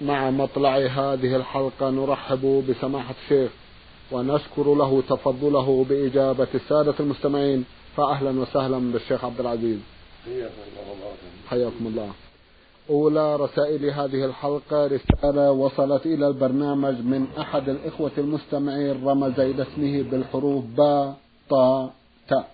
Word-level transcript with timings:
مع 0.00 0.30
مطلع 0.30 0.76
هذه 0.78 1.36
الحلقة 1.36 1.90
نرحب 1.90 2.64
بسماحة 2.68 3.14
الشيخ 3.24 3.50
ونشكر 4.12 4.74
له 4.74 5.02
تفضله 5.08 5.86
بإجابة 5.88 6.48
السادة 6.54 6.94
المستمعين 7.00 7.64
فأهلا 7.96 8.40
وسهلا 8.40 8.92
بالشيخ 8.92 9.24
عبد 9.24 9.40
العزيز. 9.40 9.78
حياكم 11.48 11.86
الله. 11.86 12.10
أولى 12.90 13.36
رسائل 13.36 13.90
هذه 13.90 14.24
الحلقة 14.24 14.86
رسالة 14.86 15.50
وصلت 15.52 16.06
إلى 16.06 16.26
البرنامج 16.28 16.94
من 16.94 17.26
أحد 17.38 17.68
الإخوة 17.68 18.10
المستمعين 18.18 19.04
رمز 19.06 19.40
إلى 19.40 19.62
اسمه 19.62 20.02
بالحروف 20.02 20.64
با 20.64 21.14
طا 21.50 21.90
تا. 22.28 22.44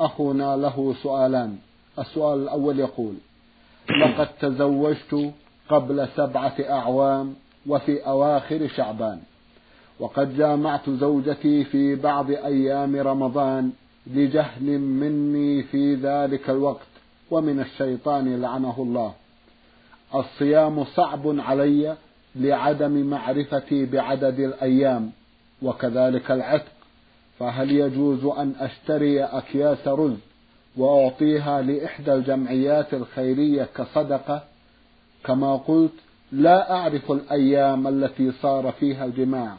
أخونا 0.00 0.56
له 0.56 0.94
سؤالان. 1.02 1.56
السؤال 1.98 2.42
الأول 2.42 2.80
يقول 2.80 3.14
لقد 4.00 4.28
تزوجت 4.40 5.32
قبل 5.72 6.08
سبعة 6.16 6.54
أعوام 6.60 7.34
وفي 7.66 8.06
أواخر 8.06 8.68
شعبان. 8.68 9.18
وقد 10.00 10.36
جامعت 10.36 10.90
زوجتي 10.90 11.64
في 11.64 11.94
بعض 11.94 12.30
أيام 12.30 12.96
رمضان 12.96 13.72
لجهل 14.06 14.78
مني 14.78 15.62
في 15.62 15.94
ذلك 15.94 16.50
الوقت 16.50 16.86
ومن 17.30 17.60
الشيطان 17.60 18.42
لعنه 18.42 18.74
الله. 18.78 19.12
الصيام 20.14 20.84
صعب 20.84 21.40
علي 21.40 21.96
لعدم 22.36 23.06
معرفتي 23.06 23.86
بعدد 23.86 24.40
الأيام 24.40 25.10
وكذلك 25.62 26.30
العتق. 26.30 26.72
فهل 27.38 27.70
يجوز 27.70 28.24
أن 28.24 28.52
أشتري 28.60 29.24
أكياس 29.24 29.88
رز 29.88 30.16
وأعطيها 30.76 31.62
لإحدى 31.62 32.14
الجمعيات 32.14 32.94
الخيرية 32.94 33.68
كصدقة؟ 33.76 34.51
كما 35.24 35.56
قلت 35.56 35.92
لا 36.32 36.72
أعرف 36.72 37.12
الأيام 37.12 37.86
التي 37.86 38.32
صار 38.32 38.72
فيها 38.72 39.04
الجماع. 39.04 39.56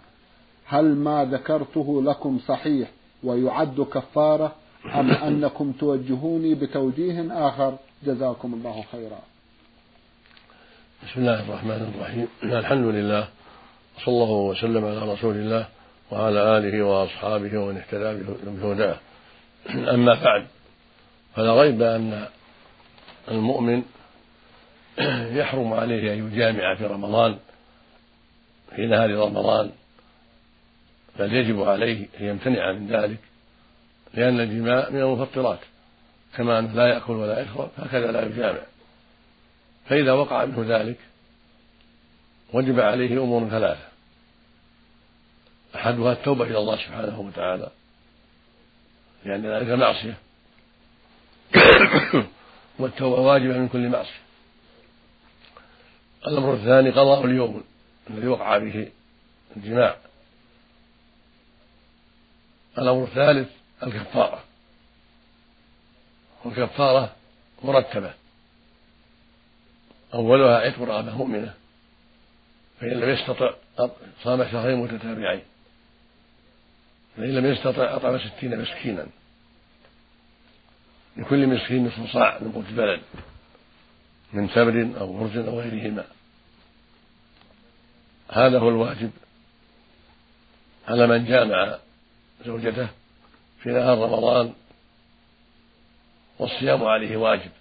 هل 0.65 0.95
ما 0.95 1.25
ذكرته 1.25 2.03
لكم 2.03 2.39
صحيح 2.47 2.89
ويعد 3.23 3.81
كفارة 3.93 4.55
أم 4.95 5.11
أنكم 5.27 5.71
توجهوني 5.71 6.55
بتوجيه 6.55 7.47
آخر؟ 7.47 7.77
جزاكم 8.03 8.53
الله 8.53 8.83
خيرا. 8.91 9.19
بسم 11.03 11.21
الله 11.21 11.39
الرحمن 11.49 11.93
الرحيم. 11.95 12.27
الحمد 12.59 12.85
لله 12.85 13.27
وصلى 13.97 14.13
الله 14.13 14.31
وسلم 14.31 14.85
على 14.85 15.13
رسول 15.13 15.35
الله 15.35 15.67
وعلى 16.11 16.57
آله 16.57 16.83
وأصحابه 16.83 17.57
ومن 17.57 17.77
اهتدى 17.77 18.23
بهداه. 18.45 18.97
أما 19.95 20.13
بعد 20.23 20.45
فلا 21.35 21.61
ريب 21.61 21.81
أن 21.81 22.25
المؤمن 23.31 23.83
يحرم 25.39 25.73
عليه 25.73 26.13
أن 26.13 26.27
يجامع 26.27 26.75
في 26.75 26.85
رمضان 26.85 27.37
في 28.75 28.85
نهار 28.85 29.15
رمضان 29.15 29.71
بل 31.19 31.33
يجب 31.33 31.61
عليه 31.61 32.07
أن 32.19 32.25
يمتنع 32.25 32.71
من 32.71 32.87
ذلك 32.87 33.19
لأن 34.13 34.39
الجماع 34.39 34.89
من 34.89 34.99
المفطرات 34.99 35.59
كما 36.35 36.59
أنه 36.59 36.73
لا 36.73 36.87
يأكل 36.87 37.13
ولا 37.13 37.41
يشرب 37.41 37.69
هكذا 37.77 38.11
لا 38.11 38.25
يجامع. 38.25 38.61
فإذا 39.85 40.11
وقع 40.11 40.45
منه 40.45 40.77
ذلك 40.77 40.97
وجب 42.53 42.79
عليه 42.79 43.23
أمور 43.23 43.49
ثلاثة. 43.49 43.87
أحدها 45.75 46.13
التوبة 46.13 46.45
إلى 46.45 46.57
الله 46.57 46.75
سبحانه 46.75 47.19
وتعالى 47.19 47.69
لأن 49.25 49.45
ذلك 49.45 49.69
معصية. 49.69 50.17
والتوبة 52.79 53.21
واجبة 53.21 53.57
من 53.57 53.67
كل 53.67 53.89
معصية. 53.89 54.23
الأمر 56.27 56.53
الثاني 56.53 56.89
قضاء 56.89 57.25
اليوم 57.25 57.63
الذي 58.09 58.27
وقع 58.27 58.57
به 58.57 58.91
الجماع. 59.57 59.97
الأمر 62.77 63.03
الثالث 63.03 63.49
الكفارة. 63.83 64.43
والكفارة 66.45 67.15
مرتبة. 67.63 68.13
أولها 70.13 70.59
عتق 70.59 70.81
رغبة 70.81 71.17
مؤمنة 71.17 71.53
فإن 72.79 72.91
لم 72.91 73.09
يستطع 73.09 73.53
صام 74.23 74.43
شهرين 74.51 74.77
متتابعين. 74.77 75.43
فإن 77.17 77.35
لم 77.35 77.45
يستطع 77.45 77.95
أطعم 77.95 78.19
ستين 78.19 78.61
مسكينا. 78.61 79.07
لكل 81.17 81.47
مسكين 81.47 81.85
نصف 81.87 82.13
صاع 82.13 82.39
من 82.39 82.51
قوت 82.51 82.65
البلد 82.69 83.01
من 84.33 84.49
تمر 84.49 84.99
أو 84.99 85.13
برج 85.13 85.37
أو 85.37 85.59
غيرهما. 85.59 86.05
هذا 88.29 88.59
هو 88.59 88.69
الواجب 88.69 89.11
على 90.87 91.07
من 91.07 91.25
جامع 91.25 91.77
زوجته 92.45 92.87
في 93.59 93.69
نهار 93.69 93.97
رمضان 93.97 94.53
والصيام 96.39 96.83
عليه 96.83 97.17
واجب 97.17 97.51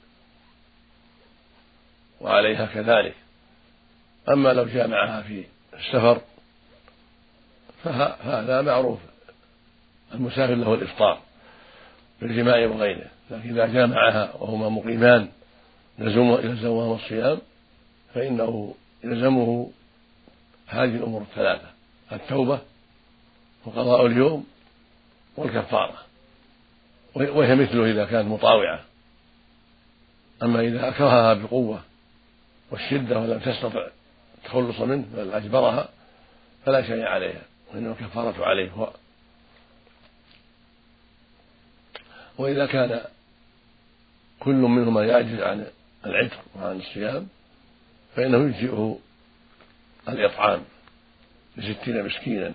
وعليها 2.20 2.66
كذلك. 2.66 3.14
أما 4.28 4.52
لو 4.52 4.64
جامعها 4.64 5.22
في 5.22 5.44
السفر 5.74 6.20
فهذا 7.84 8.62
معروف 8.62 8.98
المسافر 10.14 10.54
له 10.54 10.74
الإفطار 10.74 11.20
بالجماع 12.20 12.66
وغيره 12.66 13.10
لكن 13.30 13.50
إذا 13.50 13.66
جامعها 13.66 14.34
وهما 14.34 14.68
مقيمان 14.68 15.28
يلزمهما 15.98 16.94
الصيام 16.94 17.38
فإنه 18.14 18.74
يلزمه 19.04 19.70
هذه 20.66 20.96
الأمور 20.96 21.22
الثلاثة 21.22 21.70
التوبة 22.12 22.60
وقضاء 23.64 24.06
اليوم 24.06 24.46
والكفارة 25.36 25.98
وهي 27.14 27.54
مثله 27.54 27.90
إذا 27.90 28.04
كانت 28.04 28.28
مطاوعة. 28.28 28.84
أما 30.42 30.60
إذا 30.60 30.88
أكرهها 30.88 31.34
بقوة 31.34 31.82
والشدة 32.70 33.18
ولم 33.18 33.38
تستطع 33.38 33.86
التخلص 34.38 34.80
منه 34.80 35.04
بل 35.14 35.32
أجبرها 35.32 35.88
فلا 36.66 36.82
شيء 36.86 37.02
عليها 37.02 37.42
وإنما 37.72 37.92
الكفارة 37.92 38.44
عليه 38.44 38.70
هو. 38.70 38.90
وإذا 42.38 42.66
كان 42.66 43.00
كل 44.40 44.54
منهما 44.54 45.04
يعجز 45.04 45.40
عن 45.40 45.66
العتق 46.06 46.44
وعن 46.56 46.76
الصيام 46.76 47.28
فإنه 48.16 48.48
يجزئه 48.48 48.98
الإطعام 50.08 50.62
لستين 51.56 52.04
مسكينا 52.04 52.54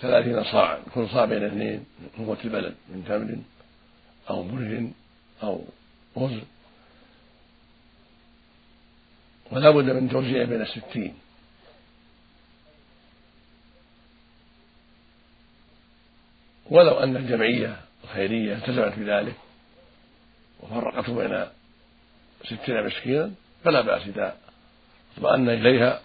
ثلاثين 0.00 0.44
صاعا 0.44 0.78
كل 0.94 1.08
صاع 1.08 1.24
بين 1.24 1.44
اثنين 1.44 1.84
من 2.00 2.26
قوت 2.26 2.44
البلد 2.44 2.74
من 2.88 3.04
تمر 3.08 3.38
أو 4.30 4.42
برج 4.42 4.86
أو 5.42 5.64
رز. 6.16 6.40
ولا 9.52 9.70
بد 9.70 9.90
من 9.90 10.08
توزيع 10.08 10.44
بين 10.44 10.60
الستين. 10.62 11.14
ولو 16.70 16.98
أن 16.98 17.16
الجمعية 17.16 17.80
الخيرية 18.04 18.54
التزمت 18.54 18.98
بذلك 18.98 19.36
وفرقته 20.60 21.14
بين 21.14 21.46
ستين 22.44 22.86
مسكينا 22.86 23.32
فلا 23.64 23.80
بأس 23.80 24.02
إذا 24.02 24.36
اطمأن 25.16 25.48
إليها 25.48 26.00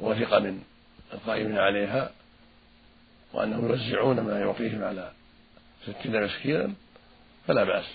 وثق 0.00 0.38
من 0.38 0.62
القائمين 1.12 1.58
عليها 1.58 2.10
وأنهم 3.32 3.68
يوزعون 3.68 4.20
ما 4.20 4.40
يعطيهم 4.40 4.84
على 4.84 5.12
ستين 5.86 6.24
مسكينا 6.24 6.72
فلا 7.46 7.64
بأس. 7.64 7.86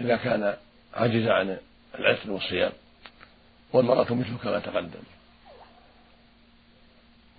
إذا 0.00 0.16
كان 0.16 0.56
عجز 0.94 1.28
عن 1.28 1.58
العتق 1.94 2.30
والصيام 2.30 2.72
والمرأة 3.72 4.14
مثل 4.14 4.36
كما 4.42 4.58
تقدم. 4.58 5.02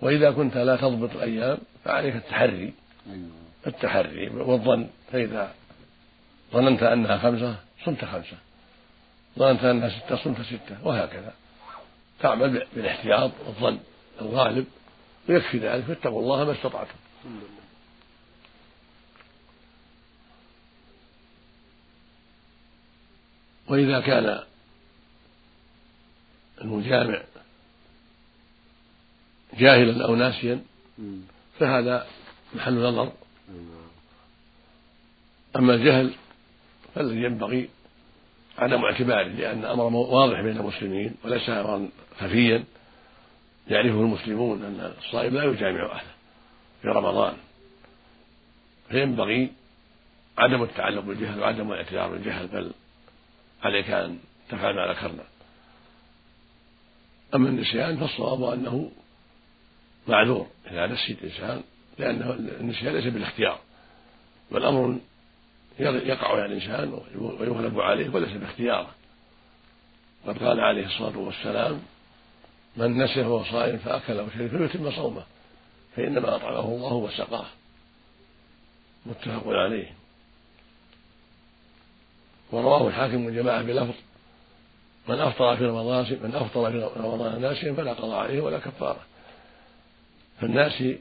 وإذا 0.00 0.30
كنت 0.30 0.56
لا 0.56 0.76
تضبط 0.76 1.10
الأيام 1.16 1.58
فعليك 1.84 2.16
التحري. 2.16 2.74
أيوة. 3.10 3.44
التحري 3.66 4.28
والظن 4.28 4.88
فإذا 5.12 5.54
ظننت 6.52 6.82
أنها 6.82 7.18
خمسة 7.18 7.56
صمت 7.84 8.04
خمسة. 8.04 8.36
ظننت 9.38 9.64
أنها 9.64 9.88
ستة 9.88 10.16
صمت 10.16 10.42
ستة. 10.42 10.86
وهكذا. 10.86 11.34
تعمل 12.20 12.66
بالاحتياط 12.74 13.30
والظن 13.46 13.78
الغالب. 14.20 14.66
ويكفي 15.28 15.58
ذلك. 15.58 15.84
فاتقوا 15.84 16.20
الله 16.22 16.44
ما 16.44 16.52
استطعتم. 16.52 16.98
وإذا 23.68 24.00
كان 24.00 24.44
المجامع 26.60 27.22
جاهلا 29.58 30.04
أو 30.04 30.14
ناسيا 30.14 30.64
فهذا 31.58 32.06
محل 32.54 32.74
نظر. 32.74 33.12
أما 35.56 35.74
الجهل 35.74 36.14
فالذي 36.94 37.22
ينبغي 37.22 37.68
عدم 38.58 38.84
اعتباره 38.84 39.22
لأن 39.22 39.64
أمر 39.64 39.84
واضح 39.84 40.40
بين 40.40 40.56
المسلمين 40.56 41.14
وليس 41.24 41.48
أمرا 41.48 41.88
خفيا. 42.20 42.64
يعرفه 43.68 44.00
المسلمون 44.00 44.64
أن 44.64 44.92
الصائم 44.98 45.34
لا 45.34 45.44
يجامع 45.44 45.84
أهله 45.84 46.14
في 46.82 46.88
رمضان. 46.88 47.34
فينبغي 48.90 49.52
عدم 50.38 50.62
التعلق 50.62 51.00
بالجهل 51.00 51.40
وعدم 51.40 51.72
الاعتذار 51.72 52.10
بالجهل 52.10 52.46
بل 52.46 52.72
عليك 53.62 53.90
أن 53.90 54.18
تفعل 54.48 54.74
ما 54.74 54.92
ذكرنا. 54.92 55.24
أما 57.34 57.48
النسيان 57.48 57.96
فالصواب 57.96 58.42
أنه 58.42 58.90
معذور 60.08 60.46
إذا 60.70 60.86
نسي 60.86 61.12
الإنسان 61.12 61.62
لأنه 61.98 62.30
النسيان 62.60 62.94
ليس 62.94 63.04
بالاختيار 63.04 63.58
بل 64.50 64.64
أمر 64.64 64.98
يقع 65.78 66.28
على 66.28 66.44
الإنسان 66.44 67.00
ويغلب 67.18 67.80
عليه 67.80 68.14
وليس 68.14 68.32
باختياره. 68.32 68.90
قد 70.26 70.38
قال 70.38 70.60
عليه 70.60 70.86
الصلاة 70.86 71.18
والسلام 71.18 71.82
من 72.76 73.02
نسي 73.02 73.20
وهو 73.20 73.44
صائم 73.44 73.78
فأكل 73.78 74.18
أو 74.18 74.30
شرب 74.30 74.48
فليتم 74.48 74.90
صومه 74.90 75.22
فإنما 75.96 76.36
أطعمه 76.36 76.60
الله 76.60 76.92
وسقاه 76.92 77.46
متفق 79.06 79.46
عليه. 79.46 79.90
ورواه 82.52 82.88
الحاكم 82.88 83.20
من 83.20 83.34
جماعة 83.34 83.62
بلفظ 83.62 83.94
من 85.08 85.20
أفطر 85.20 85.56
في 85.56 85.64
رمضان 85.64 86.18
من 86.22 86.34
أفطر 86.34 86.70
في 86.70 87.00
رمضان 87.00 87.40
ناسيا 87.40 87.72
فلا 87.72 87.92
قضاء 87.92 88.18
عليه 88.18 88.40
ولا 88.40 88.58
كفارة. 88.58 89.00
فالناسي 90.40 90.98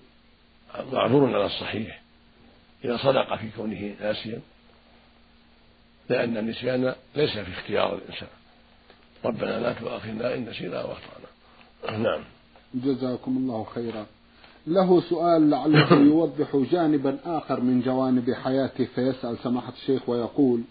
معذور 0.92 1.36
على 1.36 1.46
الصحيح 1.46 2.02
إذا 2.86 2.98
صدق 2.98 3.36
في 3.36 3.50
كونه 3.56 3.96
ناسيا 4.02 4.42
لأن 6.10 6.38
النسيان 6.38 6.96
ليس 7.16 7.32
في 7.32 7.52
اختيار 7.52 7.96
الإنسان. 7.96 8.28
ربنا 9.26 9.60
لا 9.60 9.74
تؤاخذنا 9.74 10.36
إن 10.36 10.50
نسينا 10.50 10.82
أو 10.82 10.92
أخطأنا 10.92 11.98
نعم. 11.98 12.24
جزاكم 12.74 13.38
الله 13.38 13.66
خيرا. 13.76 14.06
له 14.68 15.02
سؤال 15.02 15.50
لعله 15.50 15.94
يوضح 16.12 16.56
جانبا 16.72 17.18
آخر 17.26 17.62
من 17.62 17.82
جوانب 17.82 18.32
حياته 18.32 18.86
فيسأل 18.96 19.38
سماحة 19.44 19.74
الشيخ 19.82 20.10
ويقول 20.10 20.62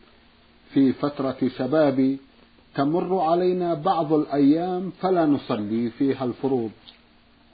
في 0.74 0.92
فترة 0.92 1.36
شبابي 1.58 2.18
تمر 2.74 3.20
علينا 3.20 3.74
بعض 3.74 4.12
الأيام 4.12 4.92
فلا 5.00 5.26
نصلي 5.26 5.90
فيها 5.90 6.24
الفروض. 6.24 6.70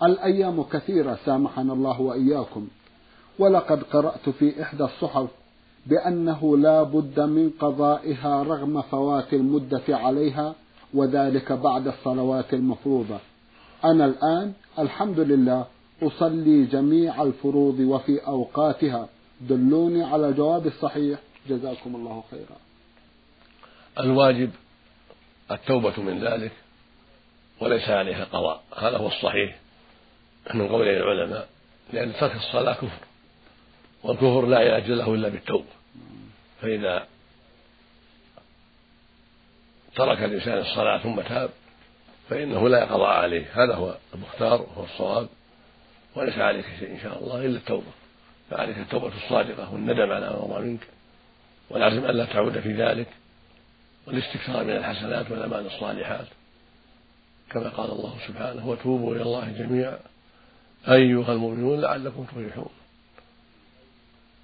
الأيام 0.03 0.63
كثيرة 0.63 1.19
سامحنا 1.25 1.73
الله 1.73 2.01
وإياكم. 2.01 2.69
ولقد 3.39 3.83
قرأت 3.83 4.29
في 4.29 4.63
إحدى 4.63 4.85
الصحف 4.85 5.29
بأنه 5.87 6.57
لا 6.57 6.83
بد 6.83 7.21
من 7.21 7.51
قضائها 7.61 8.43
رغم 8.43 8.83
فوات 8.83 9.33
المدة 9.33 9.85
عليها 9.89 10.55
وذلك 10.95 11.53
بعد 11.53 11.87
الصلوات 11.87 12.55
المفروضة. 12.55 13.19
أنا 13.85 14.05
الآن 14.05 14.53
الحمد 14.79 15.21
لله 15.21 15.67
أصلي 16.03 16.65
جميع 16.65 17.23
الفروض 17.23 17.81
وفي 17.81 18.27
أوقاتها. 18.27 19.09
دلوني 19.41 20.05
على 20.05 20.29
الجواب 20.29 20.67
الصحيح. 20.67 21.19
جزاكم 21.49 21.97
الله 21.97 22.25
خيرا. 22.31 22.57
الواجب 24.01 24.51
التوبة 25.51 26.03
من 26.03 26.19
ذلك 26.25 26.53
وليس 27.61 27.89
عليها 27.89 28.25
قضاء. 28.25 28.63
هذا 28.77 28.97
هو 28.99 29.07
الصحيح 29.07 29.59
من 30.55 30.69
قول 30.69 30.89
العلماء 30.89 31.49
لأن 31.93 32.13
ترك 32.21 32.37
الصلاة 32.37 32.73
كفر. 32.73 33.08
والكفر 34.03 34.47
لا 34.47 34.59
علاج 34.59 34.91
له 34.91 35.15
إلا 35.15 35.29
بالتوبة. 35.29 35.79
فإذا 36.63 37.07
ترك 39.97 40.23
الإنسان 40.23 40.59
الصلاة 40.59 40.99
ثم 40.99 41.21
تاب 41.21 41.51
فإنه 42.31 42.69
لا 42.69 42.85
قضاء 42.85 43.09
عليه. 43.09 43.65
هذا 43.65 43.75
هو 43.75 43.97
المختار 44.15 44.63
وهو 44.63 44.85
الصواب. 44.85 45.29
وليس 46.15 46.39
عليك 46.39 46.65
شيء 46.79 46.91
إن 46.91 47.01
شاء 47.01 47.19
الله 47.19 47.45
إلا 47.47 47.57
التوبة. 47.57 47.93
فعليك 48.51 48.79
التوبة 48.79 49.13
الصادقة 49.25 49.73
والندم 49.73 50.13
على 50.13 50.31
ما 50.31 50.45
مضى 50.45 50.65
منك. 50.65 50.87
والعزم 51.71 52.05
ألا 52.05 52.25
تعود 52.25 52.61
في 52.61 52.73
ذلك. 52.73 53.09
والاستكثار 54.07 54.65
من 54.65 54.77
الحسنات 54.77 55.31
والأعمال 55.31 55.67
الصالحات. 55.67 56.27
كما 57.51 57.69
قال 57.69 57.91
الله 57.91 58.15
سبحانه 58.29 58.69
وتوبوا 58.69 59.15
إلى 59.15 59.23
الله 59.23 59.53
جميعا 59.59 59.99
أيها 60.89 61.33
المؤمنون 61.33 61.81
لعلكم 61.81 62.25
تفلحون. 62.25 62.78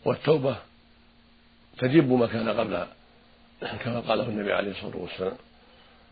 والتوبة 0.05 0.57
تجب 1.79 2.13
ما 2.13 2.27
كان 2.27 2.49
قبلها 2.49 2.89
كما 3.85 4.01
قاله 4.01 4.29
النبي 4.29 4.53
عليه 4.53 4.71
الصلاة 4.71 4.97
والسلام 4.97 5.37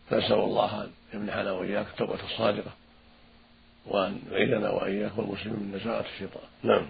فنسأل 0.09 0.39
الله 0.39 0.83
أن 0.83 0.89
يمنحنا 1.13 1.51
وإياك 1.51 1.87
التوبة 1.87 2.25
الصادقة 2.25 2.71
وأن 3.87 4.19
يعيذنا 4.31 4.69
وإياك 4.69 5.17
والمسلمين 5.17 5.59
من 5.59 5.75
نزاعة 5.75 6.05
الشيطان. 6.13 6.43
نعم. 6.63 6.85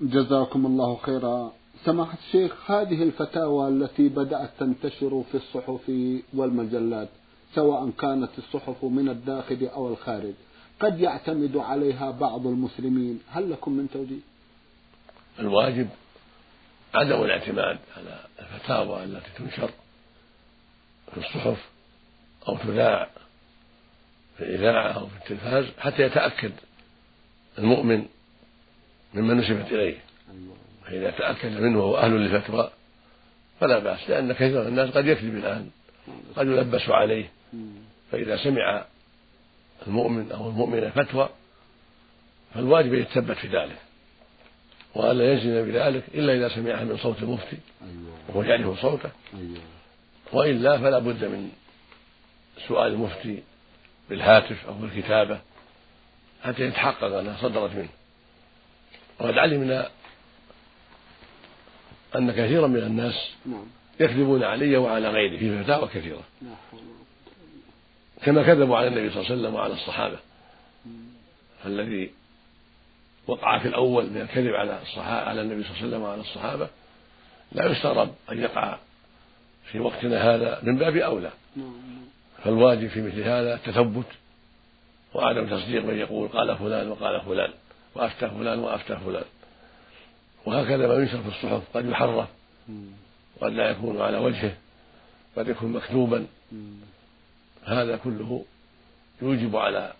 جزاكم 0.00 0.66
الله 0.66 0.96
خيرا. 0.96 1.52
سماحة 1.84 2.18
الشيخ 2.26 2.70
هذه 2.70 3.02
الفتاوى 3.02 3.68
التي 3.68 4.08
بدأت 4.08 4.50
تنتشر 4.58 5.22
في 5.32 5.36
الصحف 5.36 5.92
والمجلات 6.34 7.08
سواء 7.54 7.90
كانت 7.90 8.30
الصحف 8.38 8.84
من 8.84 9.08
الداخل 9.08 9.68
أو 9.74 9.88
الخارج 9.88 10.34
قد 10.80 11.00
يعتمد 11.00 11.56
عليها 11.56 12.10
بعض 12.10 12.46
المسلمين. 12.46 13.20
هل 13.30 13.50
لكم 13.50 13.72
من 13.72 13.90
توجيه؟ 13.90 14.20
الواجب 15.38 15.88
عدم 16.94 17.22
الاعتماد 17.22 17.78
على 17.96 18.18
الفتاوى 18.38 19.04
التي 19.04 19.30
تنشر 19.38 19.70
في 21.12 21.16
الصحف 21.16 21.68
أو 22.48 22.56
تذاع 22.56 23.08
في 24.36 24.44
الإذاعة 24.44 24.92
أو 24.92 25.06
في 25.06 25.16
التلفاز 25.16 25.64
حتى 25.78 26.02
يتأكد 26.02 26.52
المؤمن 27.58 28.06
مما 29.14 29.34
نسبت 29.34 29.72
إليه. 29.72 29.98
فإذا 30.84 31.10
تأكد 31.10 31.60
منه 31.60 31.78
وهو 31.78 31.98
أهل 31.98 32.10
للفتوى 32.10 32.70
فلا 33.60 33.78
بأس 33.78 34.10
لأن 34.10 34.32
كثير 34.32 34.60
من 34.60 34.66
الناس 34.66 34.90
قد 34.90 35.06
يكذب 35.06 35.36
الآن 35.36 35.70
قد 36.36 36.46
يلبس 36.46 36.88
عليه. 36.88 37.30
فإذا 38.12 38.36
سمع 38.36 38.84
المؤمن 39.86 40.32
أو 40.32 40.48
المؤمنة 40.48 40.90
فتوى 40.90 41.28
فالواجب 42.54 42.94
أن 42.94 43.00
يتثبت 43.00 43.36
في 43.36 43.48
ذلك. 43.48 43.78
وألا 44.98 45.32
يزن 45.32 45.64
بذلك 45.64 46.04
إلا 46.14 46.34
إذا 46.34 46.48
سمعها 46.48 46.84
من 46.84 46.96
صوت 46.96 47.22
المفتي. 47.22 47.56
وهو 48.28 48.42
يعرف 48.42 48.80
صوته. 48.80 49.10
وإلا 50.32 50.78
فلا 50.78 50.98
بد 50.98 51.24
من 51.24 51.50
سؤال 52.68 52.92
المفتي 52.92 53.42
بالهاتف 54.10 54.66
أو 54.66 54.74
بالكتابة 54.74 55.40
حتى 56.44 56.62
يتحقق 56.62 57.04
أنها 57.04 57.36
صدرت 57.42 57.74
منه. 57.74 57.88
وقد 59.20 59.38
علمنا 59.38 59.88
أن 62.16 62.30
كثيرا 62.30 62.66
من 62.66 62.82
الناس 62.82 63.30
نعم. 63.46 63.66
يكذبون 64.00 64.42
علي 64.42 64.76
وعلى 64.76 65.08
غيري 65.08 65.38
في 65.38 65.64
فتاوى 65.64 65.88
كثيرة. 65.88 66.22
كما 68.22 68.42
كذبوا 68.42 68.76
على 68.76 68.88
النبي 68.88 69.10
صلى 69.10 69.20
الله 69.20 69.30
عليه 69.30 69.40
وسلم 69.40 69.54
وعلى 69.54 69.74
الصحابة. 69.74 70.18
فالذي 71.64 72.10
وقع 73.28 73.58
في 73.58 73.68
الأول 73.68 74.10
من 74.10 74.20
الكذب 74.20 74.54
على 74.54 74.82
الصحابة 74.82 75.28
على 75.28 75.40
النبي 75.40 75.62
صلى 75.62 75.70
الله 75.70 75.78
عليه 75.78 75.88
وسلم 75.88 76.02
وعلى 76.02 76.20
الصحابة 76.20 76.68
لا 77.52 77.66
يستغرب 77.66 78.14
أن 78.32 78.38
يقع 78.38 78.78
في 79.72 79.78
وقتنا 79.80 80.34
هذا 80.34 80.60
من 80.62 80.78
باب 80.78 80.96
أولى. 80.96 81.30
فالواجب 82.44 82.88
في 82.88 83.02
مثل 83.02 83.20
هذا 83.20 83.54
التثبت 83.54 84.06
وعدم 85.14 85.46
تصديق 85.46 85.84
من 85.84 85.98
يقول 85.98 86.28
قال 86.28 86.56
فلان 86.56 86.88
وقال 86.88 87.20
فلان 87.20 87.50
وأفتى 87.94 88.28
فلان 88.28 88.58
وأفتى 88.58 88.96
فلان. 88.96 89.24
وهكذا 90.46 90.86
ما 90.88 90.94
ينشر 90.94 91.22
في 91.22 91.28
الصحف 91.28 91.62
قد 91.74 91.88
يحرف 91.88 92.28
قد 93.40 93.52
لا 93.52 93.70
يكون 93.70 94.00
على 94.00 94.18
وجهه 94.18 94.52
قد 95.36 95.48
يكون 95.48 95.72
مكتوبا 95.72 96.26
هذا 97.64 97.96
كله 97.96 98.44
يوجب 99.22 99.56
على 99.56 99.92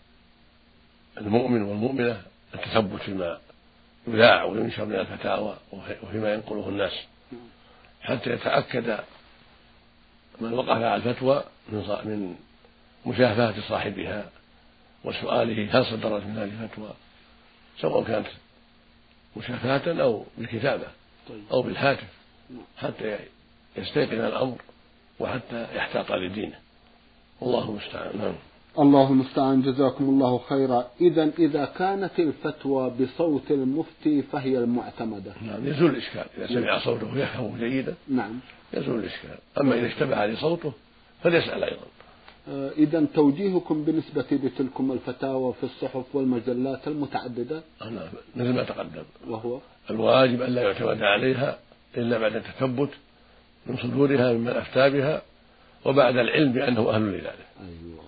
المؤمن 1.18 1.62
والمؤمنة 1.62 2.23
التثبت 2.54 3.00
فيما 3.02 3.38
يذاع 4.06 4.44
وينشر 4.44 4.84
من 4.84 4.94
الفتاوى 4.94 5.56
وفيما 6.02 6.34
ينقله 6.34 6.68
الناس. 6.68 6.92
حتى 8.02 8.30
يتأكد 8.30 8.98
من 10.40 10.52
وقف 10.52 10.68
على 10.68 10.96
الفتوى 10.96 11.44
من 11.68 11.78
من 12.04 12.36
مشافهة 13.06 13.68
صاحبها 13.68 14.30
وسؤاله 15.04 15.78
هل 15.78 15.86
صدرت 15.86 16.22
من 16.22 16.38
هذه 16.38 16.64
الفتوى؟ 16.64 16.90
سواء 17.80 18.04
كانت 18.04 18.26
مشافهة 19.36 20.02
أو 20.02 20.26
بالكتابة 20.38 20.86
طيب. 21.28 21.44
أو 21.50 21.62
بالهاتف. 21.62 22.08
حتى 22.78 23.18
يستيقن 23.76 24.20
الأمر 24.24 24.56
وحتى 25.18 25.66
يحتاط 25.74 26.12
لدينه. 26.12 26.58
والله 27.40 27.70
المستعان. 27.70 28.18
نعم. 28.18 28.34
الله 28.78 29.11
المستعان 29.11 29.62
جزاكم 29.62 30.04
الله 30.04 30.38
خيرا. 30.38 30.87
إذا 31.00 31.30
إذا 31.38 31.64
كانت 31.64 32.18
الفتوى 32.18 32.90
بصوت 33.00 33.50
المفتي 33.50 34.23
فهي 34.23 34.58
المعتمدة. 34.58 35.32
نعم 35.42 35.66
يزول 35.66 35.90
الإشكال. 35.90 36.25
إذا 36.38 36.47
سمع 36.47 36.78
صوته 36.78 37.18
يفهم 37.18 37.58
جيدا 37.58 37.94
نعم. 38.08 38.40
يزول 38.75 38.99
الإشكال. 38.99 39.38
أما 39.61 39.75
إذا 39.78 39.87
اشتبه 39.87 40.26
لصوته 40.26 40.73
فليسأل 41.23 41.64
أيضا. 41.64 41.87
آه، 42.49 42.70
إذا 42.78 43.06
توجيهكم 43.14 43.85
بالنسبة 43.85 44.25
لتلكم 44.30 44.92
الفتاوى 44.92 45.54
في 45.61 45.64
الصحف 45.64 46.04
والمجلات 46.14 46.88
المتعددة. 46.88 47.62
نعم 47.80 48.08
مثل 48.37 48.54
ما 48.54 48.62
تقدم. 48.62 49.04
وهو؟ 49.28 49.58
الواجب 49.90 50.42
أن 50.42 50.54
لا 50.54 50.62
يعتمد 50.62 51.02
عليها 51.02 51.58
إلا 51.97 52.18
بعد 52.18 52.37
التثبت 52.37 52.90
من 53.66 53.76
صدورها 53.76 54.32
ممن 54.32 54.49
أفتى 54.49 54.90
بها 54.90 55.23
وبعد 55.85 56.16
العلم 56.16 56.52
بأنه 56.52 56.90
أهل 56.90 57.02
لذلك. 57.02 57.47
أيوة. 57.61 58.07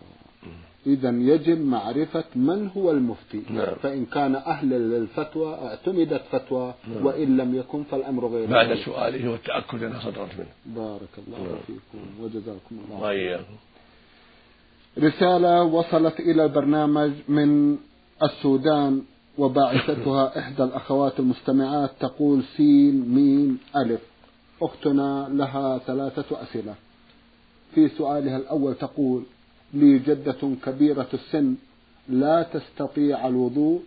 إذا 0.86 1.10
يجب 1.10 1.60
معرفة 1.60 2.24
من 2.34 2.70
هو 2.76 2.90
المفتي. 2.90 3.42
نعم. 3.50 3.74
فإن 3.82 4.06
كان 4.06 4.34
أهلا 4.34 4.76
للفتوى 4.76 5.54
اعتمدت 5.54 6.22
فتوى 6.32 6.74
نعم. 6.94 7.06
وإن 7.06 7.36
لم 7.36 7.54
يكن 7.54 7.82
فالأمر 7.82 8.26
غير 8.26 8.46
بعد 8.46 8.74
سؤاله 8.74 9.30
والتأكد 9.30 9.82
أنها 9.82 10.00
صدرت 10.00 10.30
منه. 10.38 10.76
بارك 10.76 11.14
الله 11.18 11.38
نعم. 11.38 11.58
فيكم 11.66 12.22
وجزاكم 12.22 12.76
الله 12.84 13.02
وإياكم 13.02 13.54
رسالة 14.98 15.62
وصلت 15.62 16.20
إلى 16.20 16.44
البرنامج 16.44 17.10
من 17.28 17.78
السودان 18.22 19.02
وباعثتها 19.38 20.32
إحدى 20.40 20.62
الأخوات 20.62 21.20
المستمعات 21.20 21.90
تقول 22.00 22.42
سين 22.56 23.14
ميم 23.14 23.58
ألف. 23.76 24.00
أختنا 24.62 25.28
لها 25.30 25.78
ثلاثة 25.78 26.42
أسئلة. 26.42 26.74
في 27.74 27.88
سؤالها 27.88 28.36
الأول 28.36 28.74
تقول 28.74 29.22
لي 29.74 29.98
جدة 29.98 30.56
كبيرة 30.64 31.08
السن 31.14 31.54
لا 32.08 32.42
تستطيع 32.42 33.26
الوضوء 33.28 33.82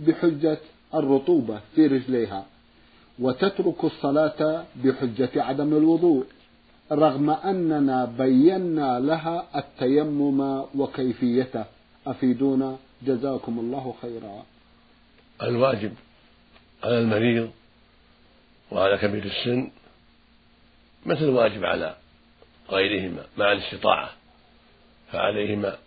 بحجة 0.00 0.58
الرطوبة 0.94 1.60
في 1.74 1.86
رجليها 1.86 2.46
وتترك 3.18 3.84
الصلاة 3.84 4.64
بحجة 4.84 5.30
عدم 5.42 5.76
الوضوء 5.76 6.26
رغم 6.92 7.30
أننا 7.30 8.04
بينا 8.04 9.00
لها 9.00 9.46
التيمم 9.56 10.64
وكيفيته. 10.74 11.64
أفيدونا؟ 12.06 12.76
جزاكم 13.02 13.58
الله 13.58 13.94
خيرا. 14.02 14.44
الواجب 15.42 15.92
على 16.84 16.98
المريض 16.98 17.50
وعلى 18.72 18.98
كبير 18.98 19.24
السن 19.24 19.70
مثل 21.06 21.24
الواجب 21.24 21.64
على 21.64 21.96
غيرهما 22.70 23.24
مع 23.38 23.52
الاستطاعة. 23.52 24.10
فعليهما 25.12 25.78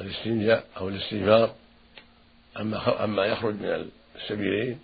الاستنجاء 0.00 0.64
أو 0.76 0.88
الاستغفار 0.88 1.54
أما 2.60 2.78
عما 2.78 3.24
يخرج 3.24 3.54
من 3.54 3.90
السبيلين 4.16 4.78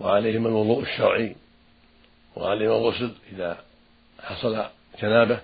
وعليهما 0.00 0.48
الوضوء 0.48 0.82
الشرعي 0.82 1.36
وعليهما 2.36 2.76
الغسل 2.76 3.14
إذا 3.32 3.64
حصل 4.22 4.66
جنابة. 5.02 5.40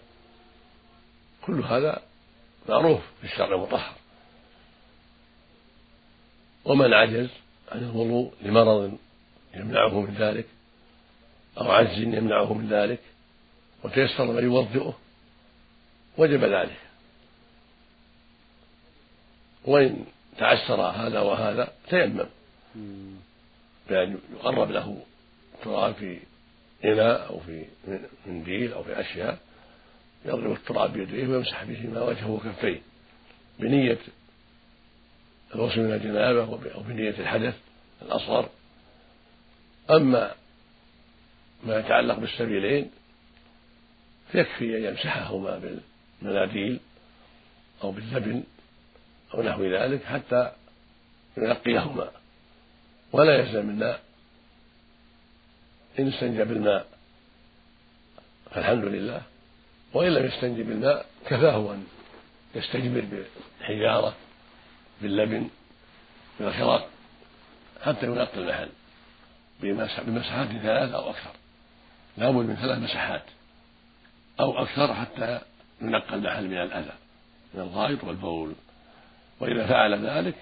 كل 1.42 1.61
هذا 1.61 2.02
معروف 2.69 3.00
في 3.21 3.25
الشرع 3.25 3.54
المطهر. 3.54 3.95
ومن 6.64 6.95
عجز 6.95 7.28
عن 7.73 7.78
الوضوء 7.78 8.33
لمرض 8.42 8.99
يمنعه 9.54 10.00
من 10.00 10.14
ذلك 10.14 10.47
أو 11.59 11.71
عجز 11.71 11.99
يمنعه 11.99 12.54
من 12.54 12.69
ذلك 12.69 13.00
وتيسر 13.85 14.25
من 14.25 14.45
يوضئه 14.45 14.99
وجب 16.19 16.45
ذلك. 16.45 16.82
وإن 19.64 20.04
تعسر 20.38 20.81
هذا 20.81 21.21
وهذا 21.21 21.73
تيمم. 21.88 22.26
بأن 23.88 24.19
يقرب 24.35 24.71
له 24.71 25.02
تراب 25.64 25.95
في 25.95 26.19
إناء 26.85 27.26
أو 27.28 27.40
في 27.40 27.64
منديل 28.26 28.73
أو 28.73 28.83
في 28.83 29.00
أشياء 29.00 29.38
يضرب 30.25 30.52
التراب 30.52 30.92
بيديه 30.92 31.26
ويمسح 31.26 31.64
بهما 31.64 32.02
وجهه 32.02 32.31
وكفيه. 32.31 32.81
بنية 33.59 33.99
الغسل 35.54 35.81
من 35.81 35.92
الجنابة 35.92 36.73
أو 36.75 36.81
بنية 36.81 37.11
الحدث 37.19 37.54
الأصغر. 38.02 38.49
أما 39.90 40.35
ما 41.64 41.78
يتعلق 41.78 42.19
بالسبيلين 42.19 42.90
فيكفي 44.33 44.76
أن 44.78 44.85
يمسحهما 44.85 45.81
بالمناديل 46.23 46.81
أو 47.83 47.90
باللبن 47.90 48.42
أو 49.35 49.43
نحو 49.43 49.65
ذلك 49.65 50.05
حتى 50.05 50.53
ينقيهما 51.37 52.11
ولا 53.12 53.37
يلزم 53.37 53.71
الماء 53.71 54.01
إن 55.99 56.09
استنجى 56.09 56.45
بالماء. 56.45 56.87
فالحمد 58.51 58.85
لله. 58.85 59.23
وإن 59.93 60.12
لم 60.12 60.27
يستنجي 60.27 60.62
بالماء 60.62 61.07
كفاه 61.27 61.73
أن 61.75 61.87
يستجمر 62.55 63.01
بالحجارة 63.01 64.15
باللبن 65.03 65.51
بالخراق 66.41 66.89
حتى 67.83 68.07
ينقي 68.07 68.39
المحل 68.39 68.69
بمسحات 70.07 70.49
ثلاث 70.49 70.95
أو 70.95 71.11
أكثر. 71.11 71.31
لابد 72.17 72.47
من 72.47 72.57
ثلاث 72.57 72.79
مسحات 72.79 73.25
أو 74.41 74.62
أكثر 74.62 74.95
حتى 74.95 75.41
ينقى 75.81 76.15
المحل 76.15 76.49
من 76.49 76.59
الأذى 76.59 76.95
من 77.55 77.61
الغائط 77.61 78.05
والبول. 78.05 78.55
وإذا 79.41 79.67
فعل 79.67 80.07
ذلك 80.07 80.35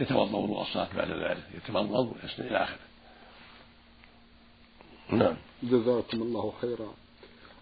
يتوضأ 0.00 0.38
وضوء 0.38 0.62
الصلاة 0.62 0.88
بعد 0.96 1.10
ذلك 1.10 1.44
يتمضمض 1.54 2.12
ويسني 2.12 2.48
إلى 2.48 2.56
آخره. 2.62 2.78
نعم. 5.10 5.36
جزاكم 5.62 6.22
الله 6.22 6.52
خيرا. 6.60 6.94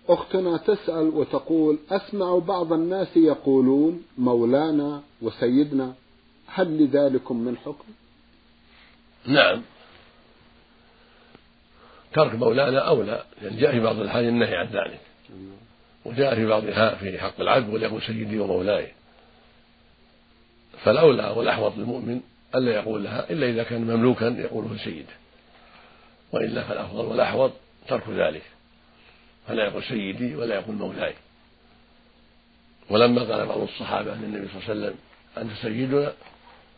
أختنا 0.09 0.57
تسأل 0.57 1.09
وتقول 1.09 1.79
أسمع 1.91 2.39
بعض 2.39 2.73
الناس 2.73 3.17
يقولون 3.17 4.03
مولانا 4.19 5.03
وسيدنا 5.23 5.95
هل 6.47 6.85
لذلكم 6.85 7.37
من 7.37 7.57
حكم؟ 7.57 7.89
نعم. 9.27 9.63
ترك 12.13 12.35
مولانا 12.35 12.79
أولى 12.79 13.25
لأن 13.43 13.57
جاء 13.57 13.73
في 13.73 13.81
بعض 13.81 13.99
الحال 13.99 14.25
النهي 14.25 14.57
عن 14.57 14.67
ذلك. 14.67 15.01
وجاء 16.05 16.35
في 16.35 16.47
بعضها 16.47 16.95
في 16.95 17.19
حق 17.19 17.41
العبد 17.41 17.75
وليقول 17.75 18.03
سيدي 18.03 18.39
ومولاي. 18.39 18.93
فالأولى 20.85 21.35
والأحوط 21.37 21.77
للمؤمن 21.77 22.21
ألا 22.55 22.73
يقول 22.73 23.05
لها 23.05 23.31
إلا 23.31 23.47
إذا 23.47 23.63
كان 23.63 23.81
مملوكا 23.81 24.25
يقوله 24.25 24.77
سيده 24.85 25.13
وإلا 26.33 26.63
فالأفضل 26.65 27.05
والأحوط 27.05 27.53
ترك 27.89 28.09
ذلك. 28.09 28.43
فلا 29.49 29.65
يقول 29.65 29.85
سيدي 29.85 30.37
ولا 30.37 30.55
يقول 30.55 30.77
مولاي. 30.77 31.15
ولما 32.91 33.23
قال 33.23 33.47
بعض 33.47 33.59
الصحابة 33.59 34.15
للنبي 34.15 34.49
صلى 34.49 34.57
الله 34.57 34.71
عليه 34.71 34.81
وسلم 34.81 34.95
أنت 35.39 35.51
سيدنا؟ 35.63 36.13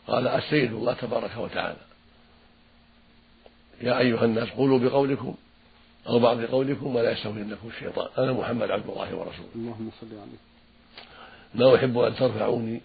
قال 0.07 0.29
السيد 0.29 0.73
الله 0.73 0.93
تبارك 0.93 1.37
وتعالى. 1.37 1.77
يا 3.81 3.99
أيها 3.99 4.25
الناس 4.25 4.49
قولوا 4.49 4.79
بقولكم 4.79 5.35
أو 6.07 6.19
بعض 6.19 6.41
قولكم 6.45 6.97
ولا 6.97 7.11
يستهونكم 7.11 7.69
الشيطان. 7.69 8.09
أنا 8.19 8.33
محمد 8.33 8.71
عبد 8.71 8.91
الله 8.91 9.15
ورسوله. 9.17 9.49
اللهم 9.55 9.91
صل 10.01 10.07
عليه. 10.07 10.43
ما 11.55 11.77
أحب 11.77 11.99
أن 11.99 12.17
ترفعوني 12.17 12.81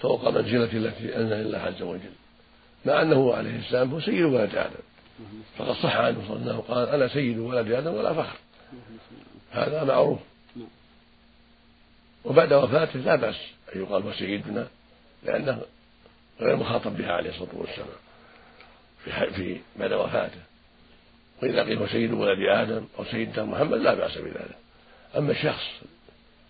فوق 0.00 0.28
منزلتي 0.28 0.76
التي 0.76 1.16
أنزل 1.16 1.32
الله 1.32 1.58
عز 1.58 1.82
وجل. 1.82 2.10
مع 2.86 3.02
أنه 3.02 3.34
عليه 3.34 3.58
السلام 3.58 3.90
هو 3.90 4.00
سيد 4.00 4.22
ولد 4.22 4.54
آدم. 4.56 4.74
فقد 5.58 5.74
صح 5.74 5.96
عنه 5.96 6.24
صلى 6.28 6.36
الله 6.36 6.52
عليه 6.52 6.58
وسلم 6.58 6.60
قال 6.60 6.88
أنا 6.88 7.08
سيد 7.08 7.38
ولد 7.38 7.72
آدم 7.72 7.94
ولا 7.94 8.14
فخر. 8.14 8.38
هذا 9.52 9.84
معروف. 9.84 10.18
وبعد 12.24 12.52
وفاته 12.52 12.98
لا 12.98 13.16
بأس 13.16 13.36
أن 13.74 13.80
يقال 13.80 14.06
وسيدنا 14.06 14.68
لأنه 15.22 15.62
غير 16.40 16.56
مخاطب 16.56 16.96
بها 16.96 17.12
عليه 17.12 17.30
الصلاة 17.30 17.48
والسلام 17.54 17.88
في 19.04 19.30
في 19.30 19.60
بعد 19.76 19.92
وفاته. 19.92 20.40
وإذا 21.42 21.62
قيل 21.62 21.88
سيد 21.88 22.12
ولد 22.12 22.38
آدم 22.48 22.84
أو 22.98 23.04
سيدنا 23.04 23.44
محمد 23.44 23.78
لا 23.78 23.94
بأس 23.94 24.18
بذلك. 24.18 24.56
أما 25.16 25.32
الشخص 25.32 25.64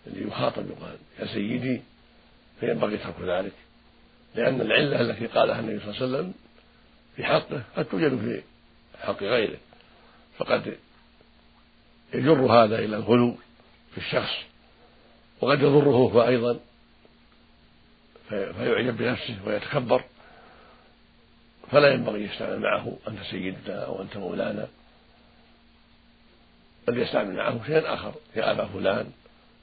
الذي 0.06 0.28
يخاطب 0.28 0.70
يقال 0.70 0.96
يا 1.18 1.26
سيدي 1.26 1.82
فينبغي 2.60 2.96
ترك 2.96 3.20
ذلك. 3.20 3.52
لأن 4.34 4.60
العلة 4.60 5.00
التي 5.00 5.26
قالها 5.26 5.60
النبي 5.60 5.80
صلى 5.80 5.90
الله 5.90 5.96
عليه 5.96 6.06
وسلم 6.06 6.34
في 7.16 7.24
حقه 7.24 7.62
قد 7.76 7.84
توجد 7.84 8.18
في 8.20 8.42
حق 9.00 9.22
غيره. 9.22 9.58
فقد 10.38 10.76
يجر 12.14 12.52
هذا 12.52 12.78
إلى 12.78 12.96
الغلو 12.96 13.36
في 13.92 13.98
الشخص 13.98 14.34
وقد 15.40 15.60
يضره 15.60 15.90
هو 15.90 16.26
أيضا 16.26 16.60
فيعجب 18.28 18.96
بنفسه 18.96 19.36
ويتكبر. 19.46 20.04
فلا 21.70 21.88
ينبغي 21.88 22.24
يستعمل 22.24 22.60
معه 22.60 22.98
أنت 23.08 23.18
سيدنا 23.30 23.84
أو 23.84 24.02
أنت 24.02 24.16
مولانا 24.16 24.68
بل 26.88 26.98
يستعمل 26.98 27.34
معه 27.34 27.66
شيئا 27.66 27.94
آخر. 27.94 28.14
يا 28.36 28.50
أبا 28.50 28.66
فلان 28.66 29.12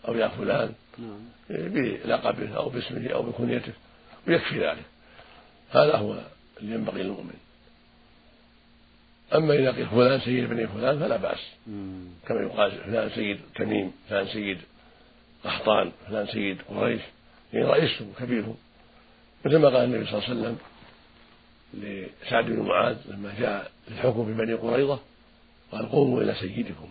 أو 0.07 0.15
يا 0.15 0.27
فلان 0.27 0.73
نعم. 0.97 1.19
بلقبه 1.49 2.55
أو 2.55 2.69
باسمه 2.69 3.09
أو 3.09 3.23
بكنيته 3.23 3.73
ويكفي 4.27 4.59
ذلك. 4.59 4.85
هذا 5.71 5.95
هو 5.95 6.19
اللي 6.61 6.75
ينبغي 6.75 7.03
للمؤمن. 7.03 7.37
أما 9.35 9.53
إذا 9.53 9.71
قيل 9.71 9.87
فلان 9.87 10.19
سيد 10.19 10.49
بني 10.49 10.67
فلان 10.67 10.99
فلا 10.99 11.17
بأس. 11.17 11.39
كما 12.27 12.41
يقال 12.41 12.71
فلان 12.71 13.09
سيد 13.09 13.39
تميم 13.55 13.91
فلان 14.09 14.27
سيد 14.27 14.57
قحطان 15.43 15.91
فلان 16.07 16.27
سيد 16.27 16.57
قريش. 16.69 17.01
يعني 17.53 17.65
رئيسهم 17.65 18.13
كبيرهم 18.19 18.55
مثل 19.45 19.57
ما 19.57 19.67
قال 19.67 19.83
النبي 19.83 20.05
صلى 20.05 20.17
الله 20.17 20.29
عليه 20.29 20.39
وسلم 20.39 20.57
لسعد 21.73 22.45
بن 22.45 22.59
معاذ 22.59 22.97
لما 23.05 23.33
جاء 23.39 23.71
للحكم 23.87 24.25
في 24.25 24.33
بني 24.33 24.53
قريظة 24.53 24.99
قال 25.71 25.89
قوموا 25.89 26.21
إلى 26.21 26.35
سيدكم. 26.35 26.89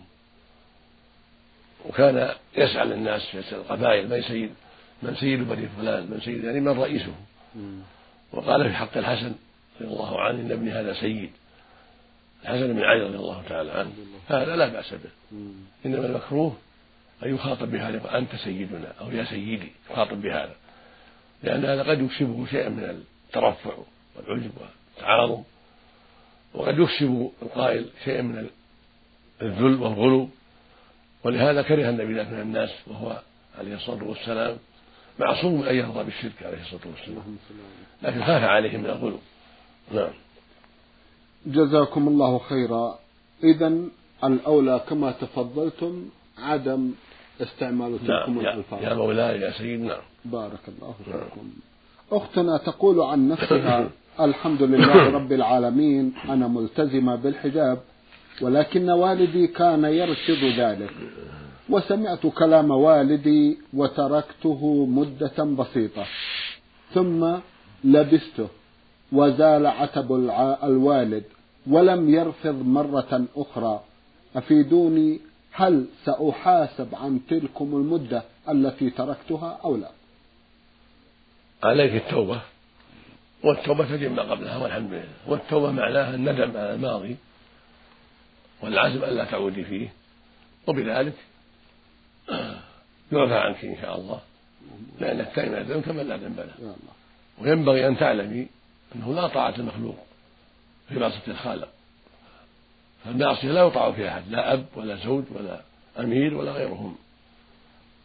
وكان 1.89 2.33
يسأل 2.57 2.93
الناس 2.93 3.35
يسأل 3.35 3.57
القبائل 3.57 4.09
من 4.09 4.21
سيد 4.21 4.51
من 5.03 5.15
سيد 5.15 5.39
بني 5.39 5.67
فلان 5.67 6.03
من 6.11 6.21
سيد 6.21 6.43
يعني 6.43 6.59
من 6.59 6.79
رئيسه. 6.79 7.13
وقال 8.31 8.69
في 8.69 8.75
حق 8.75 8.97
الحسن 8.97 9.35
رضي 9.81 9.91
الله 9.93 10.21
عنه 10.21 10.39
إن 10.39 10.51
ابني 10.51 10.71
هذا 10.71 10.93
سيد. 10.93 11.31
الحسن 12.43 12.73
بن 12.73 12.83
علي 12.83 13.01
رضي 13.01 13.15
الله 13.15 13.43
تعالى 13.49 13.71
عنه. 13.71 13.91
هذا 14.27 14.55
لا 14.55 14.67
بأس 14.67 14.93
به. 14.93 15.09
إنما 15.85 16.05
المكروه 16.05 16.57
أن 17.23 17.35
يخاطب 17.35 17.71
بهذا 17.71 18.17
أنت 18.17 18.35
سيدنا 18.35 18.93
أو 19.01 19.11
يا 19.11 19.23
سيدي 19.23 19.71
يخاطب 19.91 20.21
بهذا. 20.21 20.55
لأن 21.43 21.65
هذا 21.65 21.83
قد 21.83 22.01
يكسبه 22.01 22.45
شيئا 22.45 22.69
من 22.69 23.03
الترفع 23.27 23.77
والعجب 24.15 24.51
والتعاظم 24.57 25.43
وقد 26.53 26.79
يكسب 26.79 27.31
القائل 27.41 27.89
شيئا 28.03 28.21
من 28.21 28.49
الذل 29.41 29.75
والغلو. 29.75 30.29
ولهذا 31.23 31.61
كره 31.61 31.89
النبي 31.89 32.13
ذلك 32.13 32.27
من 32.27 32.41
الناس 32.41 32.69
وهو 32.87 33.21
عليه 33.59 33.75
الصلاة 33.75 34.03
والسلام 34.03 34.57
معصوم 35.19 35.63
أن 35.63 35.75
يرضى 35.75 36.03
بالشرك 36.03 36.43
عليه 36.43 36.61
الصلاة 36.61 36.81
والسلام. 36.85 37.37
لكن 38.01 38.23
خاف 38.23 38.43
عليه 38.43 38.77
من 38.77 38.85
الغلو. 38.85 39.17
نعم. 39.93 40.13
جزاكم 41.45 42.07
الله 42.07 42.37
خيرا. 42.39 42.99
إذا 43.43 43.73
الأولى 44.23 44.81
كما 44.89 45.11
تفضلتم 45.11 46.05
عدم 46.37 46.91
استعمال 47.41 47.99
تلكم 47.99 48.11
نعم 48.11 48.39
الألفاظ. 48.39 48.83
يا 48.83 48.93
مولاي 48.93 49.41
يا 49.41 49.51
سيدنا 49.51 49.87
نعم. 49.87 50.01
بارك 50.25 50.59
الله 50.67 50.95
نعم. 51.07 51.19
فيكم. 51.19 51.51
أختنا 52.11 52.57
تقول 52.57 53.01
عن 53.01 53.27
نفسها 53.27 53.89
الحمد 54.19 54.63
لله 54.63 55.09
رب 55.09 55.31
العالمين 55.31 56.13
أنا 56.29 56.47
ملتزمة 56.47 57.15
بالحجاب. 57.15 57.79
ولكن 58.41 58.89
والدي 58.89 59.47
كان 59.47 59.83
يرشد 59.85 60.43
ذلك. 60.59 60.93
وسمعت 61.69 62.27
كلام 62.27 62.71
والدي 62.71 63.57
وتركته 63.73 64.85
مدة 64.85 65.43
بسيطة. 65.43 66.05
ثم 66.93 67.35
لبسته. 67.83 68.47
وزال 69.11 69.67
عتب 69.67 70.11
الوالد. 70.63 71.23
ولم 71.67 72.09
يرفض 72.09 72.65
مرة 72.65 73.25
أخرى. 73.37 73.83
أفيدوني 74.35 75.19
هل 75.51 75.85
سأحاسب 76.05 76.95
عن 76.95 77.19
تلكم 77.29 77.65
المدة 77.75 78.23
التي 78.49 78.89
تركتها 78.89 79.59
أو 79.63 79.75
لا؟ 79.75 79.91
عليك 81.63 81.93
التوبة. 81.95 82.41
والتوبة 83.43 83.85
تجب 83.85 84.11
ما 84.11 84.21
قبلها 84.21 84.57
والحمد 84.57 84.91
لله. 84.93 85.03
والتوبة 85.27 85.71
معناها 85.71 86.15
الندم 86.15 86.57
على 86.57 86.73
الماضي. 86.73 87.15
والعزم 88.63 89.03
ألا 89.03 89.25
تعودي 89.25 89.63
فيه. 89.63 89.93
وبذلك 90.67 91.13
يعفى 93.11 93.33
عنك 93.33 93.65
إن 93.65 93.75
شاء 93.81 93.99
الله. 93.99 94.21
لأن 94.99 95.19
التائب 95.19 95.53
الذنب 95.53 95.83
كمن 95.83 96.07
لا 96.07 96.17
ذنب 96.17 96.39
له. 96.39 96.75
وينبغي 97.37 97.87
أن 97.87 97.97
تعلمي 97.97 98.47
أنه 98.95 99.13
لا 99.13 99.27
طاعة 99.27 99.53
المخلوق 99.57 99.97
في 100.89 100.99
معصية 100.99 101.27
الخالق. 101.27 101.69
فالمعصية 103.05 103.51
لا 103.51 103.63
يطاع 103.63 103.91
فيها 103.91 104.09
أحد 104.09 104.23
لا 104.29 104.53
أب 104.53 104.65
ولا 104.75 104.95
زوج 104.95 105.23
ولا 105.31 105.61
أمير 105.99 106.33
ولا 106.33 106.51
غيرهم. 106.51 106.95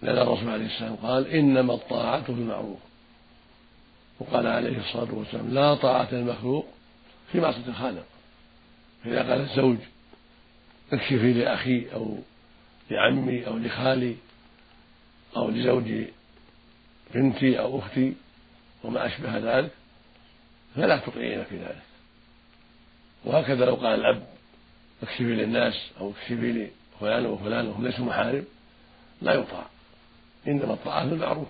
لأن 0.03 0.19
الرسول 0.19 0.51
عليه 0.51 0.67
السلام 0.67 0.97
قال 0.97 1.27
إنما 1.27 1.75
الطاعة 1.75 2.23
في 2.23 2.33
المعروف. 2.33 2.79
وقال 4.21 4.47
عليه 4.47 4.79
الصلاة 4.79 5.15
والسلام 5.15 5.55
لا 5.55 5.75
طاعة 5.75 6.09
المخلوق 6.13 6.67
في 7.33 7.41
معصية 7.41 7.69
الخالق. 7.69 8.05
فإذا 9.05 9.31
قال 9.31 9.41
الزوج 9.41 9.77
اكشفي 10.93 11.33
لأخي 11.33 11.87
أو 11.95 12.19
لعمي 12.91 13.47
أو 13.47 13.59
لخالي 13.59 14.17
أو 15.37 15.51
لزوج 15.51 15.93
بنتي 17.15 17.61
أو 17.61 17.79
أختي 17.79 18.15
وما 18.85 19.07
أشبه 19.07 19.39
ذلك 19.39 19.71
فلا 20.77 20.97
تطيعين 20.97 21.45
في 21.45 21.57
ذلك. 21.57 21.83
وهكذا 23.25 23.65
لو 23.65 23.75
قال 23.75 24.01
الأب 24.01 24.27
اكشفي 25.03 25.23
للناس 25.23 25.91
أو 26.01 26.11
اكشفي 26.11 26.71
لفلان 26.97 27.27
وفلان 27.27 27.67
وهم 27.67 27.87
ليسوا 27.87 28.05
محارم 28.05 28.45
لا 29.23 29.33
يطاع. 29.33 29.67
إنما 30.49 30.73
الطاعة 30.73 31.09
في 31.09 31.15
المعروف. 31.15 31.49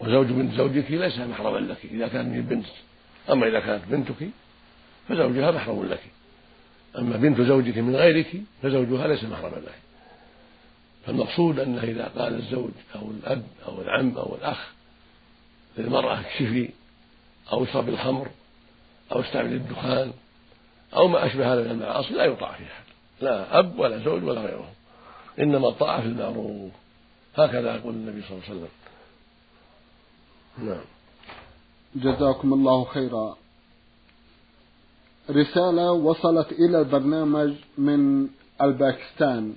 وزوج 0.00 0.26
بنت 0.26 0.54
زوجك 0.54 0.90
ليس 0.90 1.18
محرما 1.18 1.58
لك. 1.58 1.84
إذا 1.84 2.08
كانت 2.08 2.34
من 2.34 2.42
بنت 2.42 2.66
أما 3.30 3.48
إذا 3.48 3.60
كانت 3.60 3.84
بنتك 3.88 4.28
فزوجها 5.08 5.50
محرم 5.50 5.84
لك. 5.84 6.00
أما 6.98 7.16
بنت 7.16 7.40
زوجك 7.40 7.78
من 7.78 7.96
غيرك 7.96 8.42
فزوجها 8.62 9.06
ليس 9.06 9.24
محرما 9.24 9.56
لك 9.56 9.78
فالمقصود 11.06 11.58
أنه 11.60 11.82
إذا 11.82 12.10
قال 12.18 12.34
الزوج 12.34 12.70
أو 12.94 13.10
الأب 13.10 13.42
أو 13.68 13.82
العم 13.82 14.18
أو 14.18 14.34
الأخ 14.34 14.72
للمرأة 15.78 16.20
اكشفي 16.20 16.70
أو 17.52 17.64
اشرب 17.64 17.88
الخمر 17.88 18.28
أو 19.12 19.20
استعمل 19.20 19.52
الدخان 19.52 20.12
أو 20.94 21.08
ما 21.08 21.26
أشبه 21.26 21.54
هذا 21.54 21.62
من 21.62 21.70
المعاصي 21.70 22.14
لا 22.14 22.24
يطاع 22.24 22.52
في 22.52 22.62
أحد 22.62 22.82
لا 23.22 23.58
أب 23.58 23.78
ولا 23.78 23.98
زوج 23.98 24.24
ولا 24.24 24.40
غيره. 24.40 24.70
إنما 25.38 25.68
الطاعة 25.68 26.00
في 26.00 26.06
المعروف. 26.06 26.72
هكذا 27.36 27.74
يقول 27.74 27.94
النبي 27.94 28.22
صلى 28.22 28.30
الله 28.30 28.48
عليه 28.48 28.56
وسلم. 28.56 28.68
نعم. 30.68 30.84
جزاكم 31.94 32.52
الله 32.52 32.84
خيرا. 32.84 33.36
رسالة 35.30 35.92
وصلت 35.92 36.52
إلى 36.52 36.78
البرنامج 36.80 37.52
من 37.78 38.28
الباكستان 38.62 39.52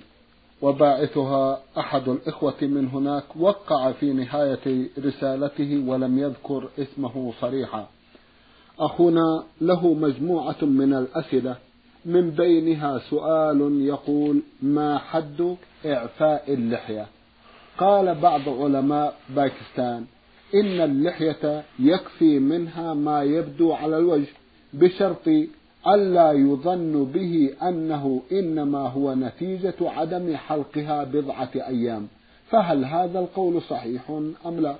وباعثها 0.62 1.60
أحد 1.78 2.08
الإخوة 2.08 2.54
من 2.62 2.88
هناك 2.88 3.24
وقع 3.36 3.92
في 3.92 4.12
نهاية 4.12 4.88
رسالته 4.98 5.84
ولم 5.86 6.18
يذكر 6.18 6.68
اسمه 6.78 7.32
صريحا. 7.40 7.88
أخونا 8.78 9.44
له 9.60 9.94
مجموعة 9.94 10.64
من 10.64 10.94
الأسئلة 10.94 11.56
من 12.04 12.30
بينها 12.30 12.98
سؤال 13.10 13.80
يقول 13.80 14.42
ما 14.62 14.98
حد 14.98 15.56
إعفاء 15.86 16.54
اللحية؟ 16.54 17.06
قال 17.78 18.14
بعض 18.14 18.48
علماء 18.48 19.16
باكستان 19.28 20.04
إن 20.54 20.80
اللحية 20.80 21.64
يكفي 21.78 22.38
منها 22.38 22.94
ما 22.94 23.22
يبدو 23.22 23.72
على 23.72 23.98
الوجه. 23.98 24.28
بشرط 24.72 25.28
ألا 25.86 26.32
يظن 26.32 27.04
به 27.04 27.54
أنه 27.62 28.22
إنما 28.32 28.78
هو 28.78 29.14
نتيجة 29.14 29.74
عدم 29.80 30.36
حلقها 30.36 31.04
بضعة 31.04 31.50
أيام. 31.54 32.08
فهل 32.50 32.84
هذا 32.84 33.18
القول 33.18 33.62
صحيح 33.62 34.10
أم 34.46 34.60
لا؟ 34.60 34.76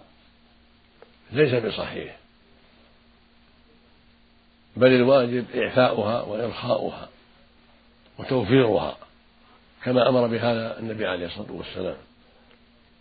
ليس 1.32 1.64
بصحيح. 1.64 2.18
بل 4.76 4.88
الواجب 4.88 5.44
إعفاؤها 5.54 6.22
وإرخاؤها 6.22 7.08
وتوفيرها 8.18 8.96
كما 9.84 10.08
أمر 10.08 10.26
بهذا 10.26 10.78
النبي 10.78 11.06
عليه 11.06 11.26
الصلاة 11.26 11.52
والسلام. 11.52 11.96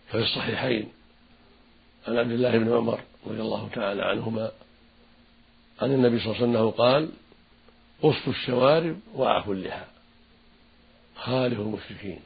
ففي 0.08 0.22
الصحيحين 0.22 0.88
عن 2.08 2.16
عبد 2.16 2.30
الله 2.30 2.58
بن 2.58 2.72
عمر 2.72 3.00
رضي 3.26 3.40
الله 3.40 3.68
تعالى 3.74 4.02
عنهما 4.02 4.50
عن 5.82 5.92
النبي 5.92 6.18
صلى 6.20 6.26
الله 6.26 6.36
عليه 6.42 6.50
وسلم 6.50 6.70
قال 6.70 7.10
قصوا 8.02 8.32
الشوارب 8.32 9.00
وعفوا 9.14 9.54
اللحى 9.54 9.84
خالف 11.16 11.60
المشركين. 11.60 12.20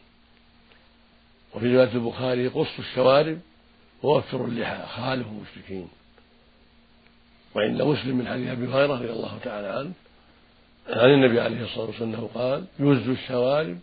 وفي 1.54 1.76
رواية 1.76 1.92
البخاري 1.92 2.48
قصوا 2.48 2.78
الشوارب 2.78 3.40
ووفروا 4.02 4.46
اللحى 4.46 4.86
خالف 4.86 5.26
المشركين. 5.26 5.88
وعند 7.54 7.82
مسلم 7.82 8.16
من 8.16 8.28
حديث 8.28 8.48
أبي 8.48 8.66
هريرة 8.66 8.94
رضي 8.94 9.10
الله 9.10 9.38
تعالى 9.44 9.68
عنه 9.68 9.92
عن 10.88 11.10
النبي 11.10 11.40
عليه 11.40 11.64
الصلاة 11.64 11.86
والسلام 11.86 12.14
انه 12.14 12.30
قال 12.34 12.64
يز 12.78 13.08
الشوارب 13.08 13.78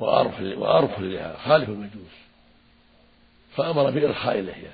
وارخ 0.00 0.98
اللحى 0.98 1.36
خالف 1.44 1.68
المجوس. 1.68 2.12
فأمر 3.56 3.90
بإرخاء 3.90 4.38
اللحية 4.38 4.72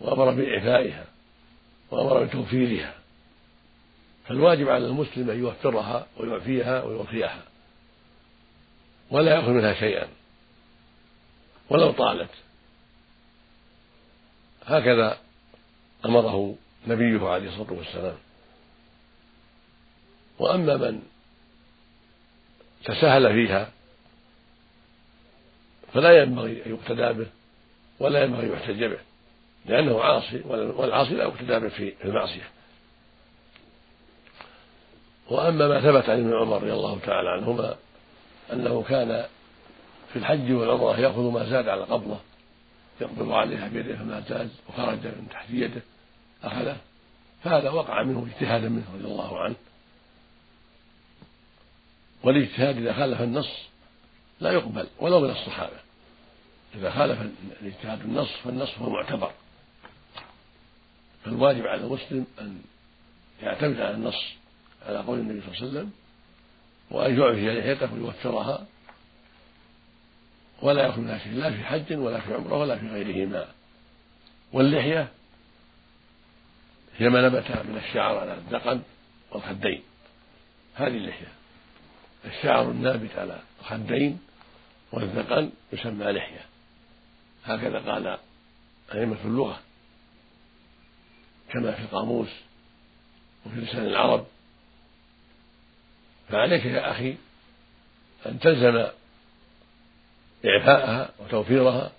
وأمر 0.00 0.30
بإعفائها 0.30 1.04
وأمر 1.90 2.24
بتوفيرها. 2.24 3.01
فالواجب 4.28 4.68
على 4.68 4.86
المسلم 4.86 5.30
أن 5.30 5.38
يوفرها 5.38 6.06
ويعفيها 6.16 6.82
ويوفيها 6.82 7.42
ولا 9.10 9.34
يأخذ 9.34 9.50
منها 9.50 9.74
شيئا 9.74 10.08
ولو 11.70 11.92
طالت. 11.92 12.30
هكذا 14.66 15.18
أمره 16.04 16.54
نبيه 16.86 17.28
عليه 17.28 17.48
الصلاة 17.48 17.72
والسلام. 17.72 18.16
وأما 20.38 20.76
من 20.76 21.02
تساهل 22.84 23.32
فيها 23.32 23.70
فلا 25.92 26.22
ينبغي 26.22 26.66
أن 26.66 26.70
يقتدى 26.70 27.12
به 27.12 27.26
ولا 27.98 28.24
ينبغي 28.24 28.46
أن 28.46 28.52
يحتج 28.52 28.84
به 28.84 28.98
لأنه 29.66 30.02
عاصي 30.02 30.40
والعاصي 30.46 31.14
لا 31.14 31.24
يقتدى 31.24 31.58
به 31.58 31.68
في 31.68 31.94
المعصية. 32.04 32.50
وأما 35.28 35.68
ما 35.68 35.80
ثبت 35.80 36.08
عن 36.08 36.20
ابن 36.20 36.36
عمر 36.36 36.56
رضي 36.56 36.72
الله 36.72 36.98
تعالى 36.98 37.30
عنهما 37.30 37.76
أنه 38.52 38.82
كان 38.82 39.26
في 40.12 40.18
الحج 40.18 40.52
والعمرة 40.52 41.00
يأخذ 41.00 41.20
ما 41.20 41.44
زاد 41.44 41.68
على 41.68 41.82
قبضة 41.82 42.18
يقبض 43.00 43.32
عليها 43.32 43.68
بيده 43.68 43.96
فما 43.96 44.20
زاد 44.28 44.50
وخرج 44.68 45.06
من 45.06 45.26
تحت 45.30 45.50
يده 45.50 45.82
أخذه. 46.44 46.76
فهذا 47.44 47.70
وقع 47.70 48.02
منه 48.02 48.26
اجتهادا 48.34 48.68
منه 48.68 48.84
رضي 48.94 49.04
الله 49.04 49.40
عنه. 49.40 49.54
والاجتهاد 52.22 52.76
إذا 52.76 52.92
خالف 52.92 53.20
النص 53.20 53.50
لا 54.40 54.52
يقبل 54.52 54.86
ولو 54.98 55.20
من 55.20 55.30
الصحابة. 55.30 55.76
إذا 56.74 56.90
خالف 56.90 57.18
الاجتهاد 57.62 58.00
النص 58.00 58.30
فالنص 58.44 58.78
هو 58.78 58.90
معتبر. 58.90 59.30
فالواجب 61.24 61.66
على 61.66 61.80
المسلم 61.80 62.26
أن 62.40 62.62
يعتمد 63.42 63.80
على 63.80 63.94
النص. 63.94 64.41
على 64.86 64.98
قول 64.98 65.18
النبي 65.18 65.40
صلى 65.40 65.48
الله 65.48 65.58
عليه 65.58 65.68
وسلم 65.68 65.92
وأن 66.90 67.18
يعفي 67.18 67.60
لحيته 67.60 67.94
ويوفرها 67.94 68.66
ولا 70.62 70.82
يأخذ 70.82 71.00
منها 71.00 71.18
شيء 71.18 71.32
لا 71.32 71.50
في 71.50 71.64
حج 71.64 71.92
ولا 71.92 72.20
في 72.20 72.34
عمرة 72.34 72.58
ولا 72.58 72.78
في 72.78 72.88
غيرهما. 72.88 73.46
واللحية 74.52 75.08
هي 76.96 77.08
ما 77.08 77.28
نبت 77.28 77.50
من 77.50 77.82
الشعر 77.84 78.18
على 78.18 78.34
الذقن 78.34 78.82
والخدين. 79.30 79.82
هذه 80.74 80.96
اللحية. 80.96 81.32
الشعر 82.24 82.70
النابت 82.70 83.16
على 83.16 83.40
الخدين 83.60 84.20
والذقن 84.92 85.50
يسمى 85.72 86.04
لحية. 86.04 86.46
هكذا 87.44 87.78
قال 87.78 88.18
أئمة 88.94 89.16
اللغة 89.24 89.60
كما 91.52 91.72
في 91.72 91.82
القاموس 91.82 92.28
وفي 93.46 93.60
لسان 93.60 93.86
العرب. 93.86 94.26
فعليك 96.32 96.64
يا 96.64 96.90
أخي 96.90 97.14
أن 98.26 98.38
تلزم 98.38 98.86
إعفاءها 100.46 101.10
وتوفيرها 101.20 101.92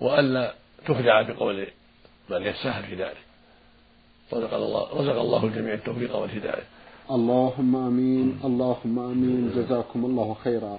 وألا 0.00 0.54
تخدع 0.86 1.22
بقول 1.22 1.66
من 2.30 2.42
يتساهل 2.42 2.84
في 2.84 2.94
ذلك. 2.94 3.16
رزق 4.32 4.54
الله 4.54 5.00
رزق 5.00 5.20
الله 5.20 5.44
الجميع 5.44 5.74
التوفيق 5.74 6.16
والهداية. 6.16 6.62
اللهم 7.10 7.76
آمين. 7.76 8.40
اللهم 8.44 8.98
آمين. 8.98 9.52
جزاكم 9.56 10.04
الله 10.04 10.36
خيرا. 10.44 10.78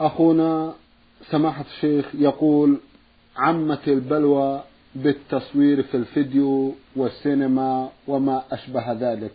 أخونا 0.00 0.74
سماحة 1.30 1.64
الشيخ 1.74 2.06
يقول 2.14 2.80
عمت 3.36 3.88
البلوى 3.88 4.62
بالتصوير 4.94 5.82
في 5.82 5.96
الفيديو 5.96 6.74
والسينما 6.96 7.90
وما 8.08 8.42
أشبه 8.52 8.92
ذلك. 8.92 9.32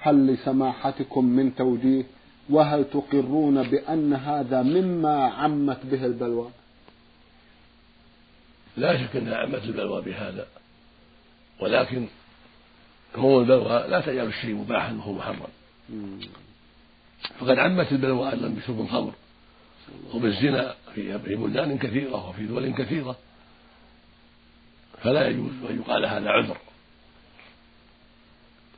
هل 0.00 0.26
لسماحتكم 0.26 1.24
من 1.24 1.54
توجيه؟ 1.54 2.04
وهل 2.50 2.84
تقرون 2.84 3.62
بأن 3.62 4.12
هذا 4.14 4.62
مما 4.62 5.24
عمت 5.24 5.86
به 5.86 6.06
البلوى؟ 6.06 6.50
لا 8.76 8.98
شك 8.98 9.16
أنها 9.16 9.36
عمت 9.36 9.64
البلوى 9.64 10.02
بهذا 10.02 10.46
ولكن 11.60 12.06
عموم 13.14 13.40
البلوى 13.42 13.88
لا 13.88 14.00
تجعل 14.00 14.26
الشيء 14.26 14.54
مباحا 14.54 14.92
وهو 14.92 15.12
محرم. 15.12 15.46
فقد 17.38 17.58
عمت 17.58 17.92
البلوى 17.92 18.32
أيضا 18.32 18.48
بشرب 18.48 18.80
الخمر 18.80 19.12
وبالزنا 20.14 20.74
في 20.94 21.18
بلدان 21.36 21.78
كثيرة 21.78 22.28
وفي 22.28 22.46
دول 22.46 22.74
كثيرة 22.74 23.16
فلا 25.02 25.28
يجوز 25.28 25.52
أن 25.70 25.76
يقال 25.76 26.06
هذا 26.06 26.28
عذر. 26.28 26.56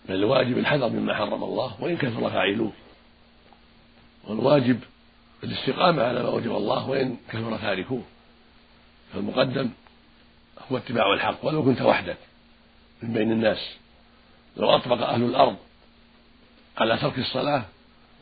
بل 0.09 0.15
الواجب 0.15 0.59
الحذر 0.59 0.89
مما 0.89 1.15
حرم 1.15 1.45
الله 1.45 1.83
وإن 1.83 1.97
كثر 1.97 2.31
فاعلوه. 2.31 2.73
والواجب 4.25 4.81
الاستقامة 5.45 6.03
على 6.03 6.23
ما 6.23 6.29
وجب 6.29 6.57
الله 6.57 6.89
وإن 6.89 7.17
كثر 7.29 7.59
تاركوه 7.59 8.03
فالمقدم 9.13 9.71
هو 10.73 10.77
اتباع 10.77 11.13
الحق 11.15 11.45
ولو 11.45 11.65
كنت 11.65 11.83
وحدك 11.83 12.17
من 13.03 13.13
بين 13.13 13.33
الناس. 13.33 13.77
لو 14.57 14.71
أطبق 14.71 15.09
أهل 15.09 15.23
الأرض 15.23 15.57
على 16.79 16.99
ترك 16.99 17.19
الصلاة 17.19 17.65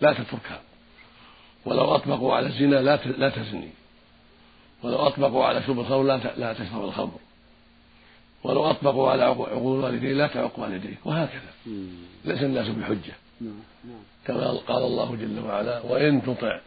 لا 0.00 0.12
تتركها. 0.12 0.60
ولو 1.64 1.94
أطبقوا 1.94 2.34
على 2.34 2.46
الزنا 2.46 2.76
لا 2.76 2.96
لا 2.96 3.28
تزني. 3.28 3.70
ولو 4.82 4.96
أطبقوا 4.96 5.44
على 5.44 5.62
شرب 5.62 5.80
الخمر 5.80 6.02
لا 6.02 6.16
لا 6.36 6.52
تشرب 6.52 6.84
الخمر. 6.84 7.18
ولو 8.44 8.70
أطبقوا 8.70 9.10
على 9.10 9.24
عقول 9.24 9.78
الوالدين 9.78 10.18
لا 10.18 10.26
تعق 10.26 10.58
والديك 10.58 10.98
وهكذا. 11.04 11.52
ليس 12.24 12.42
الناس 12.42 12.68
بحجة. 12.68 13.14
نعم، 13.40 13.54
نعم. 13.84 14.02
كما 14.26 14.50
قال 14.50 14.82
الله 14.82 15.16
جل 15.16 15.40
وعلا 15.44 15.80
وإن 15.80 16.22
تطع 16.22 16.60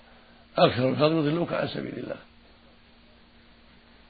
أكثر 0.58 0.90
الفضل 0.90 1.18
يضلوك 1.18 1.54
عن 1.54 1.68
سبيل 1.68 1.94
الله. 1.98 2.16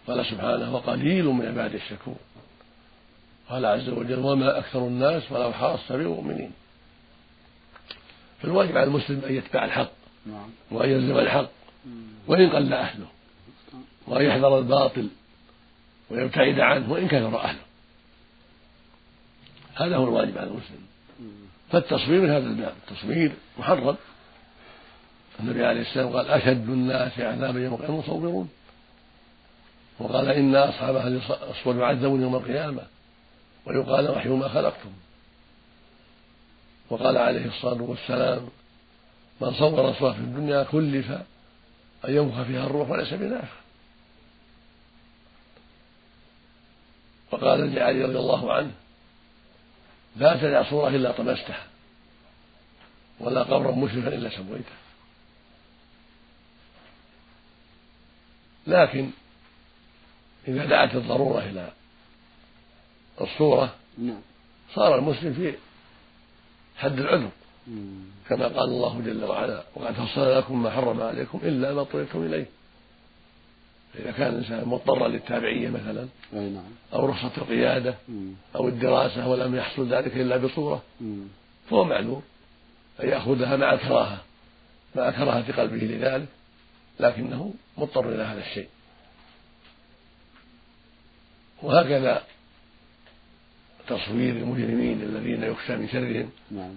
قال 0.08 0.26
سبحانه 0.26 0.76
وقليل 0.76 1.26
من 1.26 1.46
عباد 1.46 1.74
الشكور 1.74 2.16
قال 3.50 3.66
عز 3.66 3.90
وجل 3.90 4.20
وما 4.20 4.58
أكثر 4.58 4.80
الناس 4.80 5.32
ولو 5.32 5.54
حاص 5.54 5.92
بالمؤمنين. 5.92 6.52
فالواجب 8.42 8.78
على 8.78 8.84
المسلم 8.84 9.22
أن 9.26 9.36
يتبع 9.36 9.66
الحق 9.66 9.92
نعم. 10.26 10.50
وأن 10.72 10.90
يلزم 10.90 11.18
الحق 11.18 11.50
وإن 12.28 12.50
قل 12.50 12.74
أهله 12.74 13.08
وأن 14.08 14.26
يحذر 14.26 14.60
الباطل. 14.60 15.10
ويبتعد 16.10 16.60
عنه 16.60 16.92
وإن 16.92 17.08
كثر 17.08 17.40
أهله. 17.40 17.60
هذا 19.76 19.96
هو 19.96 20.04
الواجب 20.04 20.38
على 20.38 20.48
المسلم. 20.48 20.88
فالتصوير 21.72 22.22
من 22.22 22.30
هذا 22.30 22.48
الباب 22.48 22.74
التصوير 22.90 23.32
محرم. 23.60 23.96
النبي 25.40 25.66
عليه 25.66 25.82
السلام 25.82 26.10
قال 26.10 26.28
أشد 26.28 26.70
الناس 26.70 27.20
عذابا 27.20 27.60
يوم 27.60 27.74
القيامة 27.74 27.94
المصورون 27.94 28.50
وقال 30.00 30.30
إن 30.30 30.56
أصحاب 30.56 30.96
هذه 30.96 31.22
الصور 31.50 31.76
يعذبون 31.76 32.22
يوم 32.22 32.36
القيامة. 32.36 32.82
ويقال 33.66 34.12
وحي 34.12 34.30
ما 34.30 34.48
خلقتم. 34.48 34.92
وقال 36.90 37.18
عليه 37.18 37.46
الصلاة 37.46 37.82
والسلام 37.82 38.48
من 39.42 39.54
صور 39.54 39.94
صورة 39.94 40.12
في 40.12 40.20
الدنيا 40.20 40.64
كلف 40.64 41.12
أن 42.08 42.16
ينفخ 42.16 42.42
فيها 42.42 42.66
الروح 42.66 42.90
وليس 42.90 43.14
بنافخ. 43.14 43.63
وقال 47.34 47.76
لعلي 47.76 48.04
رضي 48.04 48.18
الله 48.18 48.54
عنه 48.54 48.72
لا 50.16 50.38
تدع 50.38 50.70
صورة 50.70 50.88
إلا 50.88 51.12
طمستها 51.12 51.68
ولا 53.20 53.44
قبرا 53.44 53.72
مشرفا 53.72 54.08
إلا 54.08 54.30
سويته. 54.30 54.76
لكن 58.68 59.10
إذا 60.48 60.66
دعت 60.66 60.96
الضرورة 60.96 61.40
إلى 61.40 61.72
الصورة 63.22 63.76
نعم. 63.98 64.22
صار 64.74 64.96
المسلم 65.00 65.34
في 65.34 65.56
حد 66.78 67.00
العذر. 67.00 67.30
كما 68.30 68.46
قال 68.46 68.70
الله 68.70 69.02
جل 69.06 69.24
وعلا 69.24 69.64
وقد 69.76 69.94
فصل 69.94 70.38
لكم 70.38 70.64
ما 70.64 70.70
حرم 70.70 71.02
عليكم 71.02 71.40
إلا 71.44 71.74
ما 71.74 71.82
اضطررتم 71.82 72.26
إليه. 72.26 72.46
إذا 74.00 74.12
كان 74.12 74.28
الإنسان 74.28 74.68
مضطرا 74.68 75.08
للتابعية 75.08 75.70
مثلا 75.70 76.08
نعم. 76.34 76.64
أو 76.94 77.06
رخصة 77.06 77.32
القيادة 77.38 77.96
أو 78.56 78.68
الدراسة 78.68 79.28
ولم 79.28 79.56
يحصل 79.56 79.94
ذلك 79.94 80.18
إلا 80.18 80.38
بصورة 80.38 80.84
فهو 81.70 81.84
معذور. 81.84 82.22
أن 83.04 83.10
يأخذها 83.10 83.56
مع 83.58 83.74
الكراهة 83.74 84.22
مع 84.96 85.12
كراهة 85.12 85.52
قلبه 85.52 85.78
لذلك 85.78 86.28
لكنه 87.00 87.54
مضطر 87.78 88.10
إلى 88.10 88.24
هذا 88.24 88.40
الشيء. 88.40 88.68
وهكذا 91.62 92.24
تصوير 93.88 94.36
المجرمين 94.36 95.02
الذين 95.02 95.44
يخشى 95.44 95.76
من 95.76 95.90
شرهم 95.90 96.30
نعم. 96.52 96.76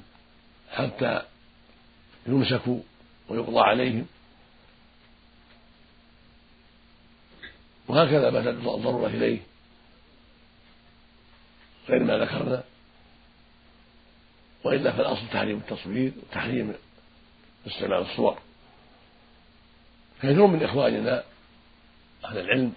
حتى 0.71 1.23
يمسكوا 2.27 2.81
ويقضى 3.29 3.61
عليهم. 3.61 4.07
وهكذا 7.89 8.31
ما 8.31 8.41
تدعو 8.41 8.77
الضرورة 8.77 9.07
إليه. 9.07 9.41
غير 11.89 12.05
ما 12.05 12.19
ذكرنا. 12.19 12.65
وإلا 14.65 14.93
فالأصل 14.93 15.29
تحريم 15.33 15.57
التصوير 15.57 16.13
وتحريم 16.23 16.75
استعمال 17.67 17.99
الصور. 18.11 18.39
كثير 20.19 20.47
من 20.47 20.63
إخواننا 20.63 21.25
أهل 22.25 22.39
العلم. 22.39 22.73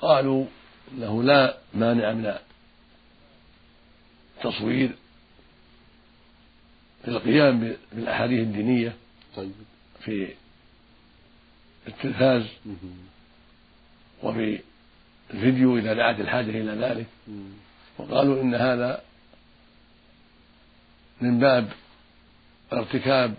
قالوا 0.00 0.46
إنه 0.92 1.22
لا 1.22 1.58
مانع 1.74 2.12
من 2.12 2.38
التصوير 4.36 4.96
في 7.02 7.10
القيام 7.10 7.76
بالأحاديث 7.92 8.40
الدينية 8.40 8.96
طيب. 9.36 9.52
في 10.00 10.34
التلفاز 11.88 12.42
وفي 14.22 14.60
الفيديو 15.30 15.78
إذا 15.78 15.94
دعت 15.94 16.20
الحاجة 16.20 16.50
إلى 16.50 16.72
ذلك. 16.72 17.06
وقالوا 17.98 18.42
إن 18.42 18.54
هذا 18.54 19.02
من 21.20 21.38
باب 21.38 21.72
ارتكاب 22.72 23.34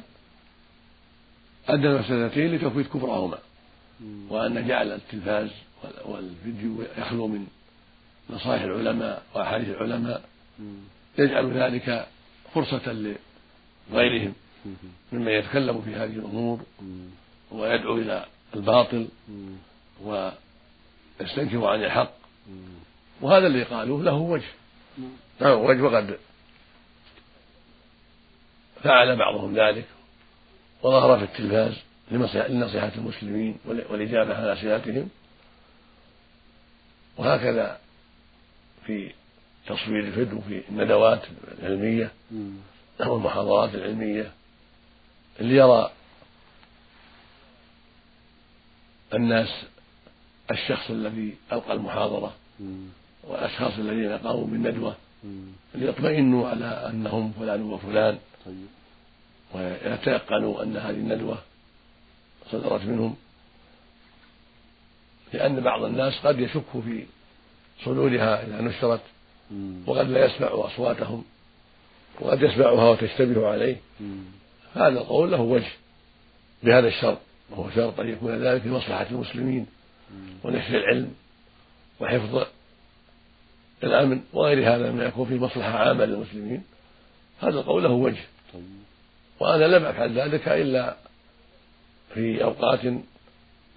أدنى 1.68 1.88
المفسدتين 1.88 2.52
لتفويت 2.52 2.88
كفرهما 2.88 3.38
وأن 4.30 4.68
جعل 4.68 4.92
التلفاز 4.92 5.50
والفيديو 6.06 6.84
يخلو 6.98 7.28
من 7.28 7.48
نصائح 8.30 8.62
العلماء 8.62 9.24
وأحاديث 9.36 9.70
العلماء. 9.70 10.30
يجعل 11.18 11.52
ذلك 11.52 12.08
فرصة 12.54 13.16
لغيرهم 13.92 14.34
ممن 15.12 15.32
يتكلم 15.32 15.82
في 15.82 15.96
هذه 15.96 16.14
الأمور. 16.14 16.60
ويدعو 17.52 17.98
إلى 17.98 18.26
الباطل 18.56 19.08
ويستنكر 20.02 21.66
عن 21.66 21.84
الحق. 21.84 22.12
وهذا 23.22 23.48
اللي 23.48 23.64
قالوه 23.64 24.04
له 24.04 24.14
وجه. 24.14 24.52
له 25.42 25.56
وجه 25.56 25.82
وقد 25.82 26.18
فعل 28.84 29.16
بعضهم 29.16 29.60
ذلك 29.60 29.86
وظهر 30.84 31.18
في 31.18 31.24
التلفاز 31.24 31.74
لنصيحة 32.50 32.92
المسلمين 32.96 33.58
والإجابة 33.66 34.36
على 34.36 34.54
أسئلتهم. 34.54 35.10
وهكذا 37.18 37.80
في 38.86 39.12
تصوير 39.68 40.00
الفيديو 40.00 40.42
في 40.42 40.64
الندوات 40.70 41.22
العلمية 41.60 42.12
والمحاضرات 43.00 43.76
العلمية. 43.76 44.32
اللي 45.40 45.56
يرى 45.56 45.92
الناس 49.16 49.50
الشخص 50.52 50.90
الذي 50.92 51.36
ألقى 51.52 51.74
المحاضرة 51.74 52.34
والأشخاص 53.24 53.74
الذين 53.78 54.18
قاموا 54.18 54.48
بالندوة 54.48 54.96
ليطمئنوا 55.76 56.50
على 56.50 56.66
أنهم 56.66 57.32
فلان 57.40 57.62
وفلان. 57.62 58.18
طيب. 58.46 58.68
ويتيقنوا 59.54 60.64
أن 60.64 60.78
هذه 60.78 60.96
الندوة 60.96 61.38
صدرت 62.52 62.86
منهم. 62.86 63.16
لأن 65.34 65.60
بعض 65.60 65.84
الناس 65.84 66.14
قد 66.20 66.40
يشك 66.40 66.72
في 66.84 67.06
صدورها 67.86 68.46
إذا 68.48 68.62
نشرت 68.62 69.02
وقد 69.86 70.10
لا 70.10 70.26
يسمع 70.26 70.48
أصواتهم 70.52 71.24
وقد 72.20 72.42
يسمعها 72.42 72.90
وتشتبه 72.90 73.48
عليه. 73.48 73.78
هذا 74.76 74.88
القول 74.88 75.32
له 75.32 75.42
وجه 75.42 75.72
بهذا 76.64 76.88
الشرط. 76.88 77.18
وهو 77.50 77.70
شرط 77.70 78.00
أن 78.00 78.10
يكون 78.10 78.44
ذلك 78.44 78.66
لمصلحة 78.66 79.08
المسلمين 79.12 79.68
ونشر 80.44 80.76
العلم 80.78 81.14
وحفظ 82.00 82.46
الأمن 83.84 84.22
وغير 84.34 84.76
هذا 84.76 84.92
مما 84.92 85.04
يكون 85.06 85.28
فيه 85.28 85.36
مصلحة 85.40 85.70
عامة 85.70 86.06
للمسلمين. 86.06 86.64
هذا 87.42 87.60
القول 87.60 87.84
له 87.84 87.92
وجه. 87.92 88.24
وأنا 89.40 89.66
لم 89.66 89.86
أفعل 89.86 90.20
ذلك 90.20 90.48
إلا 90.48 90.98
في 92.14 92.44
أوقات 92.44 92.80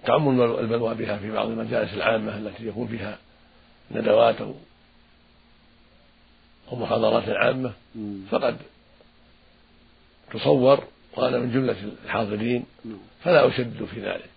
تعم 0.05 0.41
البلوى 0.41 0.95
بها 0.95 1.17
في 1.17 1.31
بعض 1.31 1.47
المجالس 1.47 1.93
العامة 1.93 2.37
التي 2.37 2.67
يكون 2.67 2.87
فيها 2.87 3.17
ندوات 3.91 4.41
أو 4.41 4.53
أو 6.71 6.75
محاضرات 6.77 7.29
عامة. 7.29 7.73
فقد 8.31 8.57
تصور 10.31 10.83
وأنا 11.17 11.37
من 11.37 11.51
جملة 11.53 11.75
الحاضرين 12.05 12.65
فلا 13.23 13.47
أشدد 13.47 13.85
في 13.85 14.01
ذلك. 14.01 14.29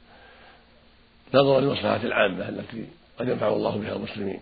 نظرا 1.34 1.60
للمصلحة 1.60 2.00
العامة 2.04 2.48
التي 2.48 2.86
قد 3.18 3.28
ينفع 3.28 3.48
الله 3.48 3.76
بها 3.76 3.96
المسلمين. 3.96 4.40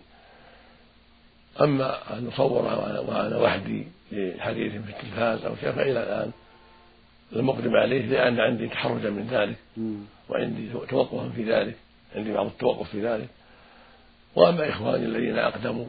أما 1.61 2.17
أن 2.17 2.27
أصور 2.27 2.63
وأنا 3.07 3.37
وحدي 3.37 3.87
لحديث 4.11 4.71
في 4.71 4.89
التلفاز 4.89 5.45
أو 5.45 5.55
شيء 5.55 5.71
فإلى 5.71 6.03
الآن 6.03 6.31
لم 7.31 7.49
أقدم 7.49 7.75
عليه 7.75 8.05
لأن 8.05 8.39
عندي 8.39 8.67
تحرجا 8.67 9.09
من 9.09 9.27
ذلك 9.31 9.57
وعندي 10.29 10.69
توقفا 10.89 11.29
في 11.29 11.43
ذلك 11.43 11.75
عندي 12.15 12.33
بعض 12.33 12.45
التوقف 12.45 12.89
في 12.89 13.07
ذلك. 13.07 13.27
وأما 14.35 14.69
إخواني 14.69 15.05
الذين 15.05 15.37
أقدموا 15.37 15.85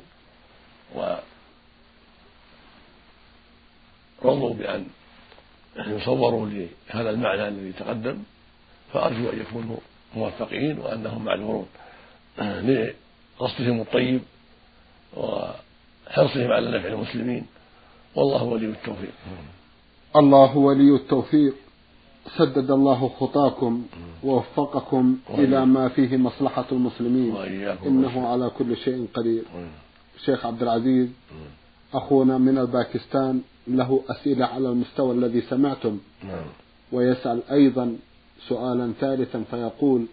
ورضوا 4.24 4.54
بأن 4.54 4.86
يصوروا 5.76 6.46
لهذا 6.46 7.10
المعنى 7.10 7.48
الذي 7.48 7.72
تقدم 7.72 8.18
فأرجو 8.92 9.30
أن 9.30 9.40
يكونوا 9.40 9.76
موفقين 10.16 10.78
وأنهم 10.78 11.24
معذورون. 11.24 11.66
لقصدهم 12.38 13.80
الطيب 13.80 14.20
وحرصهم 15.16 16.52
على 16.52 16.78
نفع 16.78 16.88
المسلمين. 16.88 17.46
والله 18.14 18.42
ولي 18.42 18.66
التوفيق. 18.66 19.12
الله 20.16 20.56
ولي 20.56 20.94
التوفيق. 20.94 21.54
سدد 22.36 22.70
الله 22.70 23.08
خطاكم 23.08 23.86
ووفقكم 24.24 25.18
إلى 25.30 25.66
ما 25.66 25.88
فيه 25.88 26.16
مصلحة 26.16 26.66
المسلمين. 26.72 27.36
إنه 27.86 28.28
على 28.28 28.50
كل 28.58 28.76
شيء 28.76 29.08
قدير. 29.14 29.42
شيخ 30.24 30.46
عبد 30.46 30.62
العزيز 30.62 31.08
أخونا 31.94 32.38
من 32.38 32.58
الباكستان 32.58 33.42
له 33.66 34.02
أسئلة 34.08 34.46
على 34.46 34.68
المستوى 34.68 35.14
الذي 35.14 35.40
سمعتم. 35.40 35.98
نعم. 36.24 36.44
ويسأل 36.92 37.42
أيضا 37.50 37.96
سؤالا 38.48 38.92
ثالثا 39.00 39.44
فيقول 39.50 40.06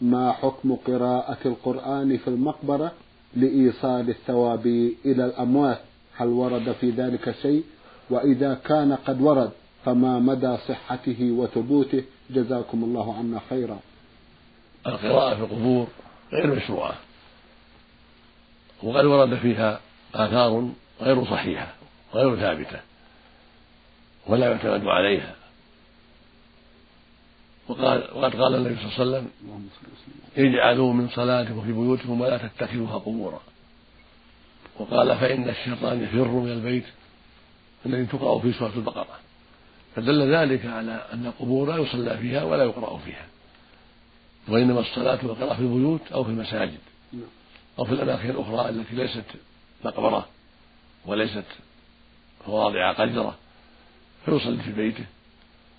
ما 0.00 0.32
حكم 0.32 0.76
قراءة 0.86 1.38
القرآن 1.46 2.16
في 2.16 2.28
المقبرة 2.28 2.92
لإيصال 3.36 4.10
الثواب 4.10 4.66
إلى 5.04 5.24
الأموات؟ 5.24 5.80
هل 6.16 6.28
ورد 6.28 6.72
في 6.72 6.90
ذلك 6.90 7.34
شيء؟ 7.42 7.64
وإذا 8.10 8.54
كان 8.54 8.92
قد 8.92 9.20
ورد 9.20 9.50
فما 9.84 10.18
مدى 10.18 10.56
صحته 10.68 11.30
وثبوته؟ 11.32 12.04
جزاكم 12.30 12.84
الله 12.84 13.14
عنا 13.14 13.40
خيرا. 13.50 13.78
القراءة 14.86 15.34
في 15.34 15.40
القبور 15.40 15.86
غير 16.32 16.54
مشروعة 16.54 16.94
وقد 18.82 19.04
ورد 19.04 19.34
فيها 19.34 19.80
آثار 20.14 20.68
غير 21.00 21.24
صحيحة. 21.24 21.79
غير 22.14 22.36
ثابتة 22.36 22.80
ولا 24.26 24.46
يعتمد 24.46 24.86
عليها. 24.86 25.34
وقال 27.68 28.08
وقد 28.14 28.36
قال 28.36 28.54
النبي 28.54 28.76
صلى 28.76 29.04
الله 29.04 29.16
عليه 29.16 29.26
وسلم 29.26 29.30
اجعلوا 30.36 30.92
من 30.92 31.08
صلاتكم 31.08 31.62
في 31.62 31.72
بيوتكم 31.72 32.20
ولا 32.20 32.38
تتخذوها 32.38 32.98
قبورا. 32.98 33.40
وقال 34.78 35.18
فإن 35.18 35.48
الشيطان 35.48 36.04
يفر 36.04 36.28
من 36.28 36.52
البيت 36.52 36.84
الذي 37.86 38.06
تقرأ 38.06 38.38
في 38.38 38.52
سورة 38.52 38.72
البقرة. 38.76 39.18
فدل 39.96 40.34
ذلك 40.34 40.66
على 40.66 41.06
أن 41.12 41.26
القبور 41.26 41.68
لا 41.68 41.82
يصلى 41.82 42.18
فيها 42.18 42.44
ولا 42.44 42.64
يقرأ 42.64 42.98
فيها 42.98 43.26
وإنما 44.48 44.80
الصلاة 44.80 45.18
والقراءة 45.22 45.54
في 45.54 45.60
البيوت 45.60 46.00
أو 46.12 46.24
في 46.24 46.30
المساجد 46.30 46.78
أو 47.78 47.84
في 47.84 47.92
الأماكن 47.92 48.30
الأخرى 48.30 48.68
التي 48.68 48.94
ليست 48.94 49.24
مقبرة 49.84 50.28
وليست 51.06 51.44
مواضع 52.48 52.92
قذرة 52.92 53.38
فيصلي 54.24 54.62
في 54.62 54.72
بيته 54.72 55.04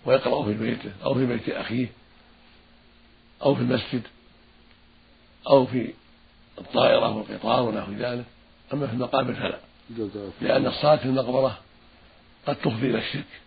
ويقرأ 0.06 0.44
في 0.46 0.54
بيته 0.54 0.92
أو 1.04 1.14
في 1.14 1.26
بيت 1.26 1.50
أخيه 1.50 1.88
أو 3.44 3.56
في 3.56 3.62
المسجد 3.62 4.02
أو 5.48 5.66
في 5.66 5.94
الطائرة 6.58 7.10
والقطار 7.18 7.62
ونحو 7.62 7.92
ذلك. 7.92 8.26
أما 8.74 8.88
في 8.88 8.94
المقابر 8.94 9.34
فلا 9.34 9.60
لأن 10.42 10.68
الصلاة 10.68 10.96
في 10.96 11.06
المقبرة 11.06 11.58
قد 12.48 12.56
تفضي 12.56 12.90
إلى 12.90 12.98
الشرك 12.98 13.42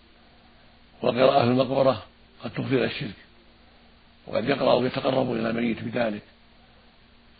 والقراءة 1.03 1.45
في 1.45 1.51
المقبرة 1.51 2.03
قد 2.45 2.51
تفضي 2.51 2.77
إلى 2.77 2.85
الشرك 2.85 3.15
وقد 4.27 4.49
يقرأ 4.49 4.75
ويتقرب 4.75 5.33
إلى 5.33 5.51
الميت 5.51 5.83
بذلك 5.83 6.23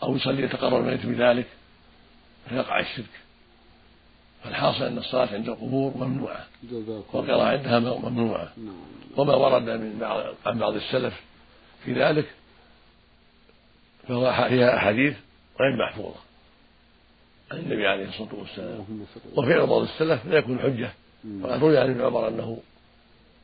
أو 0.03 0.17
يصلي 0.17 0.43
يتقرب 0.43 0.81
الميت 0.81 1.07
بذلك 1.07 1.47
فيقع 2.49 2.81
الشرك. 2.81 3.24
فالحاصل 4.45 4.85
أن 4.85 4.99
الصلاة 4.99 5.35
عند 5.35 5.49
القبور 5.49 5.97
ممنوعة. 5.97 6.47
والقراءة 7.13 7.43
عندها 7.43 7.79
ممنوعة. 7.79 8.53
نعم. 8.57 8.75
وما 9.17 9.35
ورد 9.35 9.63
من 9.63 9.99
بعض 9.99 10.35
عن 10.47 10.59
بعض 10.59 10.75
السلف 10.75 11.21
في 11.85 11.93
ذلك 11.93 12.27
فهو 14.09 14.49
فيها 14.49 14.77
أحاديث 14.77 15.17
غير 15.61 15.77
محفوظة 15.77 16.21
عن 17.53 17.59
النبي 17.59 17.87
عليه 17.87 18.09
الصلاة 18.09 18.35
والسلام. 18.35 19.07
وفعل 19.37 19.67
بعض 19.67 19.83
السلف 19.83 20.27
لا 20.27 20.39
يكون 20.39 20.59
حجة. 20.59 20.93
وقد 21.43 21.61
روي 21.61 21.79
عن 21.79 21.91
ابن 21.91 22.01
عمر 22.01 22.29
أنه 22.29 22.59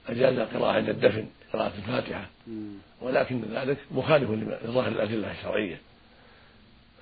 أجاز 0.09 0.39
القراءة 0.39 0.73
عند 0.73 0.89
الدفن 0.89 1.27
قراءة 1.53 1.73
الفاتحة. 1.79 2.27
ولكن 3.01 3.43
ذلك 3.53 3.79
مخالف 3.91 4.31
لظاهر 4.65 4.89
الأدلة 4.89 5.33
الشرعية. 5.33 5.81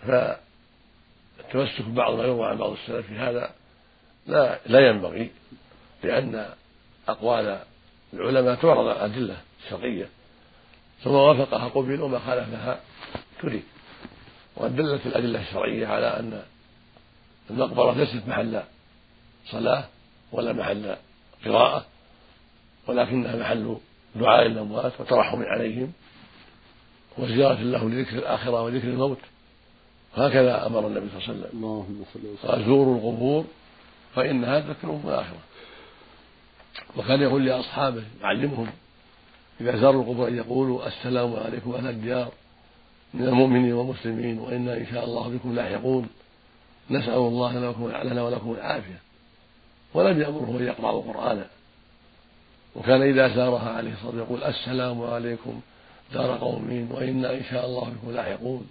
فالتمسك 0.06 1.82
ببعض 1.82 2.14
ما 2.14 2.24
يروى 2.24 2.46
عن 2.46 2.56
بعض 2.56 2.72
السلف 2.72 3.06
في 3.06 3.14
هذا 3.14 3.50
لا 4.28 4.58
لا 4.66 4.88
ينبغي 4.88 5.30
لأن 6.04 6.46
أقوال 7.08 7.60
العلماء 8.14 8.54
تعرض 8.54 8.86
على 8.88 9.06
الأدلة 9.06 9.36
الشرعية. 9.64 10.08
ثم 11.04 11.10
وافقها 11.10 11.68
قبل 11.68 12.02
وما 12.02 12.18
خالفها 12.18 12.80
ترك 13.42 13.62
وقد 14.56 14.76
دلت 14.76 15.06
الأدلة 15.06 15.40
الشرعية 15.40 15.86
على 15.86 16.06
أن 16.06 16.42
المقبرة 17.50 17.92
ليست 17.92 18.28
محل 18.28 18.62
صلاة 19.46 19.84
ولا 20.32 20.52
محل 20.52 20.96
قراءة 21.44 21.86
ولكنها 22.86 23.36
محل 23.36 23.76
دعاء 24.14 24.46
الأموات 24.46 24.92
وترحم 25.00 25.42
عليهم 25.42 25.92
وزيارة 27.18 27.60
له 27.60 27.88
لذكر 27.88 28.18
الآخرة 28.18 28.62
وذكر 28.62 28.88
الموت. 28.88 29.18
هكذا 30.16 30.66
أمر 30.66 30.86
النبي 30.86 31.08
صلى 31.08 31.18
الله 31.18 31.28
عليه 31.28 31.38
وسلم. 31.38 31.50
اللهم 31.58 32.04
صل 32.14 32.20
وسلم. 32.20 32.50
قال 32.50 32.64
زوروا 32.64 32.96
القبور 32.96 33.44
فإنها 34.14 34.60
تذكرهم 34.60 35.02
الآخرة. 35.04 35.38
وكان 36.96 37.20
يقول 37.22 37.46
لأصحابه 37.46 38.04
يعلمهم 38.22 38.68
إذا 39.60 39.76
زاروا 39.76 40.02
القبور 40.02 40.28
أن 40.28 40.36
يقولوا 40.36 40.86
السلام 40.86 41.36
عليكم 41.36 41.74
أهل 41.74 41.86
الديار 41.86 42.32
من 43.14 43.24
المؤمنين 43.24 43.72
والمسلمين 43.72 44.38
وإنا 44.38 44.76
إن 44.76 44.86
شاء 44.86 45.04
الله 45.04 45.28
بكم 45.28 45.54
لاحقون. 45.54 46.08
نسأل 46.90 47.14
الله 47.14 47.52
لنا 48.02 48.22
ولكم 48.22 48.52
العافية 48.52 49.00
ولم 49.94 50.20
يأمرهم 50.20 50.56
أن 50.56 50.64
يقرأوا 50.64 51.12
قرآنا 51.12 51.46
وكان 52.76 53.02
إذا 53.02 53.28
زارها 53.28 53.70
عليه 53.70 53.92
الصلاة 53.92 54.06
والسلام 54.06 54.26
يقول 54.26 54.44
السلام 54.44 55.02
عليكم 55.02 55.60
دار 56.14 56.38
قوم 56.38 56.88
وإنا 56.92 57.32
إن 57.32 57.44
شاء 57.50 57.66
الله 57.66 57.84
بكم 57.84 58.10
لاحقون. 58.12 58.68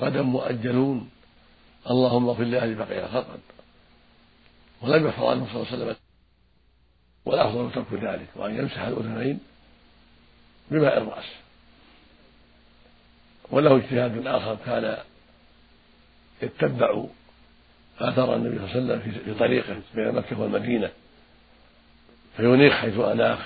غدا 0.00 0.22
مؤجلون. 0.22 1.10
اللهم 1.90 2.28
اغفر 2.28 2.44
لأهل 2.44 2.74
بقية 2.74 3.06
خلقا 3.06 3.38
ولم 4.86 5.06
يحفظ 5.06 5.24
عنه 5.24 5.46
صلى 5.52 5.62
الله 5.62 5.72
عليه 5.72 5.82
وسلم 5.82 5.96
والأفضل 7.24 7.72
ترك 7.72 8.02
ذلك 8.02 8.28
وأن 8.36 8.58
يمسح 8.58 8.80
الأذنين 8.80 9.38
بماء 10.70 10.98
الرأس. 10.98 11.24
وله 13.50 13.76
اجتهاد 13.76 14.26
آخر 14.26 14.56
كان 14.66 14.98
يتبع 16.42 17.04
آثار 17.98 18.36
النبي 18.36 18.56
صلى 18.56 18.78
الله 18.78 18.94
عليه 18.94 19.02
وسلم 19.02 19.22
في 19.24 19.34
طريقه 19.34 19.80
بين 19.94 20.12
مكة 20.12 20.40
والمدينة. 20.40 20.90
فينيخ 22.36 22.72
حيث 22.72 22.98
أناخ 22.98 23.38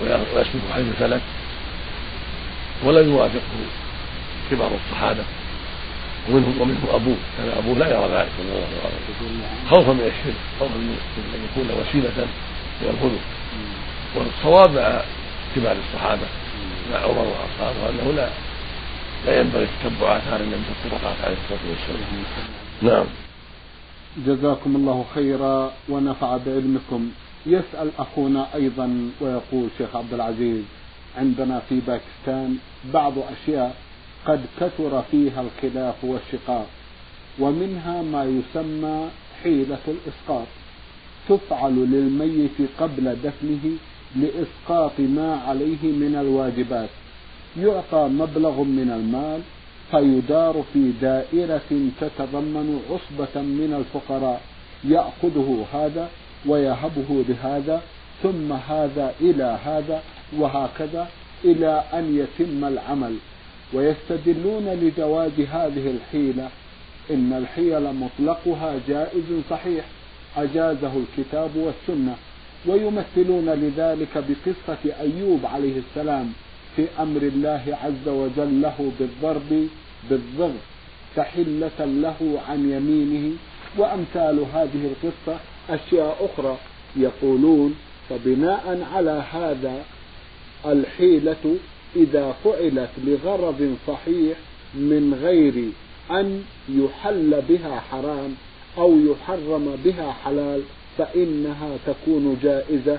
ويسلك 0.00 0.62
حيث 0.72 0.98
سلك 0.98 1.22
ولم 2.84 3.08
يوافقه 3.08 3.66
كبار 4.50 4.74
الصحابة. 4.74 5.24
ومنهم 6.28 6.60
ومنهم 6.60 6.88
أبوه. 6.88 7.16
كان 7.38 7.48
أبوه 7.58 7.78
لا 7.78 7.86
يرى 7.86 8.08
ذلك 8.14 8.28
صلى 8.38 8.46
الله 8.46 8.80
عليه 8.84 9.00
وسلم 9.10 9.42
خوفا 9.70 9.92
من 9.92 10.00
الشرك 10.00 10.34
خوفا 10.60 10.74
من 10.74 10.96
أن 11.34 11.40
يكون 11.50 11.80
وسيلة 11.80 12.26
إلى 12.82 12.90
الخلق 12.90 13.20
والصواب 14.16 14.70
مع 14.70 15.02
كبار 15.56 15.76
الصحابة 15.88 16.26
مع 16.92 16.98
عمر 16.98 17.26
وأصحابه 17.26 17.90
أنه 17.90 18.12
لا 18.16 18.28
لا 19.26 19.40
ينبغي 19.40 19.66
تتبع 19.66 20.16
آثار 20.16 20.40
النبي 20.40 20.62
في 20.62 20.86
الطرقات 20.86 21.16
عليه 21.24 21.36
الصلاة 21.44 21.60
والسلام 21.70 22.24
نعم. 22.82 23.04
جزاكم 24.26 24.76
الله 24.76 25.04
خيرا 25.14 25.72
ونفع 25.88 26.36
بعلمكم. 26.36 27.10
يسأل 27.46 27.90
أخونا 27.98 28.46
أيضا 28.54 29.10
ويقول 29.20 29.68
شيخ 29.78 29.96
عبد 29.96 30.14
العزيز 30.14 30.62
عندنا 31.18 31.62
في 31.68 31.80
باكستان 31.86 32.56
بعض 32.94 33.12
أشياء 33.18 33.76
قد 34.26 34.40
كثر 34.60 35.02
فيها 35.10 35.42
الخلاف 35.42 36.04
والشقاق 36.04 36.66
ومنها 37.38 38.02
ما 38.02 38.24
يسمى 38.24 39.08
حيلة 39.42 39.78
الإسقاط. 39.88 40.46
تفعل 41.28 41.72
للميت 41.72 42.70
قبل 42.80 43.16
دفنه 43.24 43.76
لإسقاط 44.16 45.00
ما 45.00 45.40
عليه 45.48 45.82
من 45.82 46.16
الواجبات. 46.20 46.88
يعطى 47.58 48.08
مبلغ 48.08 48.62
من 48.62 48.90
المال 48.90 49.40
فيدار 49.90 50.64
في 50.72 50.92
دائرة 51.00 51.90
تتضمن 52.00 52.82
عصبة 52.90 53.42
من 53.42 53.74
الفقراء. 53.78 54.40
يأخذه 54.84 55.66
هذا 55.72 56.08
ويهبه 56.46 57.24
لهذا 57.28 57.82
ثم 58.22 58.52
هذا 58.52 59.14
إلى 59.20 59.58
هذا 59.64 60.02
وهكذا 60.38 61.08
إلى 61.44 61.84
أن 61.92 62.16
يتم 62.18 62.64
العمل. 62.64 63.16
ويستدلون 63.72 64.68
لجواز 64.68 65.40
هذه 65.40 65.90
الحيلة 65.90 66.48
إن 67.10 67.32
الحيل 67.32 67.94
مطلقها 67.94 68.74
جائز 68.88 69.42
صحيح 69.50 69.84
أجازه 70.36 70.92
الكتاب 70.96 71.50
والسنة 71.56 72.16
ويمثلون 72.66 73.50
لذلك 73.50 74.24
بقصة 74.28 75.00
أيوب 75.00 75.46
عليه 75.46 75.78
السلام 75.78 76.32
في 76.76 76.86
أمر 77.00 77.22
الله 77.22 77.78
عز 77.84 78.08
وجل 78.08 78.62
له 78.62 78.92
بالضرب 78.98 79.68
بالضغط 80.10 80.60
تحلة 81.16 81.84
له 81.84 82.40
عن 82.48 82.70
يمينه 82.70 83.36
وأمثال 83.78 84.44
هذه 84.54 84.92
القصة 84.92 85.40
أشياء 85.70 86.30
أخرى 86.32 86.58
يقولون 86.96 87.74
فبناء 88.10 88.86
على 88.94 89.24
هذا 89.32 89.84
الحيلة 90.66 91.56
إذا 91.96 92.34
فعلت 92.44 92.90
لغرض 93.04 93.76
صحيح 93.86 94.36
من 94.74 95.18
غير 95.22 95.54
أن 96.20 96.44
يحل 96.68 97.42
بها 97.48 97.80
حرام 97.90 98.34
أو 98.78 98.98
يحرم 98.98 99.76
بها 99.84 100.12
حلال 100.24 100.62
فإنها 100.98 101.76
تكون 101.86 102.38
جائزة 102.42 102.98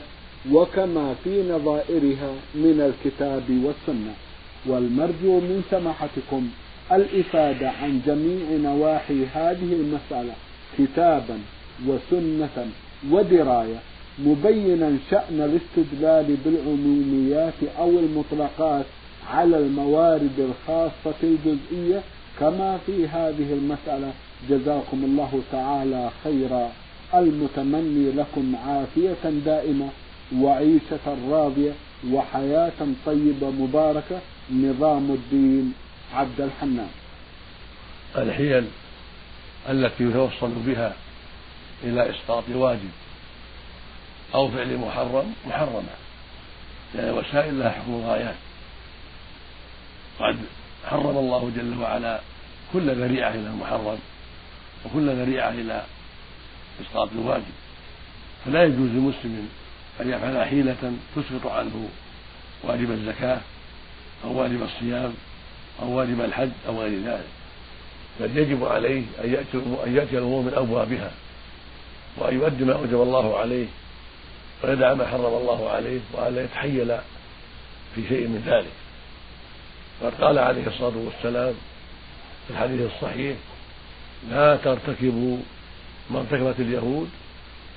وكما 0.51 1.15
في 1.23 1.43
نظائرها 1.49 2.33
من 2.55 2.93
الكتاب 2.93 3.43
والسنة. 3.63 4.13
والمرجو 4.65 5.39
من 5.39 5.63
سماحتكم 5.71 6.49
الإفادة 6.91 7.69
عن 7.69 8.01
جميع 8.05 8.73
نواحي 8.73 9.25
هذه 9.33 9.73
المسألة 9.73 10.33
كتابا 10.77 11.39
وسنة 11.87 12.67
ودراية. 13.11 13.79
مبينا 14.19 14.97
شأن 15.11 15.41
الاستدلال 15.41 16.37
بالعموميات 16.45 17.53
أو 17.77 17.89
المطلقات 17.89 18.85
على 19.29 19.57
الموارد 19.57 20.39
الخاصة 20.39 21.19
الجزئية 21.23 22.01
كما 22.39 22.77
في 22.85 23.07
هذه 23.07 23.53
المسألة. 23.53 24.13
جزاكم 24.49 25.03
الله 25.03 25.41
تعالى 25.51 26.09
خيرا. 26.23 26.71
المتمني 27.13 28.11
لكم 28.11 28.55
عافية 28.55 29.29
دائمة 29.45 29.89
وعيشة 30.37 31.17
راضية 31.29 31.71
وحياة 32.11 32.87
طيبة 33.05 33.49
مباركة. 33.49 34.19
نظام 34.51 35.11
الدين 35.11 35.73
عبد 36.13 36.41
الحنان. 36.41 36.89
الحيل 38.17 38.63
التي 39.69 40.03
يتوصل 40.03 40.51
بها 40.65 40.93
إلى 41.83 42.09
إسقاط 42.09 42.43
واجب. 42.55 42.89
أو 44.33 44.51
فعل 44.51 44.77
محرم 44.77 45.33
محرمة. 45.47 45.83
لأن 46.93 47.05
يعني 47.05 47.09
الوسائل 47.09 47.59
لها 47.59 47.69
حكم 47.69 47.93
الغايات. 47.93 48.35
قد 50.19 50.37
حرم 50.85 51.17
الله 51.17 51.51
جل 51.55 51.81
وعلا 51.81 52.19
كل 52.73 52.95
ذريعة 52.95 53.29
إلى 53.29 53.47
المحرم 53.47 53.99
وكل 54.85 55.09
ذريعة 55.09 55.49
إلى 55.49 55.83
إسقاط 56.81 57.09
الواجب. 57.15 57.53
فلا 58.45 58.63
يجوز 58.63 58.89
لمسلم 58.89 59.49
أن 60.01 60.09
يفعل 60.09 60.45
حيلة 60.45 60.93
تسقط 61.15 61.47
عنه 61.51 61.89
واجب 62.63 62.91
الزكاة 62.91 63.41
أو 64.23 64.39
واجب 64.39 64.63
الصيام 64.63 65.13
أو 65.81 65.91
واجب 65.91 66.21
الحج 66.21 66.49
أو 66.67 66.81
غير 66.81 66.99
ذلك. 66.99 67.27
بل 68.19 68.37
يجب 68.37 68.65
عليه 68.65 69.03
أن 69.23 69.33
يأتي 69.33 69.57
أن 69.85 69.95
يأتي 69.95 70.17
الأمور 70.17 70.41
من 70.41 70.53
أبوابها 70.55 71.11
وأن 72.17 72.35
يؤدي 72.35 72.63
ما 72.63 72.73
أوجب 72.73 73.01
الله 73.01 73.37
عليه 73.37 73.67
ويدع 74.63 74.93
ما 74.93 75.07
حرم 75.07 75.25
الله 75.25 75.69
عليه 75.69 75.99
وأن 76.13 76.35
لا 76.35 76.43
يتحيل 76.43 76.97
في 77.95 78.07
شيء 78.09 78.27
من 78.27 78.43
ذلك. 78.45 78.71
وقد 80.01 80.23
قال 80.23 80.39
عليه 80.39 80.67
الصلاة 80.67 80.93
والسلام 80.97 81.53
في 82.47 82.53
الحديث 82.53 82.81
الصحيح 82.95 83.37
لا 84.29 84.55
ترتكبوا 84.55 85.37
ما 86.09 86.19
ارتكبت 86.19 86.59
اليهود 86.59 87.09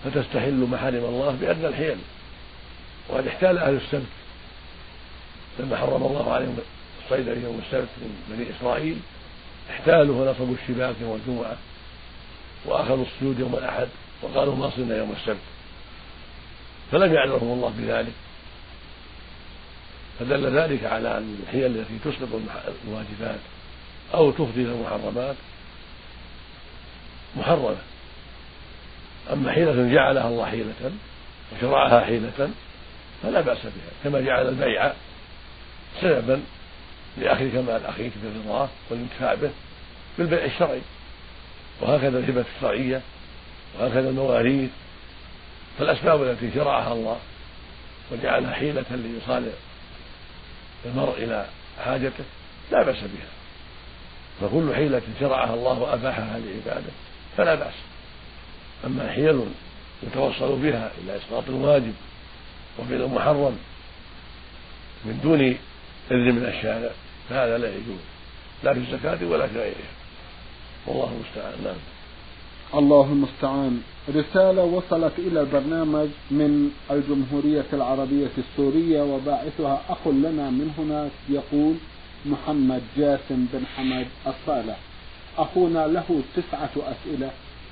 فتستحل 0.05 0.66
محارم 0.70 1.05
الله 1.05 1.37
بأدنى 1.41 1.66
الحيل. 1.66 1.99
وقد 3.09 3.26
احتال 3.26 3.59
أهل 3.59 3.74
السبت 3.74 4.07
لما 5.59 5.76
حرم 5.76 6.03
الله 6.03 6.32
عليهم 6.32 6.57
الصيد 7.05 7.26
يوم 7.26 7.61
السبت 7.66 7.89
من 8.01 8.37
بني 8.37 8.47
إسرائيل 8.57 8.97
احتالوا 9.70 10.22
ونصبوا 10.22 10.55
الشباك 10.62 10.95
يوم 11.01 11.20
الجمعة 11.26 11.57
وآخذوا 12.64 13.05
السجود 13.05 13.41
يوم 13.41 13.55
الأحد 13.55 13.89
وقالوا 14.22 14.57
ما 14.57 14.70
صرنا 14.70 14.97
يوم 14.97 15.14
السبت. 15.20 15.55
فلم 16.93 17.14
يعذرهم 17.14 17.53
الله 17.53 17.72
بذلك. 17.78 18.12
فدل 20.20 20.59
ذلك 20.59 20.84
على 20.84 21.18
أن 21.18 21.39
الحيل 21.43 21.66
التي 21.66 21.99
تسقط 22.05 22.28
الواجبات 22.89 23.41
أو 24.14 24.30
تفضي 24.30 24.62
إلى 24.62 24.72
المحرمات 24.72 25.37
محرمة. 27.37 27.76
أما 29.32 29.53
حيلة 29.53 29.93
جعلها 29.95 30.28
الله 30.28 30.47
حيلة 30.47 30.93
وشرعها 31.53 32.05
حيلة 32.05 32.51
فلا 33.22 33.41
بأس 33.41 33.59
بها 33.62 33.93
كما 34.05 34.20
جعل 34.20 34.49
البيع 34.49 34.93
سببا 36.01 36.43
لأخذ 37.18 37.53
كمال 37.53 37.87
أخيك 37.87 38.12
برضاه 38.24 38.68
والانتفاع 38.91 39.34
به 39.34 39.51
بالبيع 40.18 40.45
الشرعي. 40.45 40.80
وهكذا 41.80 42.18
الهبة 42.18 42.45
الشرعية 42.57 43.01
وهكذا 43.78 44.09
المواريث 44.09 44.70
فالأسباب 45.79 46.22
التي 46.22 46.51
شرعها 46.55 46.93
الله 46.93 47.18
وجعلها 48.12 48.55
حيلة 48.55 48.85
لإيصال 48.91 49.51
المرء 50.87 51.24
إلى 51.24 51.47
حاجته 51.85 52.24
لا 52.72 52.83
بأس 52.83 52.97
بها. 52.97 53.29
فكل 54.41 54.74
حيلة 54.74 55.03
شرعها 55.20 55.55
الله 55.55 55.79
وأباحها 55.79 56.39
لعباده 56.39 56.93
فلا 57.37 57.55
بأس. 57.55 57.74
أما 58.87 59.12
حيل 59.12 59.45
يتوصل 60.03 60.57
بها 60.57 60.91
إلى 61.05 61.16
إسقاط 61.16 61.45
الواجب 61.49 61.95
وفعل 62.79 63.03
المحرم 63.03 63.59
من 65.05 65.20
دون 65.22 65.41
إذن 66.11 66.35
من 66.35 66.45
الشارع 66.47 66.91
فهذا 67.31 67.59
لا 67.59 67.68
يجوز 67.68 68.01
لا 68.64 68.74
في 68.74 68.81
الزكاة 68.81 69.27
ولا 69.27 69.47
في 69.47 69.59
غيرها. 69.59 69.97
والله 70.87 71.12
المستعان. 71.12 71.64
نعم. 71.64 71.95
الله 72.74 73.06
المستعان 73.12 73.82
رسالة 74.08 74.64
وصلت 74.64 75.12
إلى 75.18 75.40
البرنامج 75.40 76.08
من 76.30 76.70
الجمهورية 76.90 77.66
العربية 77.72 78.30
السورية 78.38 79.02
وباعثها 79.02 79.82
أخ 79.88 80.08
لنا 80.08 80.50
من 80.50 80.74
هناك 80.78 81.10
يقول 81.28 81.74
محمد 82.26 82.82
جاسم 82.96 83.46
بن 83.52 83.66
حمد 83.76 84.06
الصالح. 84.26 84.78
أخونا 85.38 85.86
له 85.86 86.20
تسعة 86.36 86.70
أسئلة. 86.76 87.30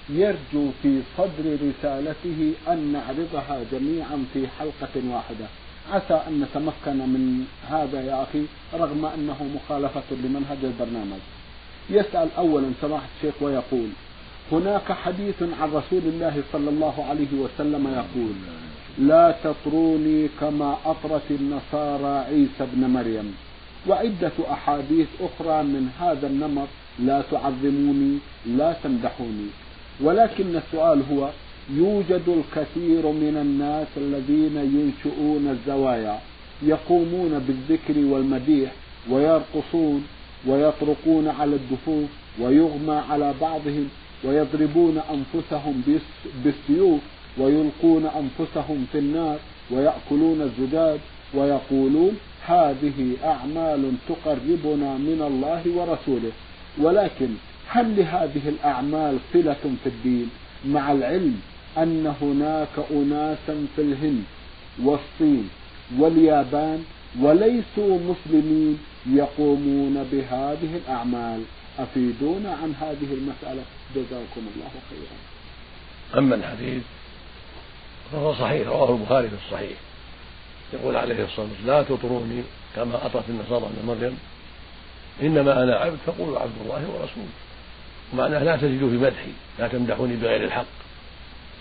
يرجو 0.08 0.70
في 0.82 1.00
صدر 1.18 1.58
رسالته 1.68 2.52
أن 2.68 2.92
نعرضها 2.92 3.64
جميعا 3.72 4.24
في 4.34 4.48
حلقة 4.58 4.94
واحدة. 5.10 5.46
عسى 5.92 6.20
أن 6.28 6.40
نتمكن 6.40 6.98
من 6.98 7.46
هذا 7.68 8.02
يا 8.02 8.22
أخي 8.22 8.44
رغم 8.74 9.04
أنه 9.04 9.36
مخالفة 9.54 10.08
لمنهج 10.24 10.58
البرنامج. 10.62 11.22
يسأل 11.90 12.28
أولا 12.38 12.72
سماحة 12.80 13.08
الشيخ 13.16 13.34
ويقول 13.40 13.88
هناك 14.52 14.92
حديث 14.92 15.42
عن 15.42 15.68
رسول 15.72 16.02
الله 16.04 16.42
صلى 16.52 16.70
الله 16.70 17.04
عليه 17.04 17.32
وسلم 17.32 17.86
يقول 17.88 18.34
لا 18.98 19.34
تطروني 19.44 20.28
كما 20.40 20.76
أطرت 20.86 21.30
النصارى 21.30 22.18
عيسى 22.18 22.60
ابن 22.60 22.90
مريم. 22.90 23.34
وعدة 23.88 24.32
أحاديث 24.50 25.06
أخرى 25.20 25.62
من 25.62 25.88
هذا 26.00 26.26
النمط 26.26 26.68
لا 26.98 27.22
تعظموني 27.30 28.18
لا 28.46 28.74
تمدحوني. 28.84 29.48
ولكن 30.00 30.56
السؤال 30.56 31.02
هو 31.12 31.30
يوجد 31.70 32.22
الكثير 32.28 33.06
من 33.06 33.36
الناس 33.42 33.86
الذين 33.96 34.56
ينشؤون 34.56 35.48
الزوايا 35.48 36.18
يقومون 36.62 37.38
بالذكر 37.38 37.98
والمديح 38.12 38.72
ويرقصون 39.10 40.06
ويطرقون 40.46 41.28
على 41.28 41.56
الدفوف 41.56 42.08
ويغمى 42.40 43.02
على 43.10 43.34
بعضهم 43.40 43.88
ويضربون 44.24 44.98
أنفسهم 44.98 45.82
بالسيوف 46.44 47.00
ويلقون 47.38 48.06
أنفسهم 48.06 48.86
في 48.92 48.98
النار 48.98 49.38
ويأكلون 49.70 50.42
الزجاج 50.42 50.98
ويقولون 51.34 52.16
هذه 52.46 53.16
أعمال 53.24 53.92
تقربنا 54.08 54.94
من 54.98 55.22
الله 55.26 55.62
ورسوله. 55.76 56.32
ولكن 56.78 57.28
هل 57.68 57.96
لهذه 57.96 58.48
الأعمال 58.48 59.18
صلة 59.32 59.64
في 59.82 59.86
الدين؟ 59.86 60.30
مع 60.66 60.92
العلم 60.92 61.40
أن 61.78 62.14
هناك 62.22 62.86
اناسا 62.90 63.66
في 63.76 63.82
الهند 63.82 64.24
والصين 64.82 65.48
واليابان 65.98 66.84
وليسوا 67.20 67.98
مسلمين 67.98 68.78
يقومون 69.06 70.06
بهذه 70.12 70.80
الأعمال. 70.86 71.40
أفيدونا 71.78 72.52
عن 72.52 72.74
هذه 72.80 73.14
المسألة؟ 73.14 73.62
جزاكم 73.96 74.46
الله 74.56 74.70
خيرا. 74.90 75.16
أما 76.18 76.34
الحديث 76.34 76.82
فهو 78.12 78.34
صحيح 78.34 78.68
رواه 78.68 78.96
البخاري 78.96 79.28
في 79.28 79.34
الصحيح. 79.46 79.78
يقول 80.72 80.96
عليه 80.96 81.24
الصلاة 81.24 81.46
والسلام 81.46 81.66
لا 81.66 81.82
تطروني 81.82 82.42
كما 82.76 83.06
أطرت 83.06 83.24
النصارى 83.28 83.64
ابن 83.64 83.86
مريم 83.86 84.18
إنما 85.22 85.62
أنا 85.62 85.76
عبد 85.76 85.98
فقولوا 86.06 86.38
عبد 86.38 86.52
الله 86.62 86.74
ورسوله. 86.74 87.28
ومعناه 88.12 88.42
لا 88.44 88.56
تزيدوا 88.56 88.90
في 88.90 88.96
مدحي 88.96 89.32
لا 89.58 89.68
تمدحوني 89.68 90.16
بغير 90.16 90.44
الحق. 90.44 90.66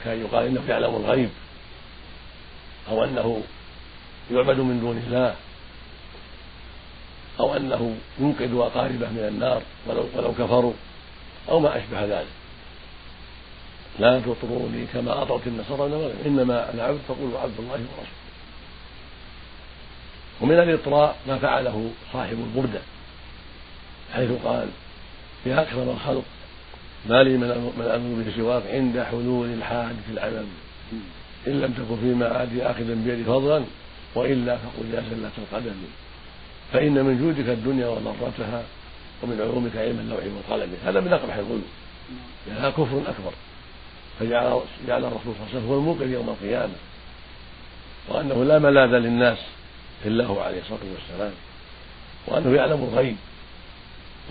كان 0.04 0.22
يقال 0.22 0.48
إنه 0.48 0.62
يعلم 0.70 0.96
الغيب 0.96 1.30
أو 2.90 3.04
أنه 3.04 3.44
يعبد 4.32 4.60
من 4.60 4.80
دون 4.80 4.98
الله. 4.98 5.36
أو 7.40 7.56
أنه 7.58 7.96
ينقذ 8.20 8.58
أقاربه 8.58 9.10
من 9.10 9.26
النار 9.28 9.62
ولو 9.88 10.06
ولو 10.16 10.34
كفروا 10.34 10.74
أو 11.50 11.60
ما 11.60 11.78
أشبه 11.78 12.06
ذلك. 12.06 12.28
لا 14.00 14.20
تطروني 14.20 14.86
كما 14.94 15.22
أطرت 15.22 15.48
النصارى 15.48 16.14
إنما 16.26 16.74
أنا 16.74 16.84
عبد 16.84 17.00
فقولوا 17.08 17.40
عبد 17.40 17.60
الله 17.60 17.72
ورسوله. 17.72 18.24
ومن 20.42 20.60
الإطراء 20.60 21.16
ما 21.28 21.38
فعله 21.38 21.90
صاحب 22.14 22.38
البردة 22.40 22.80
حيث 24.14 24.30
قال 24.46 24.68
يا 25.46 25.62
أكرم 25.62 25.90
الخلق 25.90 26.24
ما 27.10 27.24
لي 27.24 27.38
من 27.38 27.52
أمر 27.96 28.32
بسواك 28.32 28.64
عند 28.68 29.00
حلول 29.00 29.54
الحادث 29.54 30.10
العمم 30.12 30.48
إن 31.48 31.62
لم 31.62 31.74
تكن 31.74 31.98
فيما 32.02 32.28
عادي 32.28 32.64
آخذا 32.64 32.94
بيدي 32.94 33.24
فضلا 33.24 33.64
وإلا 34.16 34.58
فقل 34.58 34.86
يا 34.94 35.04
زلة 35.12 35.32
القدم. 35.38 35.76
فإن 36.74 37.06
من 37.06 37.20
جودك 37.20 37.50
الدنيا 37.50 37.88
وضرتها 37.88 38.64
ومن 39.24 39.42
علومك 39.42 39.76
علم 39.78 40.00
اللوح 40.00 40.24
والقلم 40.24 40.78
هذا 40.86 41.00
من 41.00 41.14
أقبح 41.14 41.36
الظلم 41.36 41.66
لأنها 42.48 42.70
كفر 42.70 43.02
أكبر. 43.08 43.34
فجعل 44.20 44.62
جعل 44.88 45.06
الرسول 45.06 45.22
صلى 45.24 45.32
الله 45.32 45.48
عليه 45.50 45.58
وسلم 45.58 45.68
هو 45.68 45.78
الموقف 45.78 46.02
يوم 46.02 46.30
القيامة. 46.30 46.74
وأنه 48.10 48.44
لا 48.44 48.60
ملاذ 48.60 48.90
للناس 48.90 49.38
إلا 50.06 50.26
هو 50.26 50.40
عليه 50.40 50.62
الصلاة 50.62 50.80
والسلام. 50.94 51.32
وأنه 52.28 52.56
يعلم 52.56 52.90
الغيب. 52.94 53.16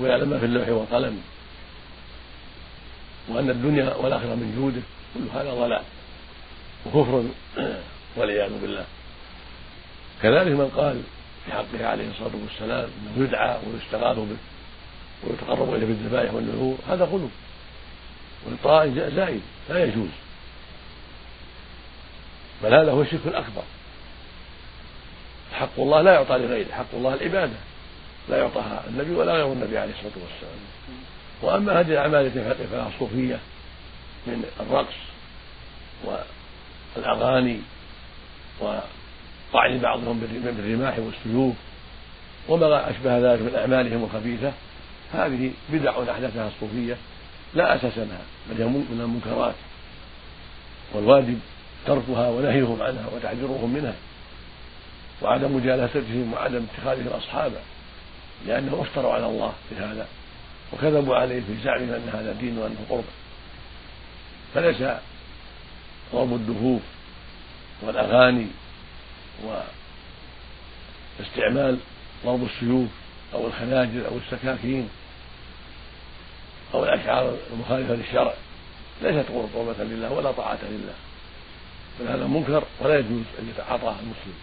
ويعلم 0.00 0.28
ما 0.28 0.38
في 0.38 0.46
اللوح 0.46 0.68
والقلم. 0.68 1.22
وأن 3.28 3.50
الدنيا 3.50 3.94
والآخرة 3.94 4.34
من 4.34 4.54
جوده 4.56 4.82
كل 5.14 5.38
هذا 5.38 5.54
ضلال. 5.54 5.82
وكفر 6.86 7.24
والعياذ 8.16 8.60
بالله. 8.62 8.84
كذلك 10.22 10.52
من 10.52 10.68
قال 10.76 11.02
في 11.46 11.52
حقه 11.52 11.86
عليه 11.86 12.10
الصلاة 12.10 12.32
والسلام 12.42 12.90
أنه 13.00 13.24
يدعى 13.24 13.58
ويستغاث 13.66 14.16
به 14.16 14.36
ويتقرب 15.24 15.74
إليه 15.74 15.86
بالذبائح 15.86 16.34
والنذور. 16.34 16.78
هذا 16.88 17.04
غلو. 17.04 17.28
والطاعة 18.46 19.10
زائد. 19.10 19.42
لا 19.68 19.84
يجوز. 19.84 20.08
بل 22.62 22.74
هذا 22.74 22.92
هو 22.92 23.02
الشرك 23.02 23.26
الأكبر. 23.26 23.62
حق 25.52 25.78
الله 25.78 26.02
لا 26.02 26.14
يعطى 26.14 26.38
لغيره. 26.38 26.72
حق 26.72 26.94
الله 26.94 27.14
العبادة. 27.14 27.56
لا 28.28 28.38
يعطاها 28.38 28.84
النبي 28.88 29.14
ولا 29.14 29.32
غير 29.32 29.52
النبي 29.52 29.78
عليه 29.78 29.92
الصلاة 29.92 30.12
والسلام. 30.14 30.58
وأما 31.42 31.80
هذه 31.80 31.92
الأعمال 31.92 32.26
التي 32.26 32.66
فيها 32.68 32.88
الصوفية 32.94 33.38
من 34.26 34.44
الرقص 34.60 34.94
والأغاني 36.96 37.60
وطعن 39.52 39.78
بعضهم 39.78 40.20
بالرماح 40.44 40.98
والسيوف 40.98 41.54
وما 42.48 42.90
أشبه 42.90 43.18
ذلك 43.18 43.42
من 43.42 43.54
أعمالهم 43.58 44.04
الخبيثة. 44.04 44.52
هذه 45.12 45.50
بدع 45.72 45.90
أحدثها 45.90 46.48
الصوفية 46.48 46.96
لا 47.54 47.76
أساس 47.76 47.98
لها 47.98 48.22
بل 48.50 48.62
هي 48.62 48.68
من 48.68 49.00
المنكرات. 49.00 49.54
والواجب 50.94 51.38
تركها 51.86 52.28
ونهيهم 52.28 52.82
عنها 52.82 53.06
وتحذيرهم 53.14 53.72
منها 53.72 53.94
وعدم 55.22 55.56
مجالستهم 55.56 56.32
وعدم 56.32 56.66
اتخاذهم 56.74 57.08
أصحابا 57.08 57.60
لأنهم 58.46 58.80
افتروا 58.80 59.12
على 59.12 59.26
الله 59.26 59.52
في 59.68 59.74
هذا 59.76 60.06
وكذبوا 60.72 61.16
عليه 61.16 61.40
في 61.40 61.62
زعمهم 61.64 61.92
أن 61.94 62.10
هذا 62.12 62.32
دين 62.40 62.58
وأنه 62.58 62.76
قرب. 62.90 63.04
فليس 64.54 64.82
ضرب 66.12 66.34
الدفوف 66.34 66.82
والأغاني 67.82 68.46
واستعمال 71.18 71.78
ضرب 72.24 72.44
السيوف 72.44 72.88
أو 73.34 73.46
الخناجر 73.46 74.08
أو 74.08 74.16
السكاكين 74.16 74.88
أو 76.74 76.84
الأشعار 76.84 77.36
المخالفة 77.52 77.94
للشرع. 77.94 78.34
ليست 79.02 79.28
قربة 79.54 79.84
لله 79.84 80.12
ولا 80.12 80.32
طاعة 80.32 80.58
لله. 80.70 80.94
بل 82.00 82.08
هذا 82.08 82.26
منكر 82.26 82.64
ولا 82.80 82.98
يجوز 82.98 83.24
أن 83.38 83.48
يتعاطاه 83.54 83.94
المسلم. 84.00 84.34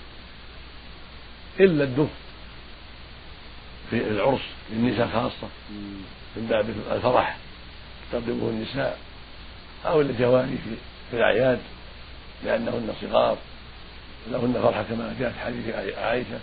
إلا 1.60 1.84
الدف 1.84 2.10
في 3.90 3.98
العرس 3.98 4.42
للنساء 4.72 5.08
خاصة 5.08 5.48
من 6.36 6.48
باب 6.50 6.70
الفرح 6.92 7.38
تضربه 8.12 8.50
النساء 8.50 9.00
أو 9.86 10.02
الجواري 10.02 10.58
في 11.12 11.18
الأعياد 11.18 11.60
لأنهن 12.46 12.94
صغار. 13.02 13.38
لهن 14.28 14.60
فرحة 14.64 14.84
كما 14.84 15.16
جاء 15.20 15.32
في 15.32 15.40
حديث 15.40 15.76
عائشة 15.98 16.40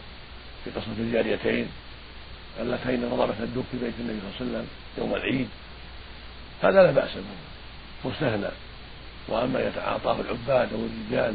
في 0.64 0.70
قصة 0.70 0.92
الجاريتين 0.98 1.68
اللتين 2.60 3.08
ضربتا 3.08 3.44
الدف 3.44 3.64
في 3.72 3.78
بيت 3.78 3.94
النبي 4.00 4.18
صلى 4.20 4.30
الله 4.30 4.36
عليه 4.40 4.50
وسلم 4.50 4.66
يوم 4.98 5.14
العيد. 5.14 5.48
هذا 6.62 6.82
لا 6.82 6.90
بأس 6.90 7.10
به 7.14 8.10
مستثنى 8.10 8.48
وأما 9.28 9.60
يتعاطاه 9.60 10.16
العباد 10.20 10.72
أو 10.72 10.80
الرجال 10.86 11.34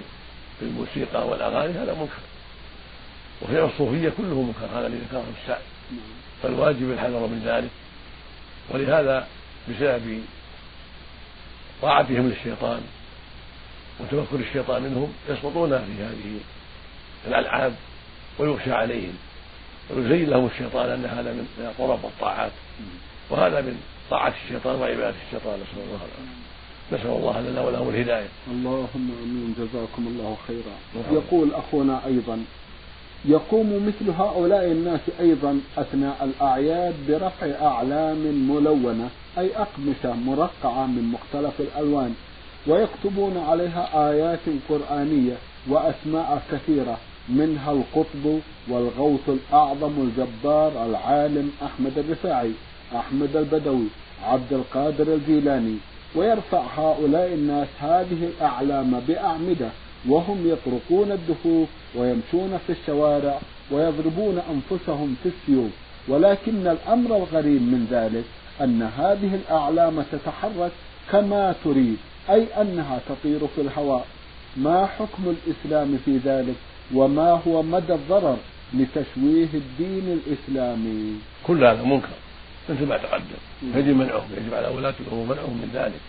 بالموسيقى 0.62 1.28
والأغاني 1.28 1.74
هذا 1.74 1.94
منكر. 1.94 2.22
وفي 3.42 3.64
الصوفية 3.64 4.10
كله 4.18 4.42
منكر 4.42 4.80
هذا 4.80 4.88
الذي 4.88 5.02
ذكره 5.10 5.26
السعد. 5.42 5.62
فالواجب 6.44 6.92
الحذر 6.92 7.20
من 7.20 7.42
ذلك. 7.46 7.70
ولهذا 8.70 9.28
بسبب 9.70 10.24
طاعتهم 11.82 12.30
للشيطان 12.30 12.82
وتمكن 14.02 14.44
الشيطان 14.44 14.84
منهم 14.84 15.14
يسقطون 15.30 15.70
في 15.70 16.04
هذه 16.04 16.40
الألعاب 17.28 17.74
ويغشى 18.40 18.72
عليهم. 18.72 19.14
ويزين 19.96 20.30
لهم 20.30 20.46
الشيطان 20.46 20.90
أن 20.90 21.06
هذا 21.06 21.34
من 21.34 21.48
القرب 21.60 22.04
والطاعات 22.04 22.52
وهذا 23.30 23.62
من 23.62 23.82
طاعة 24.10 24.34
الشيطان 24.46 24.76
وعبادة 24.76 25.16
الشيطان. 25.28 25.60
نسأل 25.60 25.84
الله 25.84 25.96
العافية. 25.96 26.42
نسأل 26.92 27.10
الله 27.10 27.42
لنا 27.42 27.62
ولهم 27.62 27.90
الهداية. 27.90 28.28
اللهم 28.52 29.12
آمين. 29.24 29.56
جزاكم 29.60 30.08
الله 30.08 30.38
خيرا. 30.48 30.76
يقول 31.12 31.54
أخونا 31.54 32.06
أيضا 32.06 32.44
يقوم 33.26 33.88
مثل 33.88 34.12
هؤلاء 34.12 34.66
الناس 34.66 35.00
أيضا 35.20 35.60
أثناء 35.78 36.24
الأعياد 36.24 36.94
برفع 37.08 37.66
أعلام 37.68 38.18
ملونة 38.50 39.10
أي 39.38 39.50
أقمشة 39.56 40.14
مرقعة 40.14 40.86
من 40.86 41.12
مختلف 41.12 41.54
الألوان. 41.60 42.16
ويكتبون 42.68 43.38
عليها 43.38 44.10
آيات 44.12 44.40
قرآنية 44.70 45.34
وأسماء 45.68 46.42
كثيرة 46.52 46.98
منها 47.30 47.72
القطب 47.72 48.40
والغوث 48.68 49.30
الأعظم 49.30 49.94
الجبار 49.98 50.86
العالم 50.86 51.52
أحمد 51.66 51.98
الرفاعي 51.98 52.52
أحمد 52.96 53.36
البدوي 53.36 53.86
عبد 54.24 54.54
القادر 54.54 55.14
الجيلاني. 55.14 55.78
ويرفع 56.16 56.62
هؤلاء 56.78 57.34
الناس 57.34 57.68
هذه 57.80 58.30
الأعلام 58.38 59.02
بأعمدة 59.08 59.70
وهم 60.10 60.48
يطرقون 60.48 61.12
الدفوف 61.12 61.68
ويمشون 61.96 62.60
في 62.68 62.74
الشوارع 62.74 63.40
ويضربون 63.72 64.42
أنفسهم 64.54 65.16
في 65.24 65.30
السيوف. 65.30 65.72
ولكن 66.08 66.68
الأمر 66.68 67.18
الغريب 67.18 67.62
من 67.62 67.88
ذلك 67.92 68.24
أن 68.62 68.82
هذه 68.82 69.36
الأعلام 69.36 70.04
تتحرك 70.12 70.72
كما 71.12 71.56
تريد. 71.64 71.98
أي 72.32 72.62
أنها 72.62 73.00
تطير 73.10 73.48
في 73.56 73.62
الهواء. 73.62 74.08
ما 74.58 74.86
حكم 74.86 75.36
الإسلام 75.36 76.00
في 76.06 76.18
ذلك؟ 76.18 76.56
وما 76.94 77.42
هو 77.48 77.64
مدى 77.64 77.94
الضرر 77.94 78.38
لتشويه 78.74 79.54
الدين 79.54 80.22
الإسلامي؟ 80.22 81.20
كل 81.44 81.64
هذا 81.64 81.84
منكر. 81.84 82.18
مثل 82.70 82.86
ما 82.86 82.98
تقدم. 82.98 83.42
يجب 83.76 83.96
منعهم 83.96 84.30
يجب 84.38 84.54
على 84.54 84.68
ولاة 84.68 84.94
الأمور 85.00 85.26
منعهم 85.26 85.54
من 85.54 85.72
ذلك. 85.74 86.02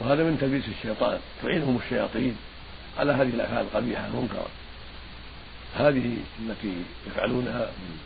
وهذا 0.00 0.24
من 0.24 0.38
تلبيس 0.40 0.64
الشيطان 0.68 1.18
تعينهم 1.42 1.78
الشياطين 1.84 2.36
على 2.98 3.12
هذه 3.12 3.28
الأفعال 3.28 3.64
القبيحة 3.64 4.06
المنكرة. 4.06 4.46
هذه 5.76 6.16
التي 6.48 6.72
يفعلونها 7.06 7.60
من 7.60 7.98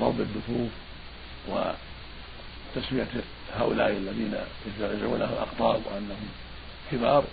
ضرب 0.00 0.20
الدفوف 0.20 0.70
وتسمية 1.48 3.08
هؤلاء 3.56 3.90
الذين 3.90 4.34
يزعمون 4.78 5.22
أقطاب 5.22 5.80
وأنهم 5.86 6.28
كبار. 6.92 7.24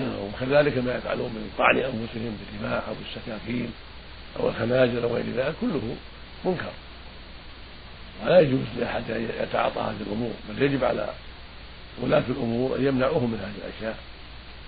وكذلك 0.00 0.78
ما 0.78 0.94
يفعلون 0.94 1.30
من 1.30 1.50
طعن 1.58 1.76
أنفسهم 1.76 2.38
بالرماح 2.38 2.88
أو 2.88 2.94
بالسكاكين 2.94 3.70
أو 4.40 4.48
الخناجر 4.48 5.04
أو 5.04 5.14
غير 5.14 5.24
ذلك 5.36 5.54
كله 5.60 5.96
منكر. 6.44 6.72
ولا 8.24 8.40
يجوز 8.40 8.60
لأحد 8.78 9.10
أن 9.10 9.28
يتعاطى 9.40 9.80
هذه 9.80 9.96
الأمور 10.06 10.32
بل 10.48 10.62
يجب 10.62 10.84
على 10.84 11.08
ولاة 12.02 12.24
الأمور 12.28 12.76
أن 12.76 12.86
يمنعوهم 12.86 13.30
من 13.30 13.38
هذه 13.38 13.66
الأشياء 13.66 13.98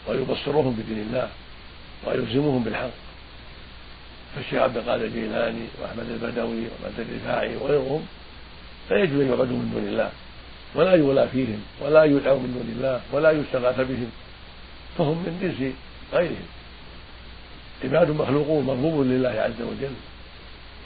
ويبصروهم 0.07 0.73
بدين 0.73 0.99
الله 0.99 1.29
ويلزموهم 2.07 2.65
بالحق. 2.65 2.91
فالشيخ 4.37 4.63
عبد 4.63 4.77
القادر 4.77 5.05
الجيلاني 5.05 5.67
وأحمد 5.81 6.11
البدوي 6.11 6.59
ومد 6.59 6.95
الرفاعي 6.99 7.57
وغيرهم 7.57 8.07
لا 8.91 8.97
يجب 8.97 9.21
أن 9.21 9.29
يعبدوا 9.29 9.57
من 9.57 9.71
دون 9.75 9.89
الله. 9.89 10.11
ولا 10.75 10.93
يولى 10.93 11.29
فيهم 11.29 11.63
ولا 11.81 12.05
يدعوا 12.05 12.39
من 12.39 12.53
دون 12.55 12.75
الله 12.77 13.01
ولا 13.13 13.31
يستغاث 13.31 13.81
بهم 13.81 14.11
فهم 14.99 15.17
من 15.17 15.39
جنس 15.43 15.73
غيرهم. 16.13 16.47
عباد 17.85 18.11
مخلوقون 18.11 18.65
مرغوب 18.65 19.07
لله 19.07 19.29
عز 19.29 19.63
وجل 19.63 19.95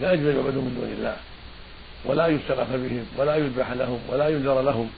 لا 0.00 0.14
أن 0.14 0.26
يعبدوا 0.26 0.62
من 0.62 0.74
دون 0.80 0.92
الله 0.98 1.16
ولا 2.04 2.26
يستغاث 2.26 2.68
بهم 2.70 3.06
ولا 3.16 3.36
يذبح 3.36 3.70
لهم 3.70 4.00
ولا 4.08 4.28
ينذر 4.28 4.60
لهم 4.62 4.90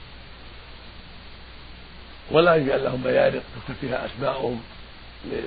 ولا 2.31 2.55
يجعل 2.55 2.83
لهم 2.83 3.01
بيارق 3.03 3.41
تكتب 3.55 3.75
فيها 3.81 4.05
اسماءهم 4.05 4.61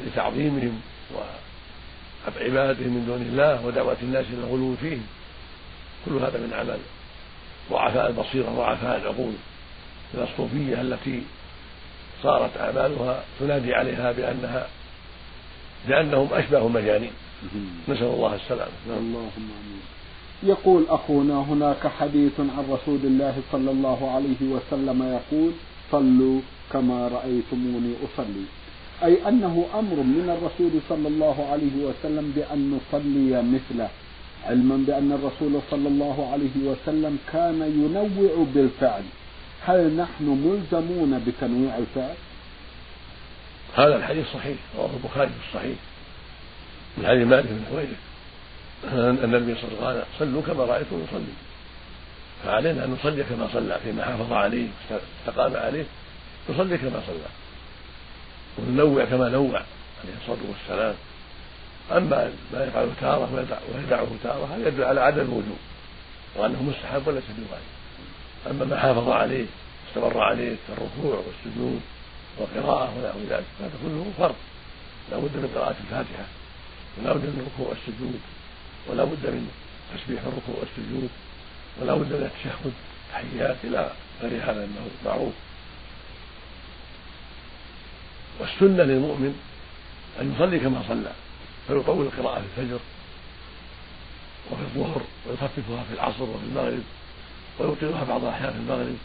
لتعظيمهم 0.06 0.80
وعبادتهم 1.14 2.88
من 2.88 3.04
دون 3.06 3.22
الله 3.22 3.66
ودعوة 3.66 3.96
الناس 4.02 4.26
إلى 4.32 4.38
الغلو 4.38 4.76
فيهم. 4.76 5.06
كل 6.06 6.12
هذا 6.12 6.38
من 6.38 6.52
عمل 6.54 6.78
ضعفاء 7.70 8.10
البصيرة 8.10 8.52
وضعفاء 8.52 8.96
العقول 8.96 9.32
من 10.14 10.22
الصوفية 10.22 10.80
التي 10.80 11.22
صارت 12.22 12.56
أعمالها 12.56 13.24
تنادي 13.40 13.74
عليها 13.74 14.12
بأنها 14.12 14.66
بأنهم 15.88 16.28
أشباه 16.32 16.66
المجانين. 16.66 17.10
نسأل 17.88 18.06
الله 18.06 18.34
السلامة. 18.34 18.72
اللهم 18.88 19.48
آمين. 19.60 19.82
يقول 20.42 20.86
أخونا 20.88 21.38
هناك 21.40 21.86
حديث 21.86 22.40
عن 22.40 22.64
رسول 22.70 23.00
الله 23.04 23.34
صلى 23.52 23.70
الله 23.70 24.10
عليه 24.10 24.40
وسلم 24.42 25.02
يقول 25.02 25.52
صلوا 25.92 26.40
كما 26.72 27.08
رأيتموني 27.08 27.94
أصلي. 28.04 28.44
أي 29.04 29.28
أنه 29.28 29.66
أمر 29.74 29.96
من 29.96 30.38
الرسول 30.38 30.70
صلى 30.88 31.08
الله 31.08 31.46
عليه 31.52 31.76
وسلم 31.86 32.32
بأن 32.36 32.78
نصلي 32.78 33.42
مثله. 33.42 33.88
علما 34.44 34.84
بأن 34.86 35.12
الرسول 35.12 35.60
صلى 35.70 35.88
الله 35.88 36.32
عليه 36.32 36.56
وسلم 36.64 37.18
كان 37.32 37.62
ينوع 37.62 38.46
بالفعل. 38.54 39.02
هل 39.66 39.96
نحن 39.96 40.24
ملزمون 40.24 41.24
بتنويع 41.26 41.78
الفعل؟ 41.78 42.14
هذا 43.76 43.96
الحديث 43.96 44.26
صحيح 44.34 44.56
رواه 44.76 44.90
البخاري 44.96 45.30
في 45.30 45.48
الصحيح. 45.48 45.76
من 46.98 47.06
حديث 47.06 47.26
مالك 47.26 47.46
بن 47.46 47.64
حويرث 47.70 47.98
أن 48.84 49.24
النبي 49.24 49.54
صلى 49.54 49.70
الله 49.78 49.88
عليه 49.88 49.98
وسلم 49.98 50.06
صلوا 50.18 50.42
كما 50.42 50.64
رأيتم 50.64 51.04
يصلي. 51.08 51.34
فعلينا 52.44 52.84
أن 52.84 52.90
نصلي 52.90 53.24
كما 53.24 53.48
صلى 53.52 53.78
فيما 53.84 54.04
حافظ 54.04 54.32
عليه 54.32 54.68
استقام 55.26 55.56
عليه 55.56 55.84
نصلي 56.50 56.78
كما 56.78 57.02
صلى. 57.06 57.28
وننوع 58.58 59.04
كما 59.04 59.28
نوع 59.28 59.62
عليه 60.04 60.14
الصلاة 60.22 60.38
والسلام. 60.48 60.94
أما 61.92 62.32
ما 62.52 62.64
يفعله 62.64 62.92
تارة 63.00 63.46
ويدعه 63.74 64.08
تارة 64.22 64.54
هذا 64.54 64.68
يدل 64.68 64.84
على 64.84 65.00
عدم 65.00 65.20
الوجوب 65.20 65.58
وأنه 66.36 66.62
مستحب 66.62 67.06
وليس 67.06 67.24
بواجب. 67.38 67.62
أما 68.50 68.64
ما 68.64 68.80
حافظ 68.80 69.08
عليه 69.08 69.46
استمر 69.88 70.20
عليه 70.20 70.56
كالركوع 70.68 71.22
والسجود 71.26 71.80
والقراءة 72.38 72.92
ونحو 72.98 73.18
ذلك 73.30 73.44
هذا 73.60 73.72
كله 73.82 74.04
فرض. 74.18 74.34
لا 75.10 75.16
بد 75.16 75.36
من 75.36 75.50
قراءة 75.54 75.76
الفاتحة 75.84 76.24
ولا 76.98 77.12
بد 77.12 77.22
من 77.22 77.46
الركوع 77.46 77.68
والسجود 77.68 78.20
ولا 78.88 79.04
بد 79.04 79.26
من 79.26 79.50
تسبيح 79.94 80.22
الركوع 80.22 80.54
والسجود 80.60 81.10
ولا 81.80 81.94
بد 81.94 82.12
من 82.12 82.30
التشهد 82.30 82.72
تحيات 83.12 83.56
إلى 83.64 83.90
غير 84.22 84.42
هذا 84.42 84.64
إنه 84.64 84.88
معروف. 85.04 85.32
والسنة 88.40 88.84
للمؤمن 88.84 89.40
أن 90.20 90.34
يصلي 90.34 90.58
كما 90.58 90.82
صلى. 90.88 91.12
فيطول 91.68 92.06
القراءة 92.06 92.40
في 92.40 92.60
الفجر 92.60 92.80
وفي 94.50 94.62
الظهر 94.62 95.02
ويخففها 95.26 95.84
في 95.88 95.94
العصر 95.94 96.22
وفي 96.22 96.44
المغرب 96.44 96.82
ويطيلها 97.58 98.04
بعض 98.04 98.24
الأحيان 98.24 98.52
في 98.52 98.58
المغرب 98.58 98.96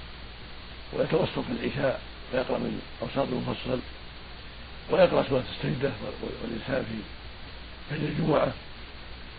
ويتوسط 0.94 1.40
في 1.40 1.52
العشاء 1.52 2.02
ويقرأ 2.34 2.58
من 2.58 2.82
أوساط 3.02 3.28
المفصل 3.32 3.80
ويقرأ 4.92 5.24
سورة 5.30 5.44
السجدة 5.58 5.92
والإنسان 6.22 6.86
في 6.90 6.98
فجر 7.90 8.08
الجمعة 8.08 8.52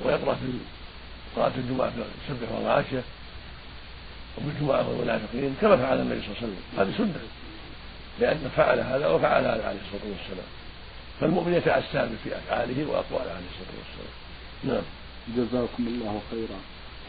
ويقرأ 0.04 0.34
في 0.34 0.52
صلاة 1.36 1.52
الجمعة 1.56 1.92
يسبح 2.28 2.52
والغاشية 2.52 3.02
وفي 4.38 4.46
الجمعة 4.48 4.88
والمنافقين 4.88 5.56
كما 5.60 5.76
فعل 5.76 6.00
النبي 6.00 6.20
صلى 6.20 6.28
الله 6.28 6.36
عليه 6.42 6.46
وسلم. 6.46 6.62
هذه 6.78 6.98
سنة 6.98 7.22
لأنه 8.20 8.50
فعل 8.56 8.80
هذا 8.80 9.06
وفعل 9.06 9.44
هذا 9.44 9.68
عليه 9.68 9.78
الصلاة 9.86 10.10
والسلام. 10.10 10.46
فالمؤمن 11.20 11.54
يتأسى 11.54 12.08
في 12.24 12.36
أفعاله 12.36 12.86
وأقواله 12.90 13.30
عليه 13.30 13.46
الصلاة 13.52 13.74
والسلام. 13.78 14.14
نعم. 14.64 14.82
جزاكم 15.36 15.86
الله 15.86 16.20
خيرا. 16.30 16.58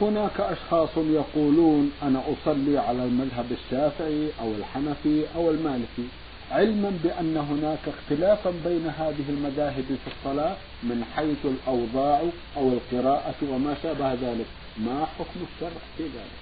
هناك 0.02 0.40
أشخاص 0.40 0.90
يقولون 0.98 1.92
أنا 2.04 2.20
أصلي 2.20 2.78
على 2.78 3.04
المذهب 3.04 3.46
الشافعي 3.52 4.30
أو 4.42 4.52
الحنفي 4.52 5.26
أو 5.36 5.52
المالكي 5.52 6.08
علما 6.52 7.00
بأن 7.04 7.38
هناك 7.38 7.80
اختلافا 7.88 8.54
بين 8.66 8.88
هذه 8.88 9.26
المذاهب 9.30 9.84
في 9.84 10.12
الصلاة 10.18 10.56
من 10.84 11.06
حيث 11.16 11.38
الأوضاع 11.46 12.22
أو 12.58 12.70
القراءة 12.70 13.36
وما 13.50 13.76
شابه 13.84 14.14
ذلك. 14.14 14.46
ما 14.78 15.08
حكم 15.20 15.46
الشرع 15.54 15.80
في 15.98 16.04
ذلك؟ 16.04 16.36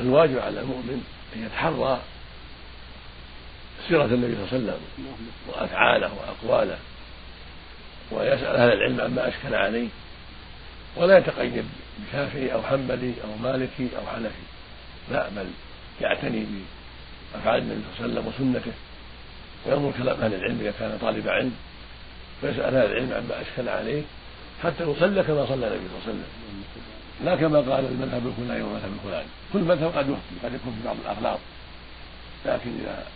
الواجب 0.00 0.38
على 0.38 0.60
المؤمن 0.60 1.04
أن 1.36 1.42
يتحرى 1.42 2.00
سيرة 3.88 4.04
النبي 4.04 4.34
صلى 4.34 4.58
الله 4.58 4.72
عليه 4.72 4.72
وسلم 4.72 4.80
وأفعاله 5.48 6.10
وأقواله. 6.14 6.78
ويسأل 8.12 8.56
أهل 8.56 8.72
العلم 8.72 9.00
عما 9.00 9.28
أشكل 9.28 9.54
عليه. 9.54 9.88
ولا 10.96 11.18
يتقيد 11.18 11.64
بشافعي 11.98 12.52
أو 12.52 12.62
حنبلي 12.62 13.14
أو 13.24 13.36
مالكي 13.42 13.88
أو 13.98 14.06
حنفي. 14.06 14.44
لا 15.10 15.28
بل 15.28 15.46
يعتني 16.00 16.46
بأفعال 17.32 17.62
النبي 17.62 17.80
صلى 17.98 18.06
الله 18.06 18.20
عليه 18.20 18.28
وسلم 18.28 18.50
وسنته. 18.50 18.72
وينظر 19.66 19.98
كلام 19.98 20.20
أهل 20.20 20.34
العلم 20.34 20.58
إذا 20.60 20.72
كان 20.78 20.98
طالب 21.00 21.28
علم. 21.28 21.52
ويسأل 22.42 22.74
أهل 22.74 22.92
العلم 22.92 23.12
عما 23.12 23.40
أشكل 23.40 23.68
عليه 23.68 24.02
حتى 24.62 24.84
يصلى 24.84 25.22
كما 25.22 25.46
صلى 25.46 25.66
النبي 25.66 25.88
صلى 25.88 25.96
الله 25.96 26.02
عليه 26.02 26.12
وسلم. 26.12 26.24
لا 27.24 27.36
كما 27.36 27.58
قال 27.74 27.84
المذهب 27.84 28.26
الفلاني 28.26 28.62
والمذهب 28.62 28.92
الفلاني. 29.04 29.28
كل 29.52 29.58
مذهب 29.58 29.96
قد 29.96 30.08
يخطئ 30.08 30.46
قد 30.46 30.54
يكون 30.54 30.72
في 30.72 30.86
بعض 30.86 30.96
الأغلاط 31.04 31.38
لكن 32.46 32.70
إذا 32.80 33.06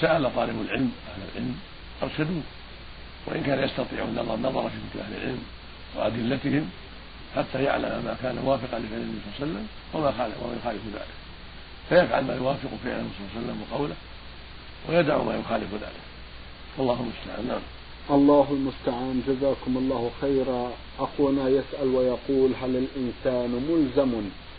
سأل 0.00 0.34
طالب 0.36 0.62
العلم 0.62 0.92
أهل 1.14 1.22
العلم 1.32 1.56
أرشدوه. 2.02 2.42
وإن 3.26 3.42
كان 3.42 3.64
يستطيع 3.64 4.04
النظر 4.04 4.36
نظر 4.36 4.62
في 4.62 4.76
كتب 4.90 5.00
أهل 5.00 5.12
العلم 5.22 5.42
وأدلتهم 5.96 6.70
حتى 7.36 7.62
يعلم 7.62 8.02
ما 8.04 8.16
كان 8.22 8.36
موافقا 8.44 8.78
لفعل 8.78 9.00
النبي 9.00 9.18
صلى 9.38 9.46
الله 9.46 9.58
عليه 9.58 9.66
وسلم 9.66 9.66
وما 9.94 10.08
وما 10.42 10.56
يخالف 10.62 10.80
ذلك. 10.94 11.14
فيفعل 11.88 12.24
ما 12.24 12.34
يوافق 12.34 12.70
فعله 12.84 13.04
صلى 13.18 13.26
الله 13.26 13.30
عليه 13.36 13.46
وسلم 13.46 13.62
وقوله 13.70 13.94
ويدع 14.88 15.22
ما 15.22 15.34
يخالف 15.36 15.74
ذلك. 15.74 16.02
والله 16.78 17.00
المستعان. 17.00 17.48
نعم. 17.48 17.60
الله 18.10 18.46
المستعان. 18.50 19.22
جزاكم 19.28 19.76
الله 19.76 20.10
خيرا. 20.20 20.72
أخونا 20.98 21.48
يسأل 21.48 21.88
ويقول 21.94 22.50
هل 22.62 22.76
الإنسان 22.76 23.50
ملزم 23.70 24.12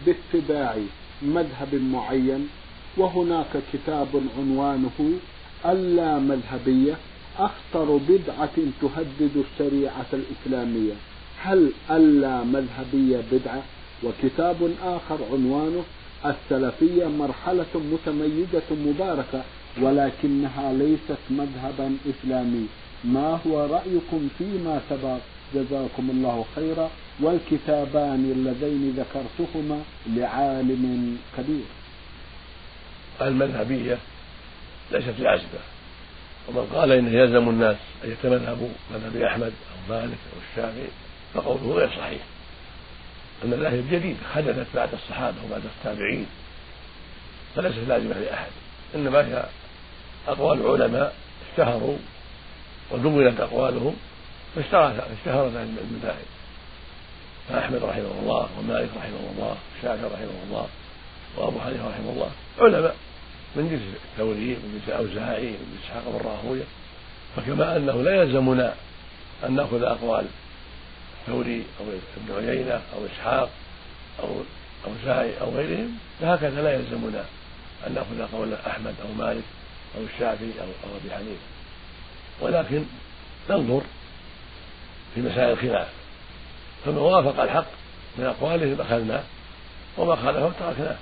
باتباع 0.05 0.75
مذهب 1.21 1.75
معين؟ 1.75 2.49
وهناك 2.97 3.53
كتاب 3.73 4.07
عنوانه 4.37 5.11
اللا 5.65 6.19
مذهبية. 6.19 6.97
أخطر 7.39 7.99
بدعة 8.09 8.57
تهدد 8.81 9.43
الشريعة 9.45 10.05
الإسلامية. 10.13 10.93
هل 11.41 11.71
اللا 11.91 12.43
مذهبية 12.43 13.23
بدعة؟ 13.31 13.63
وكتاب 14.03 14.71
آخر 14.83 15.17
عنوانه 15.31 15.83
السلفية 16.25 17.05
مرحلة 17.05 17.65
متميزة 17.75 18.69
مباركة 18.71 19.43
ولكنها 19.81 20.73
ليست 20.73 21.21
مذهبا 21.29 21.97
إسلامي. 22.09 22.67
ما 23.03 23.39
هو 23.47 23.65
رأيكم 23.65 24.29
فيما 24.37 24.81
سبق؟ 24.89 25.17
جزاكم 25.55 26.09
الله 26.09 26.45
خيرا. 26.55 26.89
والكتابان 27.21 28.31
اللذين 28.35 28.95
ذكرتهما 28.97 29.81
لعالم 30.07 31.17
كبير. 31.37 31.65
المذهبية 33.21 33.97
ليست 34.91 35.19
لعزبة 35.19 35.76
ومن 36.47 36.67
قال 36.75 36.91
إنه 36.91 37.11
يلزم 37.11 37.49
الناس 37.49 37.77
أن 38.03 38.11
يتمذهبوا 38.11 38.69
مذهب 38.93 39.21
أحمد 39.21 39.53
أو 39.71 39.95
مالك 39.95 40.17
أو 40.33 40.39
الشافعي 40.51 40.87
فقوله 41.33 41.73
غير 41.73 41.89
صحيح. 41.89 42.21
المذاهب 43.43 43.83
جديدة 43.91 44.19
حدثت 44.35 44.65
بعد 44.75 44.89
الصحابة 44.93 45.35
وبعد 45.45 45.61
التابعين 45.65 46.27
فليست 47.55 47.77
لازمة 47.87 48.13
لأحد 48.19 48.51
إنما 48.95 49.19
هي 49.27 49.45
أقوال 50.27 50.67
علماء 50.67 51.15
اشتهروا 51.51 51.97
ودونت 52.91 53.39
أقوالهم 53.39 53.95
فاشتهرت 54.55 55.53
المذاهب. 55.55 56.25
فأحمد 57.49 57.83
رحمه 57.83 58.11
الله 58.21 58.49
ومالك 58.59 58.89
رحمه 58.97 59.31
الله 59.35 59.55
والشافعي 59.75 60.09
رحمه 60.13 60.43
الله 60.49 60.67
وأبو 61.37 61.59
حنيفة 61.59 61.89
رحمه 61.89 62.09
الله 62.09 62.31
علماء. 62.59 62.95
من 63.55 63.69
جنس 63.69 63.81
الثوري 64.11 64.47
من 64.47 64.79
جنس 64.79 64.95
الأوزاعي 64.95 65.47
من 65.47 65.71
جنس 65.73 65.83
إسحاق 65.85 66.03
بن 66.07 66.29
راهويه 66.29 66.63
فكما 67.35 67.77
أنه 67.77 68.01
لا 68.01 68.21
يلزمنا 68.21 68.73
أن 69.45 69.55
نأخذ 69.55 69.83
أقوال 69.83 70.25
الثوري 71.21 71.63
أو 71.79 71.85
ابن 72.17 72.47
عيينة 72.47 72.73
أو 72.73 73.05
إسحاق 73.05 73.49
أو 74.19 74.27
أوزاعي 74.87 75.41
أو 75.41 75.49
غيرهم. 75.49 75.97
فهكذا 76.21 76.61
لا 76.61 76.73
يلزمنا 76.73 77.25
أن 77.87 77.93
نأخذ 77.93 78.37
قول 78.37 78.53
أحمد 78.67 78.93
أو 79.01 79.25
مالك 79.25 79.43
أو 79.97 80.01
الشافعي 80.03 80.51
أو 80.61 80.89
أبي 80.97 81.15
حنيفة. 81.15 81.41
ولكن 82.41 82.83
ننظر 83.49 83.81
في 85.15 85.21
مسائل 85.21 85.49
الخلاف. 85.49 85.87
فما 86.85 87.01
وافق 87.01 87.43
الحق 87.43 87.67
من 88.17 88.25
أقوالهم 88.25 88.81
أخذناه 88.81 89.23
وما 89.97 90.15
خالفه 90.15 90.51
تركناه. 90.59 90.97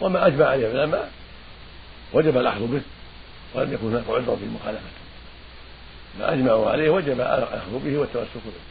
وما 0.00 0.26
أجمع 0.26 0.46
عليه 0.46 0.70
العلماء 0.70 1.10
وجب 2.14 2.36
الأخذ 2.36 2.66
به 2.66 2.80
ولم 3.54 3.72
يكن 3.72 3.86
هناك 3.86 4.04
عذر 4.08 4.36
في 4.36 4.44
مخالفته. 4.44 5.04
ما 6.18 6.32
أجمعوا 6.32 6.70
عليه 6.70 6.90
وجب 6.90 7.20
الأخذ 7.20 7.78
به 7.84 7.98
والتمسك 7.98 8.34
به. 8.34 8.62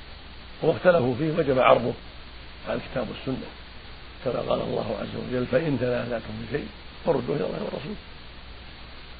وما 0.63 0.77
اختلفوا 0.77 1.15
فيه 1.15 1.31
وجب 1.31 1.59
عرضه 1.59 1.93
على 2.67 2.79
الكتاب 2.79 3.07
والسنة. 3.09 3.47
كما 4.25 4.39
قال 4.49 4.61
الله 4.61 4.97
عز 5.01 5.15
وجل 5.15 5.45
فإن 5.45 5.77
تنازعتم 5.79 6.33
في 6.41 6.57
شيء 6.57 6.67
فردوه 7.05 7.35
إلى 7.35 7.45
الله 7.45 7.63
والرسول. 7.63 7.95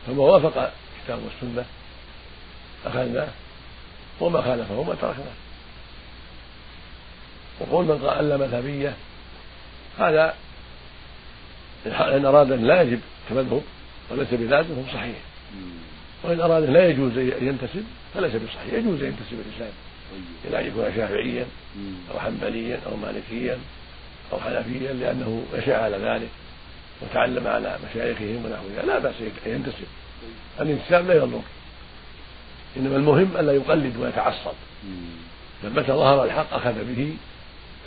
فما 0.08 0.24
وافق 0.24 0.72
الكتاب 1.00 1.20
والسنة 1.24 1.66
أخذناه 2.86 3.28
وما 4.20 4.42
خالفه 4.42 4.84
ما 4.84 4.96
تركناه 5.02 5.36
وقول 7.60 7.86
من 7.86 7.98
قال 8.08 8.40
مذهبية 8.40 8.94
هذا 10.00 10.36
إن 11.86 12.26
أراد 12.26 12.52
أن 12.52 12.68
لا 12.68 12.82
يجب 12.82 13.00
تمذهب. 13.30 13.62
وليس 14.10 14.28
بلازم 14.32 14.76
فهو 14.76 14.94
صحيح. 14.94 15.16
وإن 16.24 16.42
أراد 16.42 16.64
لا 16.64 16.90
يجوز 16.90 17.18
أن 17.18 17.48
ينتسب 17.48 17.84
فليس 18.14 18.36
بصحيح. 18.36 18.74
يجوز 18.74 19.02
أن 19.02 19.08
ينتسب 19.08 19.40
الإنسان 19.40 19.72
إلى 20.46 20.60
أن 20.60 20.68
يكون 20.68 20.96
شافعيا 20.96 21.46
أو 22.12 22.20
حنبليا 22.20 22.80
أو 22.86 22.98
مالكيا 22.98 23.58
أو 24.34 24.40
حنفيا 24.40 24.94
لأنه 24.94 25.46
نشأ 25.58 25.84
على 25.84 25.98
ذلك 25.98 26.30
وتعلم 27.02 27.48
على 27.48 27.78
مشايخهم 27.90 28.46
ونحوها 28.46 28.86
لا 28.86 29.00
بأس 29.00 29.16
أن 29.46 29.52
ينتسب. 29.52 29.88
الانتساب 30.62 31.08
لا 31.08 31.14
يضر. 31.14 31.42
إنما 32.78 32.96
المهم 32.96 33.38
ألا 33.38 33.54
يقلد 33.54 33.98
ويتعصب 33.98 34.54
متى 35.64 35.92
ظهر 35.92 36.24
الحق 36.24 36.54
أخذ 36.54 36.96
به 36.96 37.14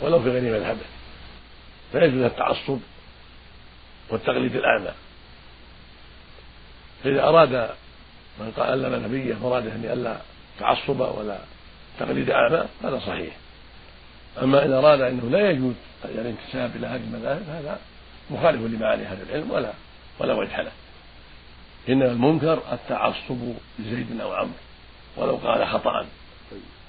ولو 0.01 0.19
في 0.19 0.29
غير 0.29 0.41
مذهبه. 0.41 0.85
فيجوز 1.91 2.21
التعصب 2.21 2.79
والتقليد 4.09 4.55
الأعمى. 4.55 4.91
فإذا 7.07 7.23
أراد 7.23 7.69
من 8.39 8.51
قال 8.51 8.85
ألا 8.85 9.07
نبيه 9.07 9.35
مراده 9.35 9.75
أن 9.75 9.85
ألا 9.85 10.17
تعصب 10.59 10.99
ولا 10.99 11.37
تقليد 11.99 12.29
أعمى 12.29 12.65
هذا 12.83 12.99
صحيح. 12.99 13.33
أما 14.41 14.65
إن 14.65 14.73
أراد 14.73 15.01
أنه 15.01 15.29
لا 15.29 15.49
يجوز 15.49 15.73
الانتساب 16.05 16.75
إلى 16.75 16.87
هذه 16.87 17.01
المذاهب 17.01 17.49
هذا 17.49 17.79
مخالف 18.29 18.61
لمعاني 18.61 19.03
أهل 19.03 19.17
العلم 19.29 19.51
ولا 19.51 19.73
ولا 20.19 20.33
وجه 20.33 20.61
له. 20.61 20.71
إنما 21.89 22.11
المنكر 22.11 22.61
التعصب 22.71 23.53
لزيد 23.79 24.21
أو 24.21 24.33
عمرو 24.33 24.53
ولو 25.17 25.35
قال 25.35 25.67
خطأ. 25.67 26.05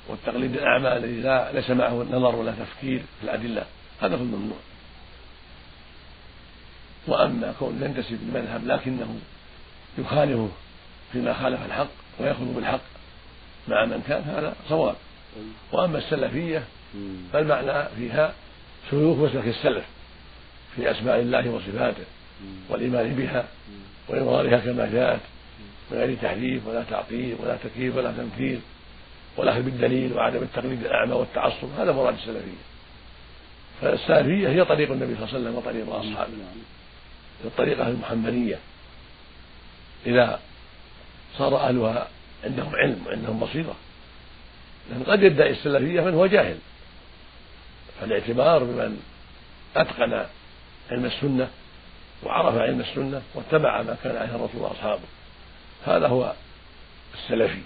والتقليد 0.09 0.57
الأعمى 0.57 0.97
الذي 0.97 1.21
لا 1.21 1.53
ليس 1.53 1.71
معه 1.71 2.07
نظر 2.11 2.37
ولا 2.37 2.53
تفكير 2.53 3.03
في 3.21 3.25
الأدلة 3.25 3.65
هذا 4.01 4.17
هو 4.17 4.21
الممنوع. 4.21 4.59
وأما 7.07 7.55
كون 7.59 7.83
ينتسب 7.83 8.19
لمذهب 8.29 8.67
لكنه 8.67 9.19
يخالفه 9.99 10.49
فيما 11.13 11.35
خالف 11.35 11.61
الحق 11.67 11.89
ويأخذ 12.19 12.45
بالحق. 12.55 12.81
مع 13.69 13.85
من 13.85 14.03
كان 14.09 14.23
هذا 14.23 14.55
صواب. 14.69 14.95
وأما 15.73 15.99
السلفية 15.99 16.65
فالمعنى 17.33 17.89
فيها 17.97 18.33
سلوك 18.91 19.19
مسلك 19.19 19.47
السلف 19.47 19.85
في 20.77 20.91
أسماء 20.91 21.21
الله 21.21 21.51
وصفاته 21.51 22.05
والإيمان 22.69 23.15
بها 23.15 23.45
وإظهارها 24.09 24.59
كما 24.59 24.91
جاءت 24.93 25.21
من 25.91 25.99
غير 25.99 26.17
تحريف 26.23 26.67
ولا 26.67 26.83
تعطيل 26.91 27.37
ولا 27.43 27.57
تكييف 27.65 27.97
ولا 27.97 28.13
تمثيل 28.13 28.61
والأخذ 29.37 29.63
بالدليل 29.63 30.13
وعدم 30.13 30.43
التقليد 30.43 30.85
الأعمى 30.85 31.13
والتعصب 31.13 31.69
هذا 31.79 31.93
مراد 31.93 32.15
السلفية. 32.15 32.63
فالسلفية 33.81 34.49
هي 34.49 34.65
طريق 34.65 34.91
النبي 34.93 35.15
صلى 35.15 35.25
الله 35.25 35.35
عليه 35.35 35.41
وسلم 35.41 35.55
وطريق 35.55 35.95
أصحابه. 35.95 36.33
الطريقة 37.45 37.89
المحمدية. 37.89 38.59
إذا 40.09 40.41
صار 41.39 41.57
أهلها 41.57 42.09
عندهم 42.45 42.77
علم 42.77 43.07
وعندهم 43.07 43.41
بصيرة. 43.41 43.77
لأن 44.91 45.03
قد 45.03 45.23
يدعي 45.23 45.51
السلفية 45.51 46.01
من 46.01 46.15
هو 46.15 46.27
جاهل. 46.27 46.59
فالاعتبار 48.01 48.65
بمن 48.65 49.03
أتقن 49.77 50.27
علم 50.91 51.05
السنة 51.05 51.49
وعرف 52.23 52.59
علم 52.59 52.81
السنة 52.81 53.23
واتبع 53.35 53.83
ما 53.83 53.97
كان 54.05 54.17
عليه 54.17 54.35
الرسول 54.35 54.61
وأصحابه. 54.61 55.03
هذا 55.87 56.07
هو 56.07 56.33
السلفي 57.15 57.61